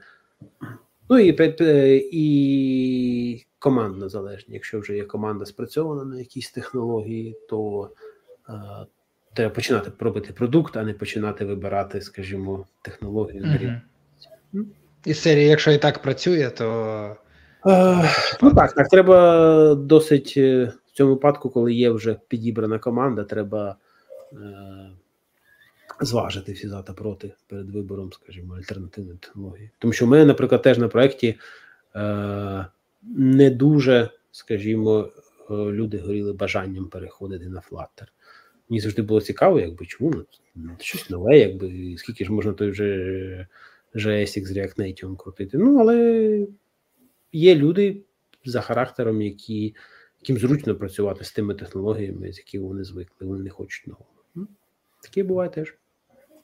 ну 1.10 1.20
і 1.20 1.36
і 2.12 3.46
командно 3.60 4.10
залежні. 4.10 4.54
Якщо 4.54 4.80
вже 4.80 4.96
є 4.96 5.04
команда 5.04 5.46
спрацьована 5.46 6.06
на 6.06 6.20
якійсь 6.20 6.52
технології, 6.52 7.38
то 7.50 7.92
е, 8.50 8.54
треба 9.40 9.56
починати 9.56 9.92
робити 10.00 10.34
продукт, 10.34 10.78
а 10.78 10.84
не 10.84 10.94
починати 10.94 11.46
вибирати, 11.46 12.02
скажімо, 12.02 12.66
технологію. 12.82 13.44
Mm-hmm. 13.44 14.64
І 15.06 15.14
серії, 15.14 15.48
якщо 15.48 15.72
і 15.72 15.78
так 15.78 16.02
працює, 16.02 16.50
то. 16.50 17.16
Е, 17.68 18.10
ну 18.42 18.54
так, 18.54 18.74
так. 18.74 18.88
Треба 18.88 19.76
досить 19.76 20.34
е, 20.38 20.74
в 20.88 20.92
цьому 20.92 21.14
випадку, 21.14 21.50
коли 21.50 21.74
є 21.74 21.90
вже 21.90 22.18
підібрана 22.28 22.80
команда, 22.80 23.24
треба 23.24 23.76
е, 24.34 24.38
зважити 26.02 26.52
всі 26.52 26.68
за 26.68 26.82
та 26.82 26.94
проти 26.94 27.34
перед 27.48 27.70
вибором, 27.70 28.14
скажімо, 28.14 28.56
альтернативної 28.56 29.18
технології. 29.18 29.70
Тому 29.80 29.94
що 29.94 30.06
в 30.06 30.10
мене, 30.10 30.26
наприклад, 30.26 30.62
теж 30.62 30.78
на 30.78 30.88
проєкті 30.88 31.36
е, 31.96 32.66
не 33.04 33.50
дуже, 33.50 34.10
скажімо, 34.32 35.10
е, 35.50 35.54
люди 35.54 35.98
горіли 35.98 36.34
бажанням 36.34 36.86
переходити 36.86 37.46
на 37.46 37.62
Flutter. 37.72 38.08
Мені 38.70 38.82
завжди 38.82 39.02
було 39.02 39.22
цікаво, 39.22 39.60
якби 39.60 39.86
чому 39.86 40.14
ну, 40.56 40.72
щось 40.80 41.10
нове, 41.10 41.40
якби 41.40 41.96
скільки 41.98 42.26
ж 42.26 42.32
можна 42.32 42.54
той 42.54 42.70
вже 42.70 43.48
JSX 43.96 44.46
з 44.46 44.58
React 44.58 44.80
Native 44.80 45.18
крутити. 45.18 45.58
Ну, 45.58 45.80
але 45.80 46.48
є 47.32 47.56
люди 47.56 48.02
за 48.46 48.62
характером, 48.62 49.22
які, 49.22 49.76
яким 50.22 50.38
зручно 50.38 50.76
працювати 50.76 51.24
з 51.24 51.32
тими 51.32 51.56
технологіями, 51.56 52.34
з 52.34 52.38
якими 52.38 52.68
вони 52.68 52.84
звикли, 52.84 53.28
вони 53.28 53.44
не 53.44 53.50
хочуть 53.50 53.88
нового. 53.88 54.24
Ну, 54.36 54.48
таке 55.04 55.24
буває 55.24 55.50
теж. 55.50 55.76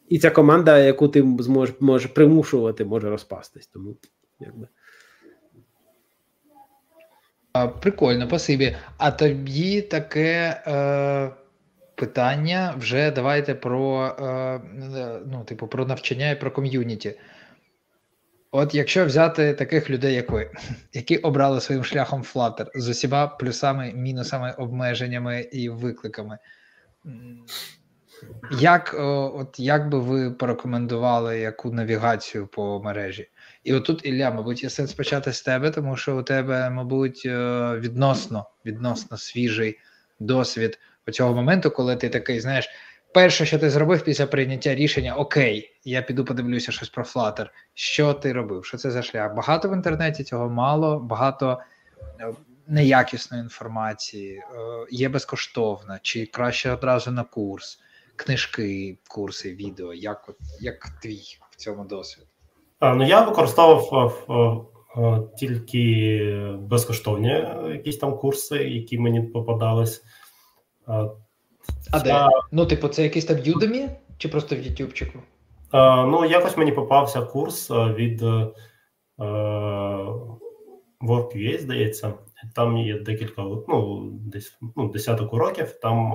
І 0.10 0.20
ця 0.20 0.32
команда, 0.32 0.80
яку 0.80 1.08
ти 1.08 1.36
зможеш 1.40 1.76
може 1.80 2.08
примушувати, 2.08 2.86
може 2.86 3.10
розпастись. 3.10 3.68
Тому 3.68 3.98
якби. 4.40 4.68
Прикольно, 7.82 8.28
спасибі. 8.28 8.76
А 8.98 9.12
тобі 9.12 9.82
таке 9.82 10.62
е, 10.68 11.45
питання 11.96 12.76
вже 12.78 13.12
давайте 13.12 13.56
про 13.56 14.06
е, 14.20 14.62
ну, 15.26 15.44
типу, 15.44 15.68
про 15.68 15.86
навчання 15.86 16.30
і 16.30 16.40
про 16.40 16.52
ком'юніті. 16.52 17.20
От 18.52 18.76
якщо 18.76 19.06
взяти 19.06 19.54
таких 19.54 19.90
людей, 19.90 20.14
як 20.14 20.32
ви, 20.32 20.52
які 20.94 21.18
обрали 21.18 21.62
своїм 21.62 21.84
шляхом 21.84 22.22
Flutter 22.22 22.66
з 22.76 22.90
усіма 22.90 23.28
плюсами, 23.28 23.94
мінусами, 23.96 24.52
обмеженнями 24.58 25.42
і 25.42 25.70
викликами, 25.70 26.38
як 28.52 28.96
от 29.34 29.60
як 29.60 29.90
би 29.90 30.00
ви 30.00 30.32
порекомендували 30.32 31.40
яку 31.40 31.72
навігацію 31.72 32.48
по 32.48 32.82
мережі? 32.84 33.30
І 33.64 33.74
отут 33.74 34.06
Ілля, 34.06 34.32
мабуть, 34.32 34.64
є 34.64 34.70
сенс 34.70 34.94
почати 34.94 35.34
з 35.34 35.42
тебе, 35.42 35.72
тому 35.72 35.98
що 35.98 36.18
у 36.18 36.24
тебе, 36.24 36.70
мабуть, 36.70 37.24
е, 37.26 37.76
відносно 37.80 38.46
відносно 38.66 39.18
свіжий 39.18 39.80
досвід 40.20 40.80
цього 41.12 41.34
моменту, 41.34 41.72
коли 41.72 41.96
ти 41.96 42.10
такий, 42.10 42.40
знаєш, 42.40 42.70
перше, 43.14 43.46
що 43.46 43.60
ти 43.60 43.70
зробив 43.70 44.04
після 44.04 44.26
прийняття 44.26 44.76
рішення: 44.76 45.16
Окей, 45.16 45.72
я 45.84 46.02
піду 46.02 46.26
подивлюся 46.26 46.72
щось 46.72 46.90
про 46.90 47.04
Flutter. 47.04 47.48
Що 47.74 48.14
ти 48.14 48.34
робив? 48.34 48.66
Що 48.66 48.78
це 48.78 48.92
за 48.92 49.02
шлях? 49.02 49.36
Багато 49.36 49.70
в 49.70 49.74
інтернеті 49.74 50.24
цього 50.24 50.50
мало, 50.50 51.00
багато 51.00 51.60
е, 52.20 52.34
неякісної 52.68 53.44
інформації, 53.44 54.38
е, 54.38 54.44
є 54.92 55.10
безкоштовна, 55.10 56.00
чи 56.02 56.26
краще 56.26 56.72
одразу 56.72 57.12
на 57.12 57.24
курс, 57.24 57.80
книжки, 58.16 58.98
курси, 59.10 59.56
відео. 59.56 59.94
Як 59.94 60.30
от, 60.30 60.38
як 60.62 60.90
твій 61.02 61.24
в 61.50 61.56
цьому 61.56 61.86
досвід? 61.86 62.26
А, 62.80 62.96
ну 62.96 63.08
я 63.08 63.22
використовував 63.22 64.72
тільки 65.38 66.30
безкоштовні 66.60 67.46
якісь 67.70 67.98
там 67.98 68.18
курси, 68.18 68.58
які 68.58 69.00
мені 69.00 69.22
попадались. 69.22 70.04
А 71.92 72.00
де? 72.04 72.28
Ну, 72.52 72.66
типу, 72.66 72.88
це 72.88 73.04
якийсь 73.04 73.26
там 73.26 73.38
Udemy 73.38 73.90
чи 74.18 74.30
просто 74.30 74.56
в 74.56 74.60
Ютубчику? 74.60 75.20
Ну, 76.08 76.26
якось 76.26 76.58
мені 76.58 76.72
попався 76.72 77.22
курс 77.22 77.72
від 77.72 78.24
WorkUA, 81.02 81.60
здається. 81.60 82.14
Там 82.56 82.78
є 82.78 83.00
декілька, 83.00 83.42
ну, 83.42 84.10
десь 84.12 84.58
ну, 84.76 84.90
десяток 84.90 85.34
уроків, 85.34 85.80
там 85.82 86.10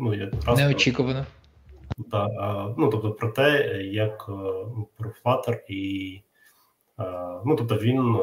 ну, 0.00 0.14
якраз... 0.14 0.58
Неочікувано. 0.58 1.26
Да, 1.98 2.28
ну, 2.78 2.90
тобто 2.90 3.12
про 3.12 3.28
те, 3.28 3.82
як 3.82 4.26
про 4.96 5.12
Flutter 5.24 5.58
і 5.68 6.22
ну, 7.44 7.56
тобто 7.58 7.76
він 7.76 8.18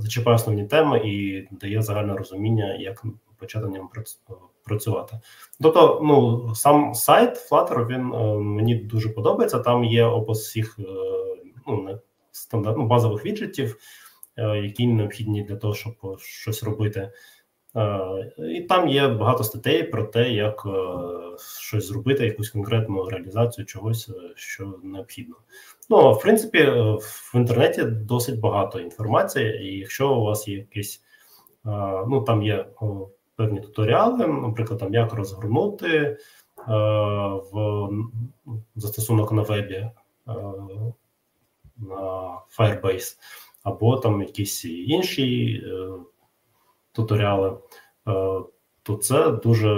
зачіпає 0.00 0.34
основні 0.34 0.64
теми 0.64 0.98
і 1.04 1.48
дає 1.50 1.82
загальне 1.82 2.14
розуміння, 2.14 2.74
як 2.74 3.04
почати 3.38 3.66
ним 3.66 3.88
працювати. 4.64 5.20
Тобто, 5.60 6.00
ну 6.02 6.54
сам 6.54 6.94
сайт 6.94 7.50
Flutter, 7.50 7.86
він 7.86 8.12
е, 8.12 8.38
мені 8.38 8.74
дуже 8.74 9.08
подобається. 9.08 9.58
Там 9.58 9.84
є 9.84 10.04
опис 10.04 10.38
всіх 10.38 10.78
е, 10.78 10.82
ну, 11.66 11.98
стандарт, 12.32 12.76
ну, 12.76 12.86
базових 12.86 13.24
віджитів, 13.24 13.76
е, 14.36 14.58
які 14.58 14.86
необхідні 14.86 15.42
для 15.42 15.56
того, 15.56 15.74
щоб 15.74 15.94
щось 16.18 16.62
робити. 16.62 17.10
І 18.50 18.60
там 18.60 18.88
є 18.88 19.08
багато 19.08 19.44
статей 19.44 19.82
про 19.82 20.04
те, 20.04 20.30
як 20.30 20.66
щось 21.60 21.86
зробити, 21.86 22.24
якусь 22.24 22.50
конкретну 22.50 23.08
реалізацію 23.08 23.64
чогось, 23.64 24.10
що 24.34 24.74
необхідно. 24.82 25.36
Ну, 25.90 26.12
в 26.12 26.20
принципі, 26.20 26.62
в 27.00 27.32
інтернеті 27.34 27.82
досить 27.82 28.40
багато 28.40 28.80
інформації, 28.80 29.62
і 29.62 29.78
якщо 29.78 30.14
у 30.14 30.24
вас 30.24 30.48
є 30.48 30.56
якийсь, 30.56 31.02
ну 32.08 32.24
там 32.26 32.42
є 32.42 32.66
певні 33.36 33.60
туторіали, 33.60 34.26
наприклад, 34.26 34.80
там 34.80 34.94
як 34.94 35.14
розгорнути 35.14 35.88
е, 35.88 36.16
в 37.52 37.88
застосунок 38.76 39.32
на 39.32 39.42
вебі 39.42 39.74
е, 39.74 39.92
на 41.76 42.30
Firebase, 42.58 43.16
або 43.62 43.96
там 43.96 44.20
якісь 44.20 44.64
інші 44.64 45.54
е, 45.66 45.88
туторіали, 46.92 47.48
е, 47.50 47.56
то 48.82 48.96
це 48.96 49.30
дуже 49.30 49.74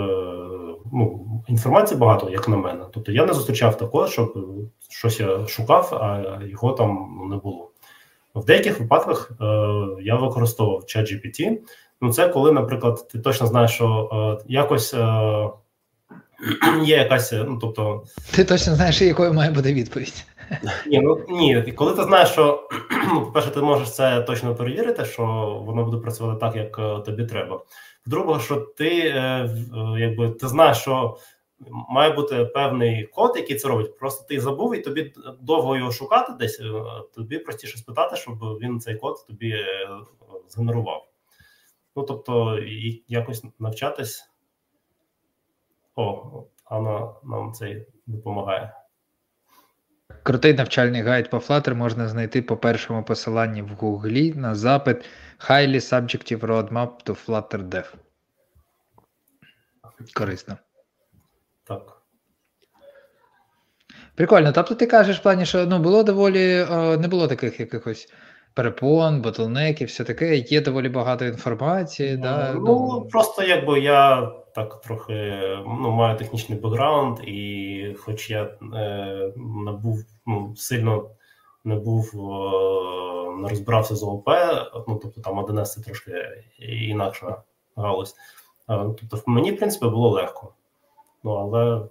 ну, 0.92 1.26
інформації 1.48 2.00
багато, 2.00 2.30
як 2.30 2.48
на 2.48 2.56
мене. 2.56 2.84
Тобто 2.92 3.12
я 3.12 3.26
не 3.26 3.32
зустрічав 3.32 3.78
такого, 3.78 4.06
щоб 4.06 4.34
щось 4.88 5.20
я 5.20 5.46
шукав, 5.46 5.94
а 5.94 6.38
його 6.44 6.72
там 6.72 7.20
не 7.30 7.36
було. 7.36 7.70
В 8.36 8.44
деяких 8.44 8.80
випадках 8.80 9.30
е, 9.30 9.44
я 10.02 10.16
використовував 10.16 10.82
ChatGPT, 10.82 11.58
Ну, 12.00 12.12
це 12.12 12.28
коли, 12.28 12.52
наприклад, 12.52 13.08
ти 13.08 13.18
точно 13.18 13.46
знаєш, 13.46 13.70
що 13.70 14.08
е, 14.42 14.44
якось 14.48 14.94
е, 14.94 15.48
є 16.84 16.96
якась, 16.96 17.32
е, 17.32 17.44
ну 17.48 17.58
тобто. 17.60 18.04
Ти 18.34 18.44
точно 18.44 18.74
знаєш, 18.74 19.02
якою 19.02 19.32
має 19.32 19.50
бути 19.50 19.74
відповідь. 19.74 20.24
Ні, 20.86 21.00
ну 21.00 21.24
ні, 21.28 21.72
коли 21.72 21.92
ти 21.92 22.04
знаєш, 22.04 22.28
що 22.28 22.68
ну, 23.08 23.20
по-перше, 23.20 23.50
ти 23.50 23.60
можеш 23.60 23.90
це 23.90 24.20
точно 24.20 24.54
перевірити, 24.54 25.04
що 25.04 25.24
воно 25.66 25.84
буде 25.84 25.96
працювати 25.96 26.40
так, 26.40 26.56
як 26.56 27.04
тобі 27.04 27.24
треба. 27.24 27.60
По-друге, 28.04 28.40
що 28.40 28.56
ти 28.56 28.94
якби 29.98 30.30
ти 30.30 30.48
знаєш, 30.48 30.78
що 30.78 31.16
має 31.88 32.12
бути 32.12 32.44
певний 32.44 33.04
код, 33.06 33.32
який 33.36 33.56
це 33.56 33.68
робить. 33.68 33.98
Просто 33.98 34.24
ти 34.28 34.40
забув, 34.40 34.74
і 34.74 34.80
тобі 34.80 35.12
довго 35.40 35.76
його 35.76 35.92
шукати 35.92 36.32
десь. 36.40 36.62
Тобі 37.14 37.38
простіше 37.38 37.78
спитати, 37.78 38.16
щоб 38.16 38.34
він 38.38 38.80
цей 38.80 38.94
код 38.94 39.26
тобі 39.28 39.54
згенерував. 40.48 41.06
Ну, 41.96 42.02
тобто, 42.02 42.58
і 42.58 43.02
якось 43.08 43.44
навчатись. 43.58 44.30
О, 45.94 46.44
Анна 46.64 47.14
нам 47.24 47.52
це 47.52 47.86
допомагає. 48.06 48.74
Крутий 50.22 50.54
навчальний 50.54 51.02
гайд 51.02 51.30
по 51.30 51.36
Flutter 51.36 51.74
можна 51.74 52.08
знайти 52.08 52.42
по 52.42 52.56
першому 52.56 53.04
посиланні 53.04 53.62
в 53.62 53.68
Гуглі 53.68 54.32
на 54.34 54.54
запит 54.54 55.04
Highly 55.38 55.74
Subjective 55.74 56.40
Roadmap 56.40 57.04
to 57.04 57.26
Flutter 57.26 57.68
Dev. 57.68 57.94
Корисно. 60.14 60.56
Так. 61.64 62.02
Прикольно. 64.14 64.52
Тобто 64.52 64.74
ти 64.74 64.86
кажеш 64.86 65.18
в 65.18 65.22
плані, 65.22 65.46
що 65.46 65.66
ну, 65.66 65.78
було 65.78 66.02
доволі, 66.02 66.66
не 66.98 67.08
було 67.08 67.28
таких 67.28 67.60
якихось 67.60 68.12
перепон, 68.56 69.22
ботлнеків, 69.22 69.88
все 69.88 70.04
таке. 70.04 70.36
Є 70.36 70.60
доволі 70.60 70.88
багато 70.88 71.24
інформації. 71.24 72.16
Ну, 72.16 72.22
да? 72.22 72.52
ну, 72.54 72.60
ну 72.64 73.08
просто 73.12 73.42
якби 73.42 73.80
я 73.80 74.32
так 74.54 74.80
трохи 74.80 75.38
ну, 75.66 75.90
маю 75.90 76.18
технічний 76.18 76.58
бекграунд, 76.58 77.18
і 77.28 77.96
хоч 77.98 78.30
я 78.30 78.42
е, 78.42 79.32
не 79.64 79.72
був 79.72 80.04
ну, 80.26 80.54
сильно 80.56 81.10
не 81.64 81.76
був 81.76 82.10
е, 82.14 83.40
не 83.42 83.48
розбирався 83.48 83.96
з 83.96 84.02
ООП, 84.02 84.28
ну 84.88 85.00
тобто 85.02 85.20
там 85.20 85.40
1С 85.40 85.64
це 85.64 85.80
трошки 85.80 86.12
інакша 86.58 87.42
галузь. 87.76 88.14
Тобто, 88.66 89.22
мені, 89.26 89.52
в 89.52 89.58
принципі, 89.58 89.86
було 89.86 90.10
легко. 90.10 90.52
Ну, 91.24 91.30
але 91.30 91.88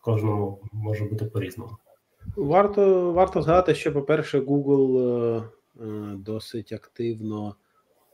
кожному 0.00 0.58
може 0.72 1.04
бути 1.04 1.24
по-різному. 1.24 1.76
Варто 2.36 3.12
варто 3.12 3.42
згадати, 3.42 3.74
що, 3.74 3.92
по-перше, 3.92 4.40
Google 4.40 4.98
е, 4.98 5.38
е, 5.38 5.42
досить 6.16 6.72
активно 6.72 7.56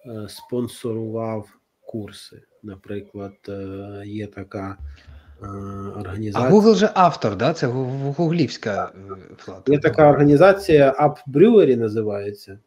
е, 0.06 0.28
спонсорував 0.28 1.58
курси. 1.80 2.42
Наприклад, 2.62 3.34
е, 3.48 4.02
є 4.06 4.26
така 4.26 4.76
е, 5.42 5.46
організація. 5.96 6.50
А 6.50 6.52
Google 6.52 6.74
же 6.74 6.90
автор, 6.94 7.36
да? 7.36 7.54
Це 7.54 7.66
гуглівська 7.66 8.92
плата. 9.44 9.72
Є 9.72 9.78
така 9.78 10.10
організація 10.10 10.92
App 10.92 11.16
Brewery 11.34 11.76
називається, 11.76 12.58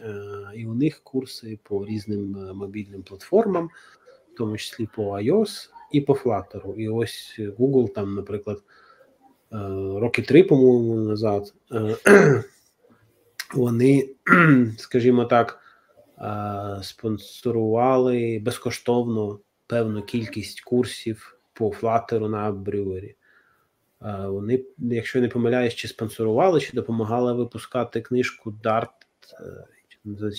е, 0.00 0.14
і 0.54 0.66
у 0.66 0.74
них 0.74 1.00
курси 1.04 1.58
по 1.62 1.86
різним 1.86 2.36
е, 2.36 2.52
мобільним 2.52 3.02
платформам, 3.02 3.70
в 4.32 4.36
тому 4.36 4.56
числі 4.56 4.88
по 4.96 5.02
iOS 5.02 5.70
і 5.92 6.00
по 6.00 6.12
Flutter. 6.12 6.74
І 6.74 6.88
ось 6.88 7.40
Google 7.58 7.92
там, 7.94 8.14
наприклад. 8.14 8.62
Е, 9.52 9.56
роки 10.00 10.22
три, 10.22 10.42
по-моєму, 10.42 10.94
назад, 10.94 11.54
е, 11.72 11.96
вони, 13.54 14.08
скажімо 14.78 15.24
так, 15.24 15.60
е, 16.18 16.82
спонсорували 16.82 18.40
безкоштовно 18.44 19.38
певну 19.66 20.02
кількість 20.02 20.60
курсів 20.60 21.38
по 21.52 21.70
флатеру 21.70 22.28
на 22.28 22.52
брювері. 22.52 23.16
Вони, 24.26 24.64
якщо 24.78 25.20
не 25.20 25.28
помиляюсь, 25.28 25.74
чи 25.74 25.88
спонсорували, 25.88 26.60
чи 26.60 26.72
допомагали 26.72 27.32
випускати 27.32 28.00
книжку 28.00 28.54
Dart, 28.64 28.88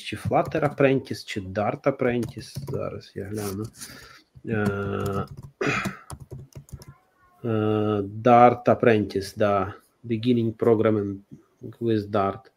чи 0.04 0.16
Flutter 0.16 0.76
Apprentice, 0.76 1.26
чи 1.26 1.42
Dart 1.42 1.82
Apprentice. 1.82 2.72
Зараз 2.72 3.12
я 3.16 3.26
гляну. 3.26 3.66
Е, 7.44 7.48
Dart 8.24 8.66
Apprentice, 8.66 9.38
да. 9.38 9.74
Beginning 10.04 10.54
Programming 10.54 11.18
with 11.82 12.10
Dart. 12.10 12.52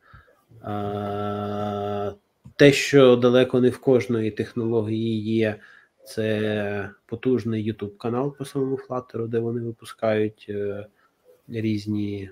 Е, 0.64 2.14
те, 2.56 2.72
що 2.72 3.16
далеко 3.16 3.60
не 3.60 3.68
в 3.70 3.78
кожної 3.78 4.30
технології 4.30 5.20
є, 5.20 5.56
це 6.04 6.90
потужний 7.06 7.72
YouTube 7.72 7.96
канал 7.96 8.36
по 8.38 8.44
самому 8.44 8.78
Flutter, 8.88 9.26
де 9.26 9.38
вони 9.38 9.60
випускають 9.60 10.46
е, 10.48 10.86
різні 11.48 12.30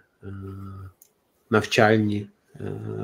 навчальні 1.51 2.27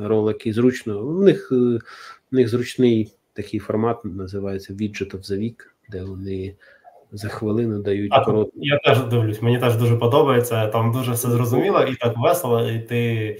ролики. 0.03 0.53
Зручно. 0.53 1.01
У 1.01 1.23
них 1.23 1.53
у 1.53 2.37
них 2.37 2.49
зручний 2.49 3.13
такий 3.33 3.61
формат, 3.61 4.05
називається 4.05 4.73
Widget 4.73 5.11
of 5.11 5.31
the 5.31 5.39
Week, 5.39 5.57
де 5.89 6.05
вони 6.05 6.55
за 7.13 7.29
хвилину 7.29 7.83
дають 7.83 8.13
а, 8.13 8.25
коротку. 8.25 8.53
Я 8.55 8.79
теж 8.79 9.01
дивлюсь, 9.05 9.43
мені 9.43 9.59
теж 9.59 9.77
дуже 9.77 9.97
подобається. 9.97 10.67
Там 10.67 10.93
дуже 10.93 11.13
все 11.13 11.31
зрозуміло 11.31 11.83
і 11.83 11.95
так 11.95 12.15
весело, 12.19 12.71
і 12.71 12.79
ти 12.79 12.97
е, 12.97 13.39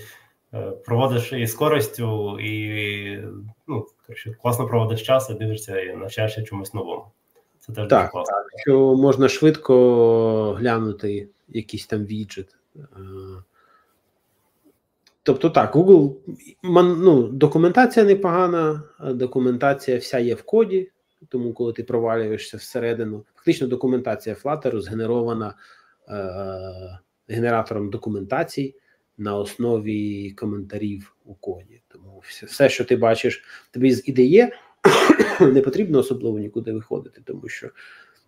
проводиш 0.85 1.33
і 1.33 1.47
з 1.47 1.55
користю, 1.55 2.41
і 2.41 3.25
ну, 3.67 3.87
коротше, 4.07 4.37
класно 4.43 4.67
проводиш 4.67 5.03
час 5.03 5.31
і 5.31 5.35
дивишся 5.35 5.81
і 5.81 5.97
навчаєшся 5.97 6.43
чомусь 6.43 6.75
новому. 6.75 7.05
Це 7.61 7.73
теж 7.73 7.89
так, 7.89 8.01
дуже 8.01 8.11
класно. 8.11 8.37
Так, 8.37 8.61
що 8.61 8.95
можна 8.95 9.29
швидко 9.29 10.53
глянути 10.53 11.29
якийсь 11.49 11.87
там 11.87 12.05
віджит. 12.05 12.57
Е, 12.77 12.81
тобто 15.23 15.51
так, 15.51 15.77
Google 15.77 16.15
ну, 16.63 17.23
документація 17.23 18.07
непогана, 18.07 18.83
документація 19.01 19.99
вся 19.99 20.19
є 20.19 20.35
в 20.35 20.43
коді, 20.43 20.91
тому 21.29 21.53
коли 21.53 21.73
ти 21.73 21.83
провалюєшся 21.83 22.57
всередину, 22.57 23.25
фактично 23.35 23.67
документація 23.67 24.37
Flutter 24.45 24.81
згенерована 24.81 25.55
е, 26.09 26.99
генератором 27.29 27.91
документацій 27.91 28.75
на 29.19 29.37
основі 29.37 30.31
коментарів 30.31 31.17
у 31.25 31.35
коді. 31.35 31.83
Тому 31.89 32.23
все, 32.47 32.69
що 32.69 32.85
ти 32.85 32.97
бачиш, 32.97 33.45
тобі 33.71 33.93
з 33.93 34.09
ідеє 34.09 34.53
не 35.41 35.61
потрібно 35.61 35.99
особливо 35.99 36.39
нікуди 36.39 36.73
виходити, 36.73 37.21
тому 37.25 37.49
що 37.49 37.71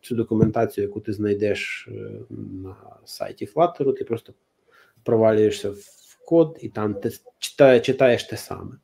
цю 0.00 0.14
документацію, 0.14 0.86
яку 0.86 1.00
ти 1.00 1.12
знайдеш 1.12 1.88
е, 1.90 2.10
на 2.62 2.76
сайті 3.04 3.48
Flutter, 3.54 3.94
ти 3.94 4.04
просто 4.04 4.34
провалюєшся 5.02 5.70
в 5.70 6.16
код 6.26 6.58
і 6.60 6.68
там 6.68 6.94
ти 6.94 7.10
читає, 7.38 7.80
читаєш 7.80 8.24
те 8.24 8.36
саме. 8.36 8.76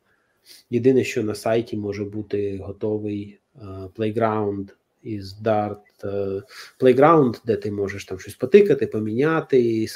Єдине, 0.71 1.05
що 1.05 1.23
на 1.23 1.35
сайті 1.35 1.77
може 1.77 2.05
бути 2.05 2.59
готовий 2.59 3.39
uh, 3.63 4.69
із 5.03 5.43
Dart 5.43 6.05
uh, 6.05 6.43
Playground, 6.81 7.41
де 7.47 7.57
ти 7.57 7.73
можеш 7.73 8.05
там 8.05 8.19
щось 8.19 8.35
потикати, 8.35 8.87
поміняти, 8.87 9.87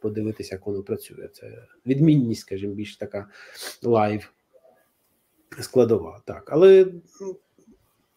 подивитися, 0.00 0.54
як 0.54 0.66
воно 0.66 0.82
працює. 0.82 1.28
Це 1.28 1.66
відмінність, 1.86 2.40
скажімо, 2.40 2.74
більш 2.74 2.96
така 2.96 3.28
live 3.82 4.32
складова. 5.60 6.22
Так, 6.24 6.48
але 6.52 6.86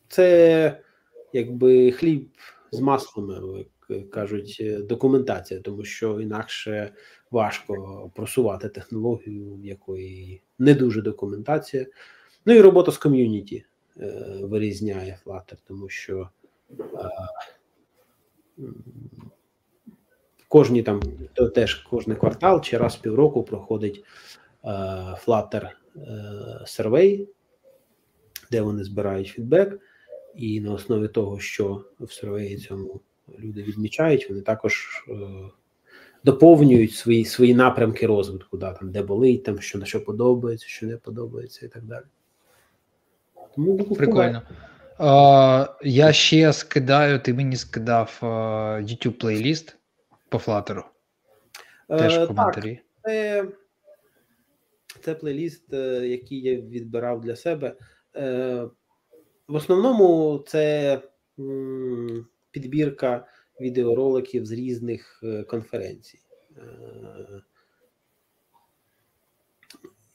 це 0.07 0.79
якби 1.33 1.91
хліб 1.91 2.29
з 2.71 2.79
маслом, 2.79 3.57
як 3.89 4.09
кажуть, 4.09 4.63
документація, 4.79 5.59
тому 5.59 5.83
що 5.83 6.21
інакше 6.21 6.93
важко 7.31 8.11
просувати 8.15 8.69
технологію, 8.69 9.55
в 9.55 9.65
якої 9.65 10.41
не 10.59 10.73
дуже 10.73 11.01
документація. 11.01 11.85
Ну 12.45 12.53
і 12.53 12.61
робота 12.61 12.91
з 12.91 12.97
ком'юніті 12.97 13.65
е, 13.97 14.39
вирізняє 14.41 15.19
Flutter, 15.25 15.57
тому 15.67 15.89
що 15.89 16.29
е, 16.71 16.75
кожні 20.53 20.83
там 20.83 21.01
теж 21.55 21.75
кожний 21.75 22.17
квартал 22.17 22.61
чи 22.61 22.77
раз 22.77 22.95
в 22.95 23.01
півроку 23.01 23.43
проходить 23.43 24.03
е, 24.63 24.67
Flutter 25.25 25.69
сервей, 26.65 27.29
де 28.51 28.61
вони 28.61 28.83
збирають 28.83 29.27
фідбек, 29.27 29.79
і 30.35 30.61
на 30.61 30.73
основі 30.73 31.07
того, 31.07 31.39
що 31.39 31.85
в 31.99 32.11
сервеї 32.11 32.57
цьому 32.57 33.01
люди 33.39 33.63
відмічають, 33.63 34.29
вони 34.29 34.41
також 34.41 35.05
доповнюють 36.23 36.93
свої 36.93 37.25
свої 37.25 37.55
напрямки 37.55 38.07
розвитку, 38.07 38.57
да, 38.57 38.73
там, 38.73 38.91
де 38.91 39.01
болить, 39.01 39.43
там, 39.43 39.61
що 39.61 39.79
на 39.79 39.85
що 39.85 40.03
подобається, 40.03 40.67
що 40.67 40.85
не 40.85 40.97
подобається 40.97 41.65
і 41.65 41.69
так 41.69 41.83
далі. 41.83 42.05
Тому 43.55 43.77
Прикольно. 43.77 44.41
А, 44.97 45.67
Я 45.83 46.13
ще 46.13 46.53
скидаю, 46.53 47.19
ти 47.19 47.33
мені 47.33 47.55
скидав 47.55 48.17
а, 48.21 48.25
YouTube 48.81 49.11
плейліст 49.11 49.77
по 50.33 50.51
Flutter. 50.51 50.83
Теж 51.89 52.17
в 52.17 52.27
коментарі. 52.27 52.75
Так, 52.75 53.13
це, 53.13 53.45
це 55.01 55.15
плейліст, 55.15 55.73
е, 55.73 56.07
який 56.07 56.41
я 56.41 56.55
відбирав 56.55 57.21
для 57.21 57.35
себе. 57.35 57.75
Е, 58.15 58.67
в 59.47 59.55
основному 59.55 60.37
це 60.47 61.01
підбірка 62.51 63.27
відеороликів 63.61 64.45
з 64.45 64.51
різних 64.51 65.19
е, 65.23 65.43
конференцій. 65.43 66.19
Е, 66.57 66.61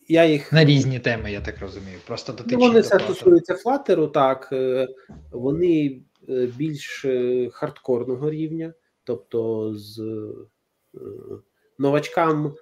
я 0.08 0.24
їх 0.24 0.52
на 0.52 0.64
різні 0.64 0.98
теми, 0.98 1.32
я 1.32 1.40
так 1.40 1.60
розумію. 1.60 1.98
Просто 2.06 2.36
ну, 2.46 2.58
Вони 2.58 2.80
все 2.80 2.98
стосуються 2.98 3.54
флатеру, 3.54 4.06
так 4.06 4.48
е, 4.52 4.88
вони 5.30 6.02
більш 6.56 7.06
хардкорного 7.52 8.30
рівня, 8.30 8.72
тобто 9.08 9.74
з 9.74 10.02
новачкам. 11.78 12.54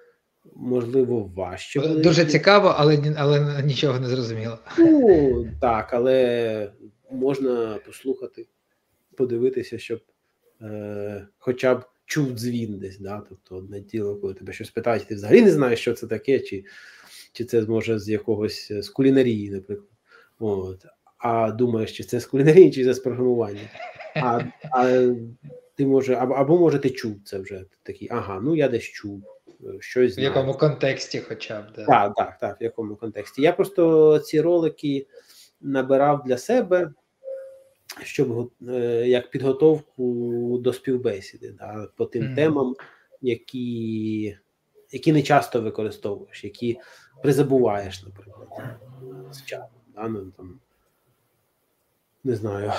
Можливо, 0.55 1.31
важче. 1.35 1.79
Дуже 1.87 2.25
цікаво, 2.25 2.75
але 2.77 3.15
але 3.17 3.63
нічого 3.63 3.99
не 3.99 4.07
зрозуміло. 4.07 4.59
Ну, 4.77 5.47
так, 5.61 5.93
але 5.93 6.71
можна 7.11 7.79
послухати, 7.85 8.47
подивитися, 9.17 9.77
щоб 9.77 9.99
е, 10.61 11.27
хоча 11.37 11.75
б 11.75 11.85
чув 12.05 12.29
дзвін 12.29 12.79
десь. 12.79 12.99
Да? 12.99 13.23
Тобто 13.29 13.55
одне 13.55 13.79
діло, 13.79 14.15
коли 14.15 14.33
тебе 14.33 14.53
щось 14.53 14.69
питають, 14.69 15.07
ти 15.07 15.15
взагалі 15.15 15.41
не 15.41 15.51
знаєш, 15.51 15.79
що 15.79 15.93
це 15.93 16.07
таке, 16.07 16.39
чи 16.39 16.65
чи 17.33 17.45
це 17.45 17.61
може 17.61 17.99
з 17.99 18.09
якогось 18.09 18.71
з 18.71 18.89
кулінарії, 18.89 19.51
наприклад. 19.51 19.89
От. 20.39 20.85
А 21.17 21.51
думаєш, 21.51 21.97
чи 21.97 22.03
це 22.03 22.19
з 22.19 22.25
кулінарії, 22.25 22.71
чи 22.71 22.85
це 22.85 22.93
з 22.93 22.99
програмування. 22.99 23.69
А 24.15 24.41
а 24.71 25.13
ти 25.77 25.85
може, 25.85 26.15
або, 26.15 26.33
або 26.33 26.57
може 26.57 26.79
ти 26.79 26.89
чув 26.89 27.15
це 27.25 27.39
вже 27.39 27.65
такий, 27.83 28.07
ага, 28.11 28.39
ну 28.43 28.55
я 28.55 28.67
десь 28.67 28.83
чув. 28.83 29.23
щось 29.79 30.13
знаю. 30.13 30.29
В 30.29 30.35
якому 30.35 30.53
контексті, 30.53 31.19
хоча 31.19 31.61
б. 31.61 31.65
Да. 31.75 31.85
Так, 31.85 32.15
так, 32.15 32.37
так, 32.39 32.61
в 32.61 32.63
якому 32.63 32.95
контексті. 32.95 33.41
Я 33.41 33.53
просто 33.53 34.19
ці 34.19 34.41
ролики 34.41 35.07
набирав 35.61 36.23
для 36.25 36.37
себе 36.37 36.91
щоб 38.03 38.51
е, 38.69 38.73
як 39.07 39.29
підготовку 39.29 40.57
до 40.61 40.73
співбесіди 40.73 41.51
да, 41.59 41.87
по 41.95 42.05
тим 42.05 42.23
mm 42.23 42.31
-hmm. 42.31 42.35
темам, 42.35 42.75
які 43.21 44.37
які 44.91 45.13
не 45.13 45.23
часто 45.23 45.61
використовуєш, 45.61 46.43
які 46.43 46.79
призабуваєш, 47.21 48.03
наприклад, 48.03 48.47
з 49.31 49.45
часом. 49.45 49.79
Да? 49.95 50.07
Ну, 50.07 50.31
там, 50.37 50.59
не 52.23 52.35
знаю, 52.35 52.69
е, 52.69 52.73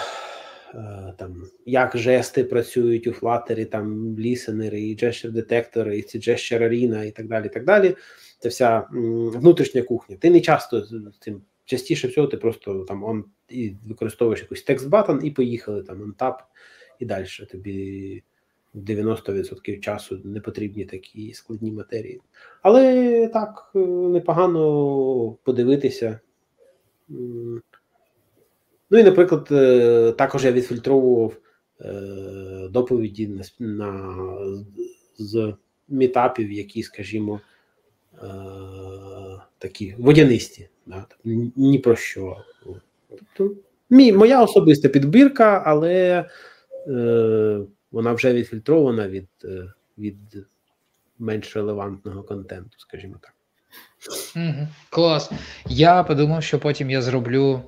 там, 1.19 1.43
як 1.67 1.97
жести 1.97 2.45
працюють 2.45 3.07
у 3.07 3.11
Flutter, 3.11 3.67
там 3.67 4.19
лісенери, 4.19 4.81
і 4.81 4.97
gesture 4.97 5.31
детектори, 5.31 5.99
і 5.99 6.03
ці 6.03 6.19
gesture 6.19 6.63
arena, 6.63 7.05
і 7.05 7.11
так 7.11 7.29
далі. 7.29 7.49
так 7.49 7.65
далі. 7.65 7.97
Це 8.39 8.49
вся 8.49 8.87
внутрішня 8.93 9.83
кухня. 9.83 10.17
Ти 10.21 10.31
не 10.31 10.41
часто 10.41 10.87
цим 11.21 11.43
частіше 11.65 12.09
всього, 12.09 12.27
ти 12.27 12.37
просто 12.37 12.85
там 12.85 13.05
он 13.05 13.25
і 13.49 13.75
використовуєш 13.87 14.41
якийсь 14.41 14.63
текст 14.63 14.89
батон 14.89 15.21
і 15.25 15.31
поїхали 15.31 15.83
там 15.83 16.15
tap, 16.19 16.35
і 16.99 17.05
далі 17.05 17.27
тобі 17.51 18.23
90% 18.75 19.81
часу 19.81 20.21
не 20.25 20.41
потрібні 20.41 20.85
такі 20.85 21.33
складні 21.33 21.73
матерії. 21.73 22.21
Але 22.63 23.29
так 23.29 23.71
е, 23.75 23.79
непогано 23.87 25.37
подивитися. 25.43 26.21
Ну 28.91 28.99
і, 28.99 29.05
наприклад, 29.05 29.49
е, 29.51 30.13
також 30.13 30.45
я 30.45 30.53
відфільтровував 30.53 31.37
е, 31.81 32.69
доповіді 32.71 33.29
на, 33.29 33.43
на 33.59 34.39
з 35.19 35.55
мітапів, 35.89 36.53
які, 36.53 36.83
скажімо, 36.83 37.41
е, 38.15 38.27
такі 39.59 39.95
водянисті, 39.99 40.69
да, 40.87 41.07
тобто 41.09 41.51
ні- 41.57 41.79
про 41.79 41.97
що. 41.97 42.37
Тобто, 43.09 43.55
мій, 43.91 44.13
моя 44.13 44.43
особиста 44.43 44.89
підбірка, 44.89 45.63
але 45.67 46.25
вона 47.93 48.13
вже 48.13 48.33
відфільтрована 48.33 49.09
від, 49.09 49.29
від 49.99 50.17
менш 51.19 51.57
релевантного 51.57 52.23
контенту, 52.23 52.79
скажімо 52.79 53.15
так. 53.23 53.35
Клас. 54.91 55.31
Я 55.67 56.03
подумав, 56.03 56.43
що 56.43 56.59
потім 56.59 56.91
я 56.91 57.03
зроблю 57.03 57.63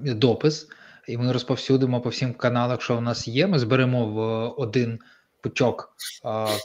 допис, 0.00 0.68
і 1.08 1.18
ми 1.18 1.32
розповсюдимо 1.32 2.00
по 2.00 2.08
всім 2.08 2.34
каналах, 2.34 2.82
що 2.82 2.96
в 2.96 3.02
нас 3.02 3.28
є. 3.28 3.46
Ми 3.46 3.58
зберемо 3.58 4.06
в 4.06 4.18
один 4.62 4.98
пучок 5.40 5.94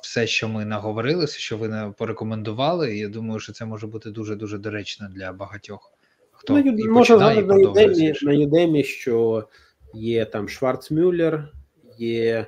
все, 0.02 0.28
що 0.28 0.50
ми 0.50 0.66
наговорили, 0.66 1.26
все, 1.26 1.40
що 1.40 1.58
ви 1.58 1.68
не 1.68 1.94
порекомендували. 1.98 2.96
І 2.96 3.00
я 3.00 3.08
думаю, 3.08 3.40
що 3.40 3.54
це 3.54 3.66
може 3.66 3.88
бути 3.88 4.12
дуже 4.12 4.36
дуже 4.36 4.58
доречно 4.58 5.10
для 5.16 5.32
багатьох. 5.32 5.94
Хто 6.32 6.54
Ну, 6.54 6.60
і 6.60 6.88
починає, 6.88 7.36
згадати 7.36 7.42
на. 7.42 7.56
Udemy, 7.56 8.24
на 8.24 8.32
Udemy, 8.32 8.84
що 8.84 9.48
є 9.94 10.26
там 10.26 10.50
Шварцмюллер, 10.50 11.52
є 11.98 12.36
е, 12.36 12.46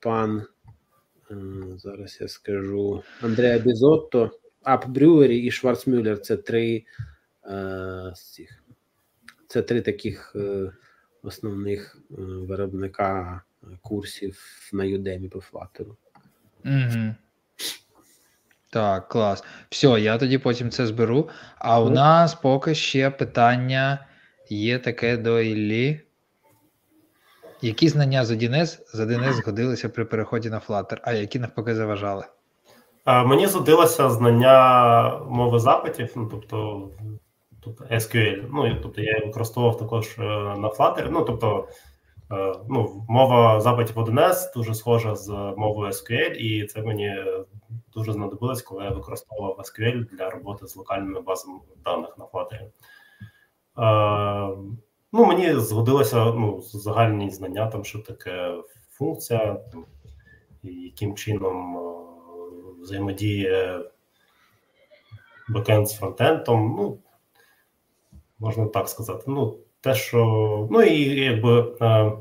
пан, 0.00 0.42
е, 1.30 1.34
зараз 1.76 2.18
я 2.20 2.28
скажу, 2.28 3.02
Андреа 3.20 3.58
Бізотто, 3.58 4.30
Ап 4.62 4.88
Брюері 4.88 5.38
і 5.38 5.50
Шварцмюллер 5.50 6.20
це 6.20 6.36
три 6.36 6.76
е, 6.76 6.82
з 8.14 8.32
цих. 8.32 8.62
Це 9.46 9.62
три 9.62 9.80
таких 9.80 10.32
е, 10.36 10.72
основних 11.22 11.96
е, 12.10 12.14
виробника 12.18 13.42
курсів 13.82 14.38
на 14.72 14.84
Udemy 14.84 15.28
по 15.28 15.38
Flutter. 15.38 15.86
Угу. 16.64 17.14
Так, 18.70 19.08
клас. 19.08 19.44
Все, 19.70 19.86
я 20.00 20.18
тоді 20.18 20.38
потім 20.38 20.70
це 20.70 20.86
зберу. 20.86 21.28
А 21.58 21.80
у 21.80 21.90
нас 21.90 22.34
поки 22.34 22.74
ще 22.74 23.10
питання 23.10 24.06
є 24.48 24.78
таке 24.78 25.16
до 25.16 25.40
Іллі. 25.40 26.00
Які 27.62 27.88
знання 27.88 28.24
з 28.24 28.30
1С 28.30 28.78
з 28.94 29.00
1С 29.00 29.32
згодилися 29.32 29.88
при 29.88 30.04
переході 30.04 30.50
на 30.50 30.58
Flutter, 30.60 30.98
а 31.02 31.12
які 31.12 31.38
навпаки 31.38 31.74
заважали? 31.74 32.24
Мені 33.06 33.46
згодилося 33.46 34.10
знання 34.10 35.18
мови 35.18 35.58
запитів, 35.58 36.12
ну 36.16 36.28
тобто, 36.30 36.88
тобто 37.64 37.84
SQL. 37.84 38.48
Ну 38.52 38.78
тобто 38.82 39.00
я 39.00 39.18
використовував 39.24 39.78
також 39.78 40.18
е, 40.18 40.22
на 40.58 40.68
Flutter. 40.68 41.08
Ну 41.10 41.24
тобто, 41.24 41.68
е, 42.32 42.54
ну, 42.68 43.04
мова 43.08 43.60
запитів 43.60 43.98
1С 43.98 44.54
дуже 44.54 44.74
схожа 44.74 45.14
з 45.14 45.28
мовою 45.56 45.90
SQL, 45.90 46.32
і 46.32 46.66
це 46.66 46.82
мені 46.82 47.14
дуже 47.94 48.12
знадобилось, 48.12 48.62
коли 48.62 48.84
я 48.84 48.90
використовував 48.90 49.58
SQL 49.58 50.16
для 50.16 50.30
роботи 50.30 50.66
з 50.66 50.76
локальними 50.76 51.20
базами 51.20 51.58
даних 51.84 52.18
на 52.18 52.24
Flutter. 52.24 52.62
Е, 53.78 54.56
Ну, 55.14 55.24
мені 55.26 55.54
згодилося 55.54 56.24
ну, 56.24 56.60
загальні 56.60 57.30
знання, 57.30 57.66
там, 57.66 57.84
що 57.84 57.98
таке 57.98 58.54
функція, 58.90 59.54
там, 59.54 59.84
яким 60.62 61.14
чином 61.14 61.78
взаємодіє 62.80 63.80
бекенд 65.48 65.88
з 65.88 65.98
фронтендом. 65.98 66.74
Ну, 66.76 66.98
можна 68.42 68.66
так 68.66 68.88
сказати. 68.88 69.24
Ну, 69.26 69.58
те, 69.80 69.94
що. 69.94 70.68
Ну 70.70 70.82
і 70.82 71.20
якби. 71.20 71.76
Е, 71.80 72.12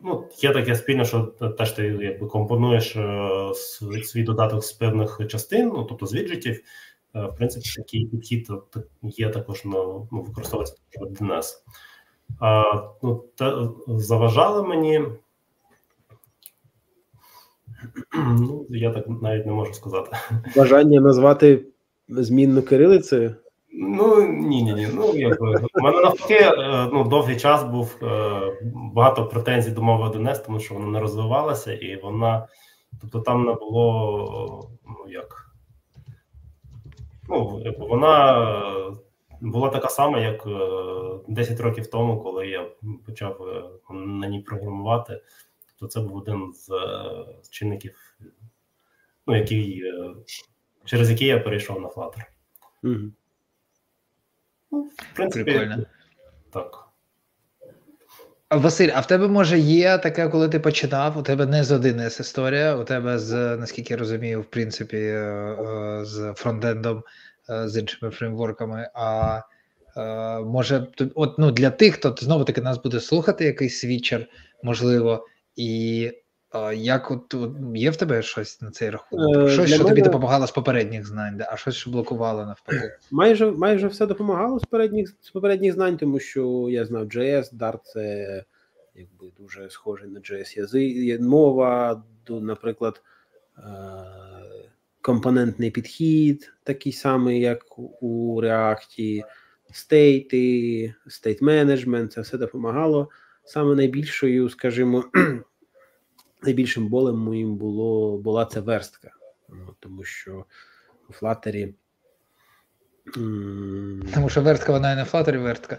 ну, 0.00 0.28
є 0.42 0.52
таке 0.52 0.74
спільне, 0.74 1.04
що 1.04 1.22
теж 1.58 1.72
ти 1.72 1.82
якби 1.86 2.26
компонуєш 2.26 2.96
е, 2.96 3.30
свій, 4.04 4.22
додаток 4.22 4.64
з 4.64 4.72
певних 4.72 5.20
частин, 5.28 5.68
ну 5.68 5.84
тобто 5.84 6.06
з 6.06 6.14
віджитів. 6.14 6.62
Е, 7.14 7.26
в 7.26 7.36
принципі, 7.36 7.68
такий 7.76 8.06
підхід 8.06 8.48
є 9.02 9.30
також 9.30 9.64
на 9.64 9.72
ну, 9.72 10.08
використовується 10.26 10.74
в 11.00 11.04
DNS. 11.04 11.44
А, 12.40 12.62
ну, 13.02 13.24
та, 13.34 13.70
заважали 13.86 14.62
мені. 14.62 15.02
Ну, 18.14 18.66
я 18.70 18.92
так 18.92 19.04
навіть 19.22 19.46
не 19.46 19.52
можу 19.52 19.74
сказати. 19.74 20.16
Бажання 20.56 21.00
назвати 21.00 21.66
змінну 22.08 22.62
кирилицею. 22.62 23.34
Ну 23.78 24.28
ні, 24.28 24.62
ні, 24.62 24.74
ні. 24.74 24.88
Ну 24.94 25.12
якби 25.14 25.68
у 25.74 25.80
мене 25.80 26.00
навпаки 26.00 26.34
е, 26.34 26.88
ну, 26.92 27.04
довгий 27.04 27.36
час 27.36 27.64
був 27.64 27.96
е, 28.02 28.40
багато 28.72 29.26
претензій 29.26 29.70
до 29.70 29.82
мови 29.82 30.18
1С, 30.18 30.46
тому 30.46 30.60
що 30.60 30.74
вона 30.74 30.86
не 30.86 31.00
розвивалася, 31.00 31.72
і 31.72 32.00
вона, 32.00 32.48
тобто, 33.00 33.20
там 33.20 33.44
не 33.44 33.52
було 33.52 34.70
ну 34.86 35.12
як. 35.12 35.54
Ну, 37.28 37.62
якби 37.64 37.86
вона 37.86 38.42
е, 38.50 38.92
була 39.40 39.68
така 39.68 39.88
сама, 39.88 40.18
як 40.18 40.46
е, 40.46 41.24
10 41.28 41.60
років 41.60 41.86
тому, 41.86 42.20
коли 42.20 42.48
я 42.48 42.70
почав 43.06 43.42
е, 43.42 43.94
на 43.94 44.28
ній 44.28 44.40
програмувати. 44.40 45.20
Тобто 45.68 45.92
це 45.92 46.00
був 46.00 46.16
один 46.16 46.52
з 46.54 46.70
е, 46.70 47.26
чинників, 47.50 48.16
ну, 49.26 49.36
який, 49.36 49.82
е, 49.84 50.14
через 50.84 51.10
який 51.10 51.28
я 51.28 51.40
перейшов 51.40 51.80
на 51.80 51.88
Flutter. 51.88 52.24
Угу. 52.84 53.10
В 54.70 55.16
принципі, 55.16 55.44
Прикольно. 55.44 55.86
так. 56.52 56.86
Василь, 58.50 58.90
а 58.94 59.00
в 59.00 59.06
тебе 59.06 59.28
може 59.28 59.58
є 59.58 59.98
таке, 59.98 60.28
коли 60.28 60.48
ти 60.48 60.60
починав? 60.60 61.18
У 61.18 61.22
тебе 61.22 61.46
не 61.46 61.64
з 61.64 61.72
1С 61.72 62.20
історія, 62.20 62.76
у 62.76 62.84
тебе 62.84 63.18
з, 63.18 63.56
наскільки 63.56 63.94
я 63.94 63.98
розумію, 63.98 64.40
в 64.40 64.44
принципі, 64.44 64.96
е, 64.96 65.00
е, 65.00 66.04
з 66.04 66.32
фронтендом, 66.36 67.02
е, 67.50 67.68
з 67.68 67.76
іншими 67.76 68.12
фреймворками. 68.12 68.90
А 68.94 69.40
може, 70.44 70.86
от 71.14 71.38
ну 71.38 71.50
для 71.50 71.70
тих, 71.70 71.94
хто 71.94 72.14
знову 72.18 72.44
таки 72.44 72.60
нас 72.60 72.82
буде 72.82 73.00
слухати, 73.00 73.44
якийсь 73.44 73.78
свічер, 73.78 74.26
можливо, 74.62 75.26
і 75.56 76.10
як 76.74 77.10
от, 77.10 77.34
от 77.34 77.52
є 77.74 77.90
в 77.90 77.96
тебе 77.96 78.22
щось 78.22 78.62
на 78.62 78.70
цей 78.70 78.90
рахунок? 78.90 79.36
Е, 79.36 79.48
щось, 79.48 79.68
для 79.68 79.74
що 79.74 79.84
тобі 79.84 80.02
допомагало 80.02 80.46
з 80.46 80.50
попередніх 80.50 81.06
знань, 81.06 81.40
а 81.52 81.56
щось, 81.56 81.74
що 81.74 81.90
блокувало 81.90 82.46
навпаки. 82.46 82.92
Майже 83.10 83.50
майже 83.50 83.88
все 83.88 84.06
допомагало 84.06 84.58
з 84.58 84.64
передніх 84.64 85.14
з 85.20 85.30
попередніх 85.30 85.74
знань, 85.74 85.96
тому 85.96 86.20
що 86.20 86.66
я 86.70 86.84
знав 86.84 87.04
JS, 87.04 87.54
Dart 87.54 87.80
це 87.84 88.44
якби 88.94 89.32
дуже 89.38 89.70
схожий 89.70 90.08
на 90.08 90.20
JS 90.20 90.58
язик, 90.58 91.20
мова, 91.20 92.02
наприклад, 92.28 93.02
е- 93.58 93.62
компонентний 95.00 95.70
підхід, 95.70 96.52
такий 96.62 96.92
самий, 96.92 97.40
як 97.40 97.78
у 97.78 98.42
React, 98.42 99.22
стейти, 99.72 100.94
стейт 101.06 101.42
менеджмент, 101.42 102.12
це 102.12 102.20
все 102.20 102.38
допомагало. 102.38 103.08
Саме 103.44 103.74
найбільшою, 103.74 104.48
скажімо, 104.48 105.04
найбільшим 106.42 106.88
болем 106.88 107.16
моїм 107.18 107.56
було 107.56 108.18
була 108.18 108.44
ця 108.44 108.60
верстка, 108.60 109.10
Ну, 109.48 109.74
тому 109.80 110.04
що 110.04 110.44
у 111.08 111.12
М, 113.16 114.02
Тому 114.14 114.28
що 114.28 114.42
вертка 114.42 114.72
вона 114.72 114.92
і 114.92 114.96
на 114.96 115.04
флатері 115.04 115.38
вертка. 115.38 115.78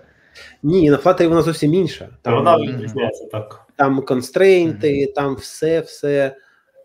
Ні, 0.63 0.89
на 0.89 0.97
Flutter 0.97 1.27
вона 1.27 1.41
зовсім 1.41 1.73
інша. 1.73 2.09
Там, 2.21 2.35
Вона 2.35 2.57
відрізняється 2.57 3.25
так. 3.25 3.67
там 3.75 4.01
констрейнти, 4.01 5.13
там 5.15 5.35
все, 5.35 5.79
все. 5.79 6.35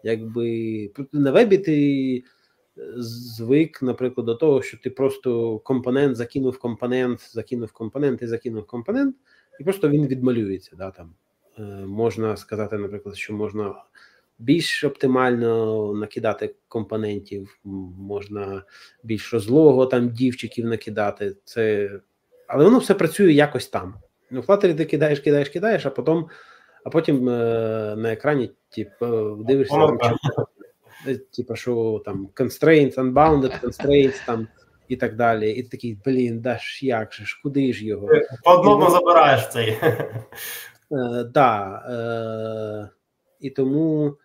Якби 0.02 0.90
на 1.12 1.30
вебі 1.30 1.58
ти 1.58 2.24
звик, 2.96 3.82
наприклад, 3.82 4.26
до 4.26 4.34
того, 4.34 4.62
що 4.62 4.78
ти 4.78 4.90
просто 4.90 5.58
компонент 5.58 6.16
закинув 6.16 6.58
компонент, 6.58 7.30
закинув 7.32 7.72
компонент 7.72 8.22
і 8.22 8.26
закинув 8.26 8.66
компонент, 8.66 9.16
і 9.60 9.64
просто 9.64 9.88
він 9.88 10.06
відмалюється. 10.06 10.76
Да, 10.76 10.90
там. 10.90 11.14
Е, 11.58 11.62
можна 11.86 12.36
сказати, 12.36 12.78
наприклад, 12.78 13.16
що 13.16 13.32
можна 13.32 13.74
більш 14.38 14.84
оптимально 14.84 15.92
накидати 15.94 16.54
компонентів, 16.68 17.58
можна 17.98 18.62
більш 19.02 19.32
розлого 19.32 19.86
там 19.86 20.08
дівчиків 20.08 20.66
накидати. 20.66 21.36
Це... 21.44 21.90
Але 22.46 22.64
воно 22.64 22.78
все 22.78 22.94
працює 22.94 23.32
якось 23.32 23.68
там. 23.68 23.94
Ну, 24.30 24.40
в 24.40 24.44
Flutter 24.44 24.76
ти 24.76 24.84
кидаєш, 24.84 25.20
кидаєш, 25.20 25.48
кидаєш, 25.48 25.86
а 25.86 25.90
потім 25.90 26.26
а 26.84 26.90
потім 26.90 27.28
е, 27.28 27.32
на 27.96 28.12
екрані 28.12 28.50
типу, 28.74 29.36
дивишся, 29.36 29.86
там, 29.86 29.98
е, 31.06 31.14
типу, 31.36 31.56
що 31.56 32.02
там 32.04 32.28
constraints, 32.34 32.94
unbounded 32.94 33.60
constraints 33.64 34.26
там 34.26 34.48
і 34.88 34.96
так 34.96 35.16
далі. 35.16 35.50
І 35.50 35.62
такий, 35.62 35.98
блін, 36.04 36.40
да 36.40 36.58
ж 36.58 36.86
як 36.86 37.12
же 37.12 37.24
ж, 37.24 37.40
куди 37.42 37.72
ж 37.72 37.86
його? 37.86 38.08
По 38.44 38.50
одному 38.50 38.90
забираєш 38.90 39.48
цей. 39.48 39.78
Е, 40.92 41.24
да, 41.24 41.82
е, 41.88 42.90
І 43.40 43.50
тому 43.50 44.16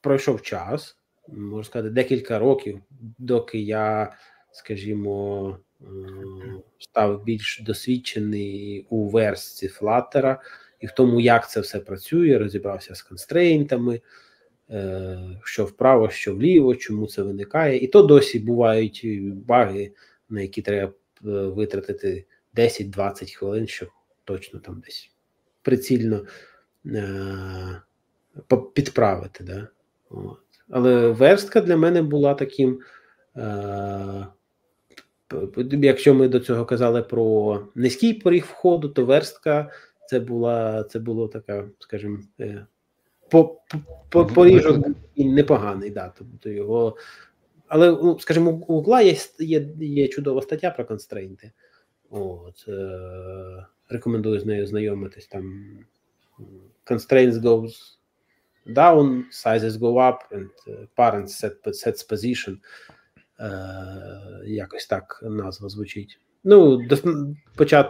пройшов 0.00 0.42
час, 0.42 0.98
можна 1.28 1.64
сказати, 1.64 1.90
декілька 1.90 2.38
років, 2.38 2.80
доки 3.18 3.58
я, 3.58 4.12
скажімо, 4.52 5.58
е, 5.80 5.84
став 6.78 7.24
більш 7.24 7.62
досвідчений 7.66 8.86
у 8.90 9.08
версії 9.08 9.72
Flutter 9.72 10.36
і 10.80 10.86
в 10.86 10.90
тому, 10.90 11.20
як 11.20 11.50
це 11.50 11.60
все 11.60 11.80
працює, 11.80 12.38
розібрався 12.38 12.94
з 12.94 13.02
констрейнтами, 13.02 14.00
е, 14.70 15.18
що 15.44 15.64
вправо, 15.64 16.10
що 16.10 16.34
вліво, 16.34 16.76
чому 16.76 17.06
це 17.06 17.22
виникає. 17.22 17.78
І 17.78 17.86
то 17.86 18.02
досі 18.02 18.38
бувають 18.38 19.06
баги, 19.46 19.92
на 20.28 20.40
які 20.40 20.62
треба 20.62 20.92
витратити 21.22 22.24
10-20 22.54 23.34
хвилин, 23.34 23.66
щоб 23.66 23.88
точно 24.24 24.60
там 24.60 24.82
десь 24.86 25.13
прицільно 25.64 26.24
е, 26.86 27.82
підправити. 28.74 29.44
Да? 29.44 29.68
От. 30.10 30.38
Але 30.70 31.08
верстка 31.08 31.60
для 31.60 31.76
мене 31.76 32.02
була 32.02 32.34
таким. 32.34 32.80
Е, 33.36 34.26
Якщо 35.70 36.14
ми 36.14 36.28
до 36.28 36.40
цього 36.40 36.64
казали 36.64 37.02
про 37.02 37.62
низький 37.74 38.14
поріг 38.14 38.44
входу, 38.44 38.88
то 38.88 39.04
верстка 39.04 39.70
це 40.06 40.20
була 40.20 40.84
це 40.84 40.98
було 40.98 41.28
така, 41.28 41.68
скажімо, 41.78 42.18
е, 42.40 42.66
по, 43.30 43.60
по, 44.08 44.26
поріжок 44.26 44.86
і 45.14 45.24
непоганий. 45.24 45.90
Да, 45.90 46.12
тобто 46.18 46.50
його, 46.50 46.96
Але, 47.68 47.90
ну, 47.90 48.18
скажімо, 48.18 48.50
у 48.50 48.74
Гугла 48.74 49.00
є 49.00 49.16
є, 49.38 49.68
є 49.78 50.08
чудова 50.08 50.42
стаття 50.42 50.70
про 50.70 50.84
констрейнти. 50.84 51.52
От, 52.10 52.64
е, 52.68 53.66
Рекомендую 53.88 54.40
з 54.40 54.46
нею 54.46 54.66
знайомитись. 54.66 55.26
Там 55.26 55.78
constraints 56.86 57.32
goes 57.32 57.72
down, 58.66 59.24
sizes 59.30 59.78
go 59.78 59.98
up, 59.98 60.18
and 60.32 60.50
parents 60.96 61.44
set, 61.44 61.66
sets 61.66 62.10
position. 62.10 62.56
Е, 63.40 64.42
Якось 64.44 64.86
так 64.86 65.20
назва 65.22 65.68
звучить. 65.68 66.20
Ну, 66.44 66.88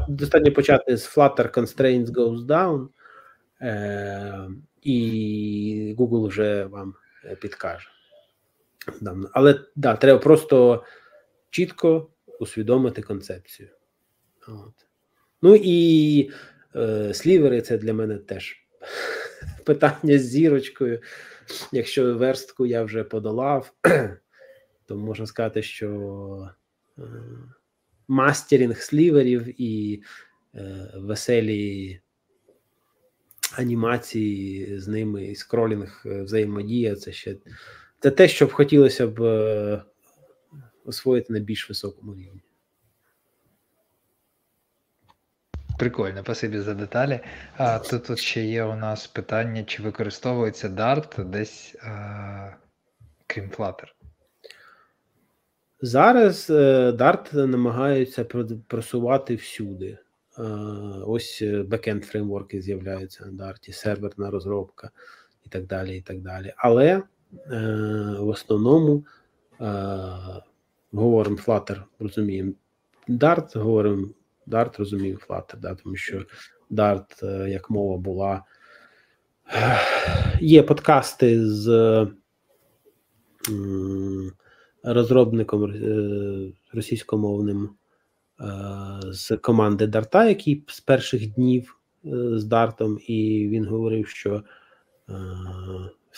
достатньо 0.09 0.53
почати 0.53 0.97
з 0.97 1.17
Flutter 1.17 1.59
Constraints 1.59 2.07
Goes 2.07 2.47
Down, 2.47 2.89
е, 3.61 4.49
і 4.83 5.95
Google 5.99 6.27
вже 6.27 6.65
вам 6.65 6.95
е, 7.25 7.37
підкаже. 7.37 7.89
Але 9.33 9.61
да, 9.77 9.97
треба 9.97 10.19
просто 10.19 10.85
чітко 11.51 12.11
усвідомити 12.41 13.03
концепцію. 13.03 13.69
От. 14.49 14.84
Ну 15.45 15.57
і 15.63 16.31
е, 16.77 17.15
слівери 17.15 17.61
це 17.61 17.79
для 17.79 17.95
мене 17.95 18.19
теж 18.19 18.57
питання 19.65 20.19
з 20.19 20.27
зірочкою. 20.27 21.01
Якщо 21.73 22.15
верстку 22.15 22.67
я 22.67 22.83
вже 22.83 23.05
подолав, 23.05 23.73
то 24.87 24.97
можна 24.97 25.27
сказати, 25.27 25.63
що. 25.63 26.51
Е, 26.99 27.03
мастерінг 28.09 28.81
сліверів 28.81 29.63
і 29.63 30.03
е, 30.55 30.91
веселі 30.95 32.01
анімації 33.53 34.79
з 34.79 34.89
ними, 34.89 35.25
і 35.25 35.35
скролінг 35.35 36.03
е, 36.07 36.23
взаємодія. 36.23 36.97
Це 36.97 37.13
ще 37.13 37.37
це 38.01 38.11
те, 38.11 38.29
що 38.29 38.47
б 38.47 38.53
хотілося 38.53 39.07
б 39.07 39.23
е, 39.23 39.83
освоїти 40.85 41.33
на 41.33 41.39
більш 41.39 41.69
високому 41.69 42.15
рівні. 42.15 42.43
Прикольно, 45.79 46.23
спасибі 46.23 46.59
за 46.59 46.75
деталі. 46.75 47.21
А 47.57 47.79
тут, 47.79 48.05
тут 48.05 48.19
ще 48.19 48.45
є 48.45 48.65
у 48.65 48.77
нас 48.77 49.07
питання, 49.07 49.65
чи 49.65 49.83
використовується 49.83 50.69
Dart 50.69 51.25
десь 51.25 51.77
а, 51.83 52.51
крім 53.27 53.51
Flutter? 53.51 53.87
Зараз 55.81 56.51
е, 56.51 56.91
Dart 56.91 57.47
намагаються 57.47 58.25
просувати 58.69 59.35
всюди. 59.35 59.99
Е, 60.39 60.43
ось 61.07 61.43
бекенд 61.67 62.05
фреймворки 62.05 62.63
з'являються 62.63 63.27
на 63.27 63.45
Dart, 63.45 63.73
серверна 63.73 64.31
розробка 64.31 64.91
і 65.47 65.49
так 65.49 65.67
далі. 65.67 65.97
і 65.97 66.01
так 66.01 66.21
далі. 66.21 66.55
Але 66.57 66.87
е, 66.87 67.03
в 68.19 68.29
основному 68.29 69.05
говоримо 70.93 71.37
Flutter, 71.37 71.83
розуміємо 71.99 72.53
Dart, 73.09 73.59
говоримо 73.59 74.09
Dart, 74.47 74.79
розуміємо 74.79 75.21
Flutter, 75.29 75.57
да, 75.57 75.75
тому 75.75 75.97
що 75.97 76.25
Dart 76.71 77.47
як 77.47 77.71
мова 77.71 77.97
була. 77.97 78.45
Є 80.41 80.63
подкасти 80.63 81.51
з 81.51 81.69
розробником 84.85 85.65
е, 85.65 86.53
російськомовним 86.73 87.71
е, 88.41 88.45
з 89.03 89.37
команди 89.37 89.87
Дарта, 89.87 90.29
який 90.29 90.65
з 90.69 90.81
перших 90.81 91.35
днів 91.35 91.79
е, 92.05 92.39
з 92.39 92.45
Дартом, 92.45 92.99
і 93.07 93.49
він 93.49 93.67
говорив, 93.67 94.09
що 94.09 94.43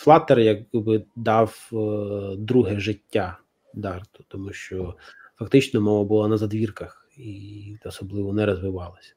Flutter 0.05 0.39
якби 0.39 1.03
дав 1.15 1.69
друге 2.37 2.79
життя 2.79 3.39
Дарту, 3.73 4.23
тому 4.27 4.53
що 4.53 4.95
фактично 5.35 5.81
мова 5.81 6.03
була 6.03 6.27
на 6.27 6.37
задвірках 6.37 7.06
і 7.17 7.77
особливо 7.85 8.33
не 8.33 8.45
розвивалася. 8.45 9.13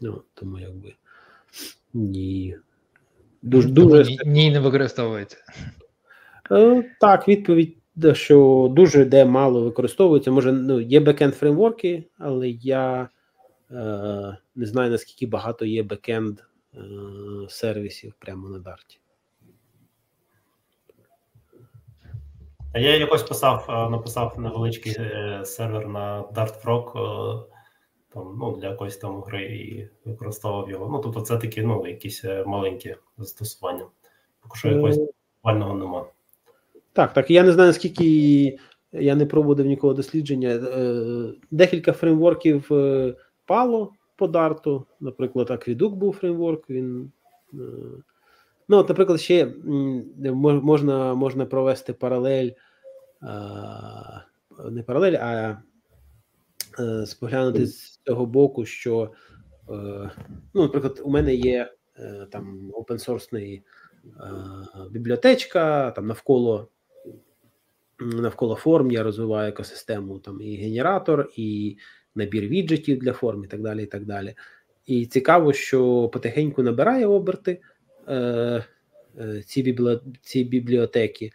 Ну, 0.00 0.22
Тому 0.34 0.58
якби 0.58 0.94
ні. 1.94 2.56
Дуже, 3.42 3.68
дуже... 3.68 4.16
Ні, 4.24 4.50
не 4.50 4.60
використовується. 4.60 5.36
Так, 7.00 7.28
відповідь 7.28 7.76
що 8.12 8.68
дуже 8.76 9.04
де 9.04 9.24
мало 9.24 9.62
використовується. 9.62 10.30
Може, 10.30 10.52
ну, 10.52 10.80
є 10.80 11.00
бекенд 11.00 11.34
фреймворки, 11.34 12.04
але 12.18 12.48
я 12.48 13.08
е, 13.70 14.36
не 14.54 14.66
знаю 14.66 14.90
наскільки 14.90 15.26
багато 15.26 15.64
є 15.64 15.82
бекенд 15.82 16.40
е, 16.74 16.78
сервісів 17.48 18.14
прямо 18.18 18.48
на 18.48 18.58
Дарті. 18.58 18.98
Я 22.74 22.96
якось 22.96 23.22
писав, 23.22 23.66
е, 23.68 23.90
написав 23.90 24.34
невеличкий 24.38 24.96
е, 24.98 25.40
сервер 25.44 25.88
на 25.88 26.22
Dartfrog 26.22 26.98
е, 26.98 27.42
там, 28.14 28.36
ну, 28.40 28.56
для 28.56 28.68
якоїсь 28.68 28.96
там 28.96 29.20
гри 29.20 29.42
і 29.44 29.88
використовував 30.04 30.70
його. 30.70 30.88
Ну, 30.92 30.98
тобто, 30.98 31.20
це 31.20 31.36
такі 31.36 31.62
ну, 31.62 31.86
якісь 31.86 32.24
маленькі 32.46 32.96
застосування. 33.18 33.86
Поки 34.42 34.58
що 34.58 34.68
якогось 34.68 35.00
вального 35.42 35.74
немає. 35.74 36.04
Так, 36.92 37.12
так. 37.12 37.30
Я 37.30 37.42
не 37.42 37.52
знаю, 37.52 37.68
наскільки 37.68 38.58
я 38.92 39.14
не 39.14 39.26
проводив 39.26 39.66
нікого 39.66 39.94
дослідження. 39.94 40.60
Декілька 41.50 41.92
фреймворків 41.92 42.68
пало 43.46 43.92
по 44.16 44.26
дарту. 44.26 44.86
Наприклад, 45.00 45.50
Aqueduct 45.50 45.94
був 45.94 46.14
фреймворк. 46.14 46.70
Він 46.70 47.12
ну, 48.70 48.76
от, 48.76 48.88
наприклад, 48.88 49.20
ще 49.20 49.52
можна 50.62 51.14
можна 51.14 51.46
провести 51.46 51.92
паралель, 51.92 52.50
не 54.70 54.82
паралель, 54.82 55.16
а 55.20 55.62
споглянути 57.06 57.66
з 57.66 58.00
цього 58.06 58.26
боку, 58.26 58.64
що, 58.64 59.10
ну, 60.54 60.62
наприклад, 60.62 61.02
у 61.04 61.10
мене 61.10 61.34
є 61.34 61.72
там 62.30 62.70
опенсорсний 62.74 63.62
бібліотечка, 64.90 65.90
там 65.90 66.06
навколо 66.06 66.68
навколо 68.00 68.54
форм 68.54 68.90
я 68.90 69.02
розвиваю 69.02 69.48
екосистему 69.48 70.18
там 70.18 70.40
і 70.40 70.56
генератор, 70.56 71.28
і 71.36 71.76
набір 72.14 72.46
віджитів 72.46 72.98
для 72.98 73.12
форм, 73.12 73.44
і 73.44 73.46
так 73.46 73.62
далі. 73.62 73.82
І 73.82 73.86
так 73.86 74.04
далі. 74.04 74.34
І 74.86 75.06
цікаво, 75.06 75.52
що 75.52 76.08
потихеньку 76.12 76.62
набирає 76.62 77.06
оберти 77.06 77.60
е, 78.10 78.64
е, 79.18 79.42
ці, 79.46 79.62
біблі... 79.62 79.98
ці 80.22 80.44
бібліотеки. 80.44 81.32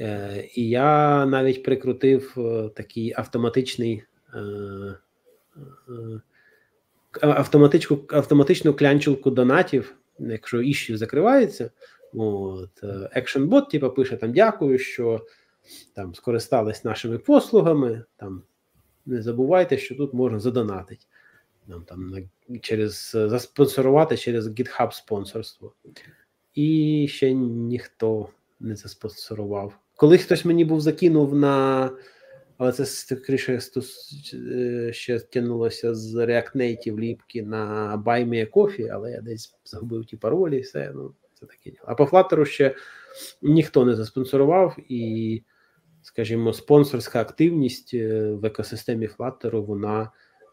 Е, 0.00 0.48
І 0.54 0.68
я 0.68 1.26
навіть 1.26 1.62
прикрутив 1.62 2.34
е, 2.38 2.68
такий 2.76 3.14
автоматичний. 3.16 4.02
Е, 4.34 4.38
е, 5.88 6.20
Автоматичну 7.20 8.04
автоматичну 8.08 8.74
клянчилку 8.74 9.30
донатів, 9.30 9.96
якщо 10.18 10.62
іщів 10.62 10.96
закривається, 10.96 11.70
От, 12.14 12.70
екшенбот, 13.12 13.70
типу, 13.70 13.90
пише 13.90 14.16
там 14.16 14.32
дякую, 14.32 14.78
що 14.78 15.26
там 15.94 16.14
скористались 16.14 16.84
нашими 16.84 17.18
послугами. 17.18 18.04
Там 18.16 18.42
не 19.06 19.22
забувайте, 19.22 19.78
що 19.78 19.94
тут 19.94 20.14
можна 20.14 20.40
задонатити. 20.40 21.06
Нам 21.66 21.84
там 21.84 22.14
через 22.62 23.10
заспонсорувати 23.12 24.16
через 24.16 24.48
GitHub 24.48 24.92
спонсорство. 24.92 25.72
І 26.54 27.06
ще 27.10 27.32
ніхто 27.32 28.28
не 28.60 28.76
заспонсорував. 28.76 29.78
Коли 29.96 30.18
хтось 30.18 30.44
мені 30.44 30.64
був 30.64 30.80
закинув 30.80 31.34
на. 31.34 31.90
Але 32.58 32.72
це 32.72 32.86
скоріше 32.86 33.60
е, 34.34 34.92
ще 34.92 35.18
тянулося 35.18 35.94
з 35.94 36.14
React 36.14 36.56
Native 36.56 36.98
ліпки 36.98 37.42
на 37.42 37.96
Buy 38.06 38.28
Me 38.28 38.46
a 38.46 38.50
Coffee, 38.50 38.88
але 38.92 39.10
я 39.10 39.20
десь 39.20 39.54
загубив 39.64 40.04
ті 40.04 40.16
паролі, 40.16 40.56
і 40.56 40.60
все. 40.60 40.92
Ну, 40.94 41.14
це 41.34 41.46
таке. 41.46 41.72
А 41.84 41.94
по 41.94 42.04
Flutter 42.04 42.44
ще 42.44 42.74
ніхто 43.42 43.84
не 43.84 43.94
заспонсорував, 43.94 44.76
і, 44.88 45.42
скажімо, 46.02 46.52
спонсорська 46.52 47.20
активність 47.20 47.94
е, 47.94 48.32
в 48.32 48.44
екосистемі 48.44 49.08
Flutter, 49.08 49.64
вона 49.64 50.02
е, 50.02 50.08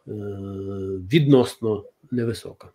відносно 0.05 1.83
невисока. 2.11 2.69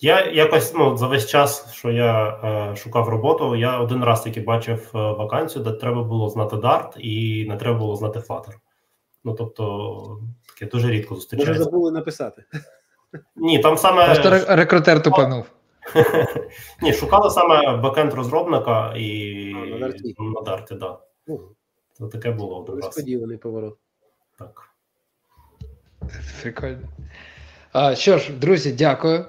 Я 0.00 0.30
якось 0.30 0.74
ну 0.74 0.96
за 0.96 1.06
весь 1.06 1.26
час, 1.26 1.72
що 1.72 1.90
я 1.90 2.28
е, 2.28 2.76
шукав 2.76 3.08
роботу, 3.08 3.56
я 3.56 3.78
один 3.78 4.04
раз 4.04 4.22
тільки 4.22 4.40
бачив 4.40 4.90
е, 4.94 4.98
вакансію, 4.98 5.64
де 5.64 5.72
треба 5.72 6.02
було 6.02 6.28
знати 6.28 6.56
Dart 6.56 6.98
і 6.98 7.46
не 7.48 7.56
треба 7.56 7.78
було 7.78 7.96
знати 7.96 8.18
Flutter. 8.18 8.52
Ну 9.24 9.34
тобто, 9.34 10.20
таке 10.48 10.70
дуже 10.70 10.90
рідко 10.90 11.14
зустрічається. 11.14 11.52
Може 11.52 11.64
забули 11.64 11.92
написати. 11.92 12.44
Ні, 13.36 13.58
там 13.58 13.78
саме 13.78 14.04
Просто 14.04 14.56
рекрутер 14.56 15.02
тупанув. 15.02 15.46
Ні, 16.82 16.92
шукали 16.92 17.30
саме 17.30 17.76
бекенд 17.76 18.12
розробника 18.12 18.94
і 18.96 19.52
а, 19.52 19.66
на 19.66 19.78
Дарті. 19.78 20.16
Дарті, 20.44 20.74
да. 20.74 20.98
Це 21.92 22.06
таке 22.06 22.30
було 22.30 22.60
один 22.62 22.74
раз. 22.74 22.84
Несподіваний 22.84 23.36
поворот. 23.36 23.78
Так. 24.38 24.71
Прикольно. 26.42 26.88
А, 27.72 27.94
Що 27.94 28.18
ж, 28.18 28.32
друзі, 28.32 28.72
дякую. 28.72 29.24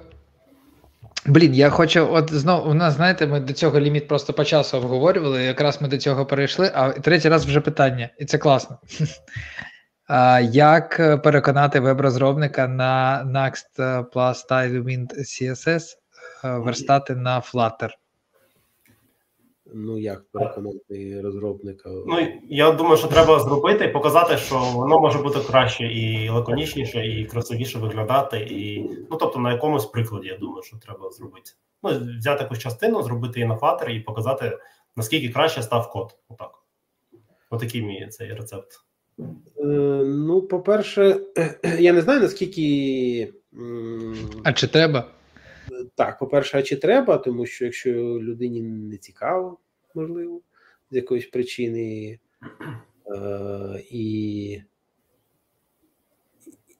Блін, 1.26 1.54
я 1.54 1.70
хочу, 1.70 2.08
от 2.12 2.32
знову 2.32 2.70
у 2.70 2.74
нас, 2.74 2.94
знаєте, 2.94 3.26
ми 3.26 3.40
до 3.40 3.52
цього 3.52 3.80
ліміт 3.80 4.08
просто 4.08 4.32
по 4.32 4.44
часу 4.44 4.76
обговорювали, 4.76 5.42
якраз 5.44 5.82
ми 5.82 5.88
до 5.88 5.98
цього 5.98 6.26
перейшли, 6.26 6.70
а 6.74 6.90
третій 6.90 7.28
раз 7.28 7.46
вже 7.46 7.60
питання, 7.60 8.10
і 8.18 8.24
це 8.24 8.38
класно. 8.38 8.78
А, 10.06 10.40
Як 10.40 10.96
переконати 11.22 11.80
веб-розробника 11.80 12.68
на 12.68 13.24
Next 13.26 14.04
Plus 14.12 14.48
Tailwind 14.50 15.18
CSS 15.18 15.82
верстати 16.42 17.14
на 17.14 17.40
Flutter? 17.40 17.88
Ну, 19.76 19.98
як 19.98 20.24
переконати 20.32 21.20
розробника? 21.20 21.90
Ну, 21.90 22.28
я 22.48 22.72
думаю, 22.72 22.96
що 22.96 23.08
треба 23.08 23.40
зробити 23.40 23.84
і 23.84 23.92
показати, 23.92 24.36
що 24.36 24.58
воно 24.74 25.00
може 25.00 25.18
бути 25.18 25.38
краще 25.40 25.84
і 25.84 26.28
лаконічніше, 26.28 27.06
і 27.06 27.24
красивіше 27.24 27.78
виглядати. 27.78 28.38
І, 28.38 28.90
Ну, 29.10 29.16
тобто, 29.16 29.38
на 29.38 29.52
якомусь 29.52 29.86
прикладі, 29.86 30.28
я 30.28 30.38
думаю, 30.38 30.62
що 30.62 30.76
треба 30.76 31.10
зробити. 31.10 31.50
Ну, 31.82 31.90
взяти 32.18 32.42
якусь 32.42 32.58
частину, 32.58 33.02
зробити 33.02 33.40
її 33.40 33.48
на 33.48 33.56
Flutter 33.56 33.88
і 33.90 34.00
показати, 34.00 34.58
наскільки 34.96 35.28
краще 35.28 35.62
став 35.62 35.90
код. 35.90 36.16
Отак. 36.28 36.50
Отакий 37.50 37.82
мій 37.82 38.08
цей 38.10 38.32
рецепт. 38.32 38.72
Е, 39.18 39.64
ну, 40.04 40.42
по-перше, 40.42 41.20
я 41.78 41.92
не 41.92 42.00
знаю, 42.00 42.20
наскільки. 42.20 43.34
А 44.44 44.52
чи 44.52 44.66
треба? 44.66 45.04
Так, 45.94 46.18
по-перше, 46.18 46.58
а 46.58 46.62
чи 46.62 46.76
треба, 46.76 47.18
тому 47.18 47.46
що 47.46 47.64
якщо 47.64 47.90
людині 48.20 48.62
не 48.62 48.96
цікаво, 48.96 49.58
можливо, 49.94 50.40
з 50.90 50.96
якоїсь 50.96 51.26
причини, 51.26 52.18
е, 53.06 53.84
і 53.90 54.62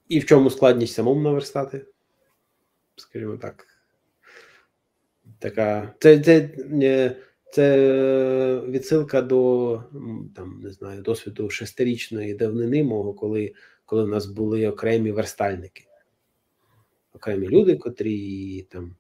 і 0.09 0.19
в 0.19 0.25
чому 0.25 0.51
складність 0.51 0.95
самому 0.95 1.21
наверстати, 1.21 1.87
скажімо 2.97 3.37
так, 3.37 3.67
така 5.39 5.95
це 6.01 6.21
це, 6.21 6.51
е, 6.83 7.17
це 7.53 8.61
відсилка 8.61 9.23
до 9.23 9.85
там, 10.35 10.61
не 10.63 10.71
знаю, 10.71 11.03
досвіду 11.03 11.51
шестирічної 11.51 12.35
давнини 12.35 12.85
мого, 12.85 13.15
коли, 13.15 13.55
коли 13.85 14.05
в 14.05 14.09
нас 14.09 14.27
були 14.27 14.69
окремі 14.69 15.13
верстальники. 15.13 15.85
Окремі 17.13 17.49
люди, 17.49 17.77
котрі 17.77 18.63
там 18.63 18.97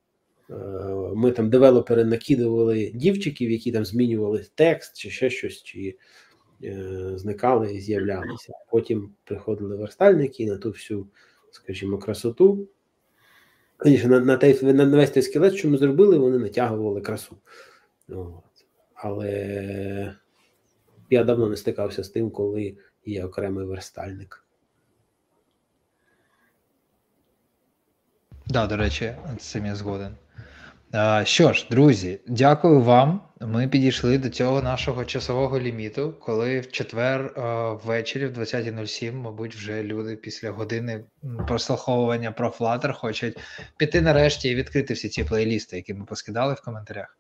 ми 1.14 1.32
там 1.32 1.51
девелопери 1.51 2.05
накидували 2.05 2.92
дівчиків, 2.95 3.51
які 3.51 3.72
там 3.72 3.84
змінювали 3.84 4.47
текст 4.55 4.99
чи 4.99 5.11
ще 5.11 5.30
щось, 5.30 5.62
чи 5.62 5.97
е, 6.64 7.11
зникали 7.14 7.74
і 7.74 7.80
з'являлися. 7.80 8.53
Потім 8.70 9.14
приходили 9.24 9.76
верстальники 9.76 10.47
на 10.47 10.59
ту 10.59 10.70
всю, 10.70 11.07
скажімо, 11.51 11.99
красоту. 11.99 12.68
На 13.84 14.20
на, 14.20 14.36
той, 14.36 14.62
на 14.62 14.84
весь 14.84 15.11
той 15.11 15.22
скелет, 15.22 15.55
що 15.55 15.68
ми 15.68 15.78
зробили, 15.78 16.18
вони 16.18 16.38
натягували 16.38 17.01
красу. 17.01 17.36
От. 18.09 18.45
Але 18.95 20.16
я 21.11 21.24
давно 21.24 21.49
не 21.49 21.57
стикався 21.57 22.05
з 22.05 22.09
тим, 22.09 22.30
коли 22.30 22.76
є 23.07 23.24
окремий 23.24 23.66
верстальник. 23.66 24.45
Да, 28.47 28.66
до 28.66 28.76
речі, 28.76 29.14
з 29.38 29.42
цим 29.42 29.66
я 29.66 29.74
згоден. 29.74 30.16
Що 31.24 31.53
ж, 31.53 31.66
друзі, 31.70 32.20
дякую 32.26 32.80
вам. 32.80 33.20
Ми 33.40 33.68
підійшли 33.68 34.18
до 34.18 34.28
цього 34.28 34.62
нашого 34.62 35.05
часового 35.05 35.61
ліміту, 35.61 36.14
коли 36.20 36.61
в 36.61 36.70
четвер 36.72 37.32
ввечері, 37.84 38.26
в 38.26 38.38
20.07, 38.38 39.12
мабуть, 39.12 39.55
вже 39.55 39.82
люди 39.82 40.16
після 40.16 40.51
години 40.51 41.05
прослуховування 41.49 42.32
про 42.32 42.49
Flutter 42.49 42.92
хочуть 42.92 43.38
піти 43.76 44.01
нарешті 44.01 44.49
і 44.49 44.55
відкрити 44.55 44.95
всі 44.95 45.09
ці 45.09 45.24
плейлісти, 45.24 45.76
які 45.76 45.95
ми 45.95 46.05
поскидали 46.05 46.55
в 46.55 46.61
коментарях. 46.61 47.18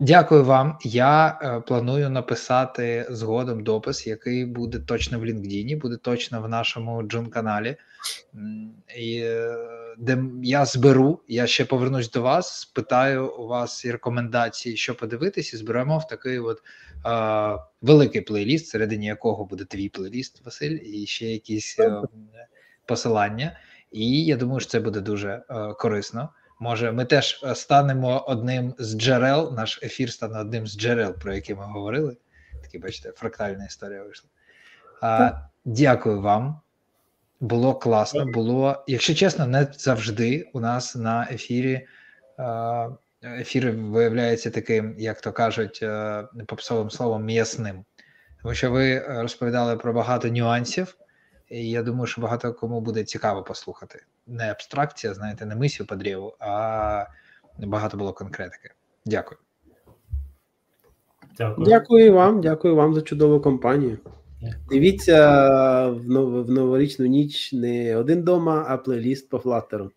Дякую 0.00 0.44
вам. 0.44 0.78
Я 0.82 1.38
е, 1.42 1.60
планую 1.60 2.10
написати 2.10 3.06
згодом 3.10 3.64
допис, 3.64 4.06
який 4.06 4.44
буде 4.44 4.78
точно 4.78 5.18
в 5.18 5.24
LinkedIn, 5.24 5.80
буде 5.80 5.96
точно 5.96 6.42
в 6.42 6.48
нашому 6.48 7.02
джун-каналі, 7.02 7.76
і 8.98 9.20
е, 9.24 9.56
де 9.98 10.24
я 10.42 10.64
зберу. 10.64 11.20
Я 11.28 11.46
ще 11.46 11.64
повернусь 11.64 12.10
до 12.10 12.22
вас, 12.22 12.60
спитаю 12.60 13.32
у 13.32 13.46
вас 13.46 13.84
і 13.84 13.92
рекомендації, 13.92 14.76
що 14.76 14.94
подивитись, 14.94 15.52
і 15.52 15.56
зберемо 15.56 15.98
в 15.98 16.06
такий 16.06 16.38
от 16.38 16.62
е, 17.06 17.62
великий 17.82 18.20
плейліст, 18.20 18.66
середині 18.66 19.06
якого 19.06 19.44
буде 19.44 19.64
твій 19.64 19.88
плейліст, 19.88 20.44
Василь, 20.44 20.78
і 20.82 21.06
ще 21.06 21.26
якісь 21.26 21.78
е, 21.78 22.02
посилання. 22.86 23.58
І 23.92 24.24
я 24.24 24.36
думаю, 24.36 24.60
що 24.60 24.70
це 24.70 24.80
буде 24.80 25.00
дуже 25.00 25.42
е, 25.50 25.74
корисно. 25.78 26.28
Може, 26.60 26.92
ми 26.92 27.04
теж 27.04 27.40
е, 27.44 27.54
станемо 27.54 28.24
одним 28.28 28.74
з 28.78 28.98
джерел. 28.98 29.52
Наш 29.56 29.82
ефір 29.82 30.12
стане 30.12 30.40
одним 30.40 30.66
з 30.66 30.78
джерел, 30.78 31.12
про 31.12 31.34
які 31.34 31.54
ми 31.54 31.64
говорили. 31.64 32.16
Такі, 32.62 32.78
бачите, 32.78 33.12
фрактальна 33.12 33.64
історія 33.64 34.02
вийшла. 34.02 34.30
А, 35.00 35.32
Дякую 35.64 36.20
вам. 36.20 36.60
Було 37.40 37.74
класно. 37.74 38.26
Було, 38.26 38.84
якщо 38.86 39.14
чесно, 39.14 39.46
не 39.46 39.66
завжди 39.72 40.50
у 40.52 40.60
нас 40.60 40.96
на 40.96 41.28
ефірі. 41.30 41.86
Ефір 43.22 43.70
виявляється 43.70 44.50
таким, 44.50 44.94
як 44.98 45.20
то 45.20 45.32
кажуть, 45.32 45.80
е, 45.82 46.24
попсовим 46.46 46.90
словом, 46.90 47.24
м'ясним. 47.24 47.84
Тому 48.42 48.54
що 48.54 48.70
ви 48.70 48.98
розповідали 48.98 49.76
про 49.76 49.92
багато 49.92 50.28
нюансів, 50.28 50.96
і 51.48 51.70
я 51.70 51.82
думаю, 51.82 52.06
що 52.06 52.20
багато 52.20 52.54
кому 52.54 52.80
буде 52.80 53.04
цікаво 53.04 53.42
послухати 53.42 54.04
не 54.28 54.50
абстракція, 54.50 55.14
знаєте, 55.14 55.46
не 55.46 55.56
мисію 55.56 55.86
по 55.86 55.96
древу, 55.96 56.36
а 56.40 57.06
багато 57.58 57.96
було 57.96 58.12
конкретики. 58.12 58.70
Дякую. 59.06 59.38
Дякую 61.38 61.66
Дякую 61.66 62.14
вам, 62.14 62.40
дякую 62.40 62.76
вам 62.76 62.94
за 62.94 63.02
чудову 63.02 63.40
компанію. 63.40 63.98
Дивіться 64.70 65.18
в 65.88 66.08
нов, 66.08 66.44
в 66.44 66.50
новорічну 66.50 67.06
ніч 67.06 67.52
не 67.52 67.96
один 67.96 68.22
дома, 68.22 68.64
а 68.68 68.76
плейліст 68.76 69.28
по 69.28 69.38
флаттеру. 69.38 69.90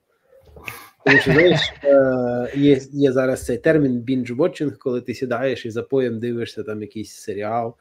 Тому 1.05 1.17
що 1.17 1.31
знаєш, 1.31 1.73
е, 1.83 2.51
є 2.55 2.81
є 2.91 3.11
зараз 3.11 3.45
цей 3.45 3.57
термін 3.57 4.05
binge-watching, 4.07 4.77
коли 4.77 5.01
ти 5.01 5.13
сідаєш 5.13 5.65
і 5.65 5.71
за 5.71 5.83
поєм 5.83 6.19
дивишся 6.19 6.63
там 6.63 6.81
якийсь 6.81 7.13
серіал 7.13 7.75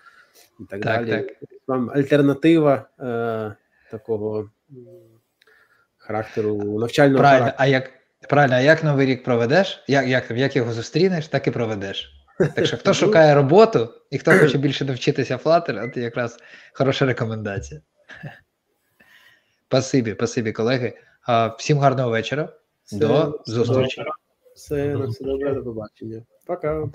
і 0.60 0.64
так, 0.64 0.80
так 0.80 1.06
далі. 1.06 1.10
Так. 1.10 1.26
Вам 1.66 1.90
альтернатива 1.94 2.88
е, 3.00 3.54
такого 3.90 4.50
характеру 5.98 6.78
навчального 6.78 7.18
правильно, 7.18 7.44
характеру. 7.44 7.64
А 7.64 7.66
як 7.66 7.90
правильно, 8.28 8.54
а 8.56 8.60
як 8.60 8.84
новий 8.84 9.06
рік 9.06 9.24
проведеш? 9.24 9.84
Як 9.88 10.06
як, 10.06 10.30
як 10.30 10.56
його 10.56 10.72
зустрінеш, 10.72 11.28
так 11.28 11.46
і 11.46 11.50
проведеш. 11.50 12.19
Так 12.54 12.66
що 12.66 12.76
хто 12.76 12.94
шукає 12.94 13.34
роботу 13.34 13.88
і 14.10 14.18
хто 14.18 14.30
хоче 14.32 14.58
більше 14.58 14.84
навчитися 14.84 15.36
Flutter, 15.36 15.94
це 15.94 16.00
якраз 16.00 16.38
хороша 16.72 17.06
рекомендація. 17.06 17.80
Спасибі, 19.68 20.12
спасибі, 20.12 20.52
колеги. 20.52 20.98
Всім 21.58 21.78
гарного 21.78 22.10
вечора. 22.10 22.48
До 22.92 23.42
зустрічі. 23.46 24.02
Все, 24.54 24.86
на 24.86 25.06
все 25.06 25.24
добре, 25.24 25.54
до 25.54 25.62
побачення. 25.62 26.22
Пока. 26.46 26.88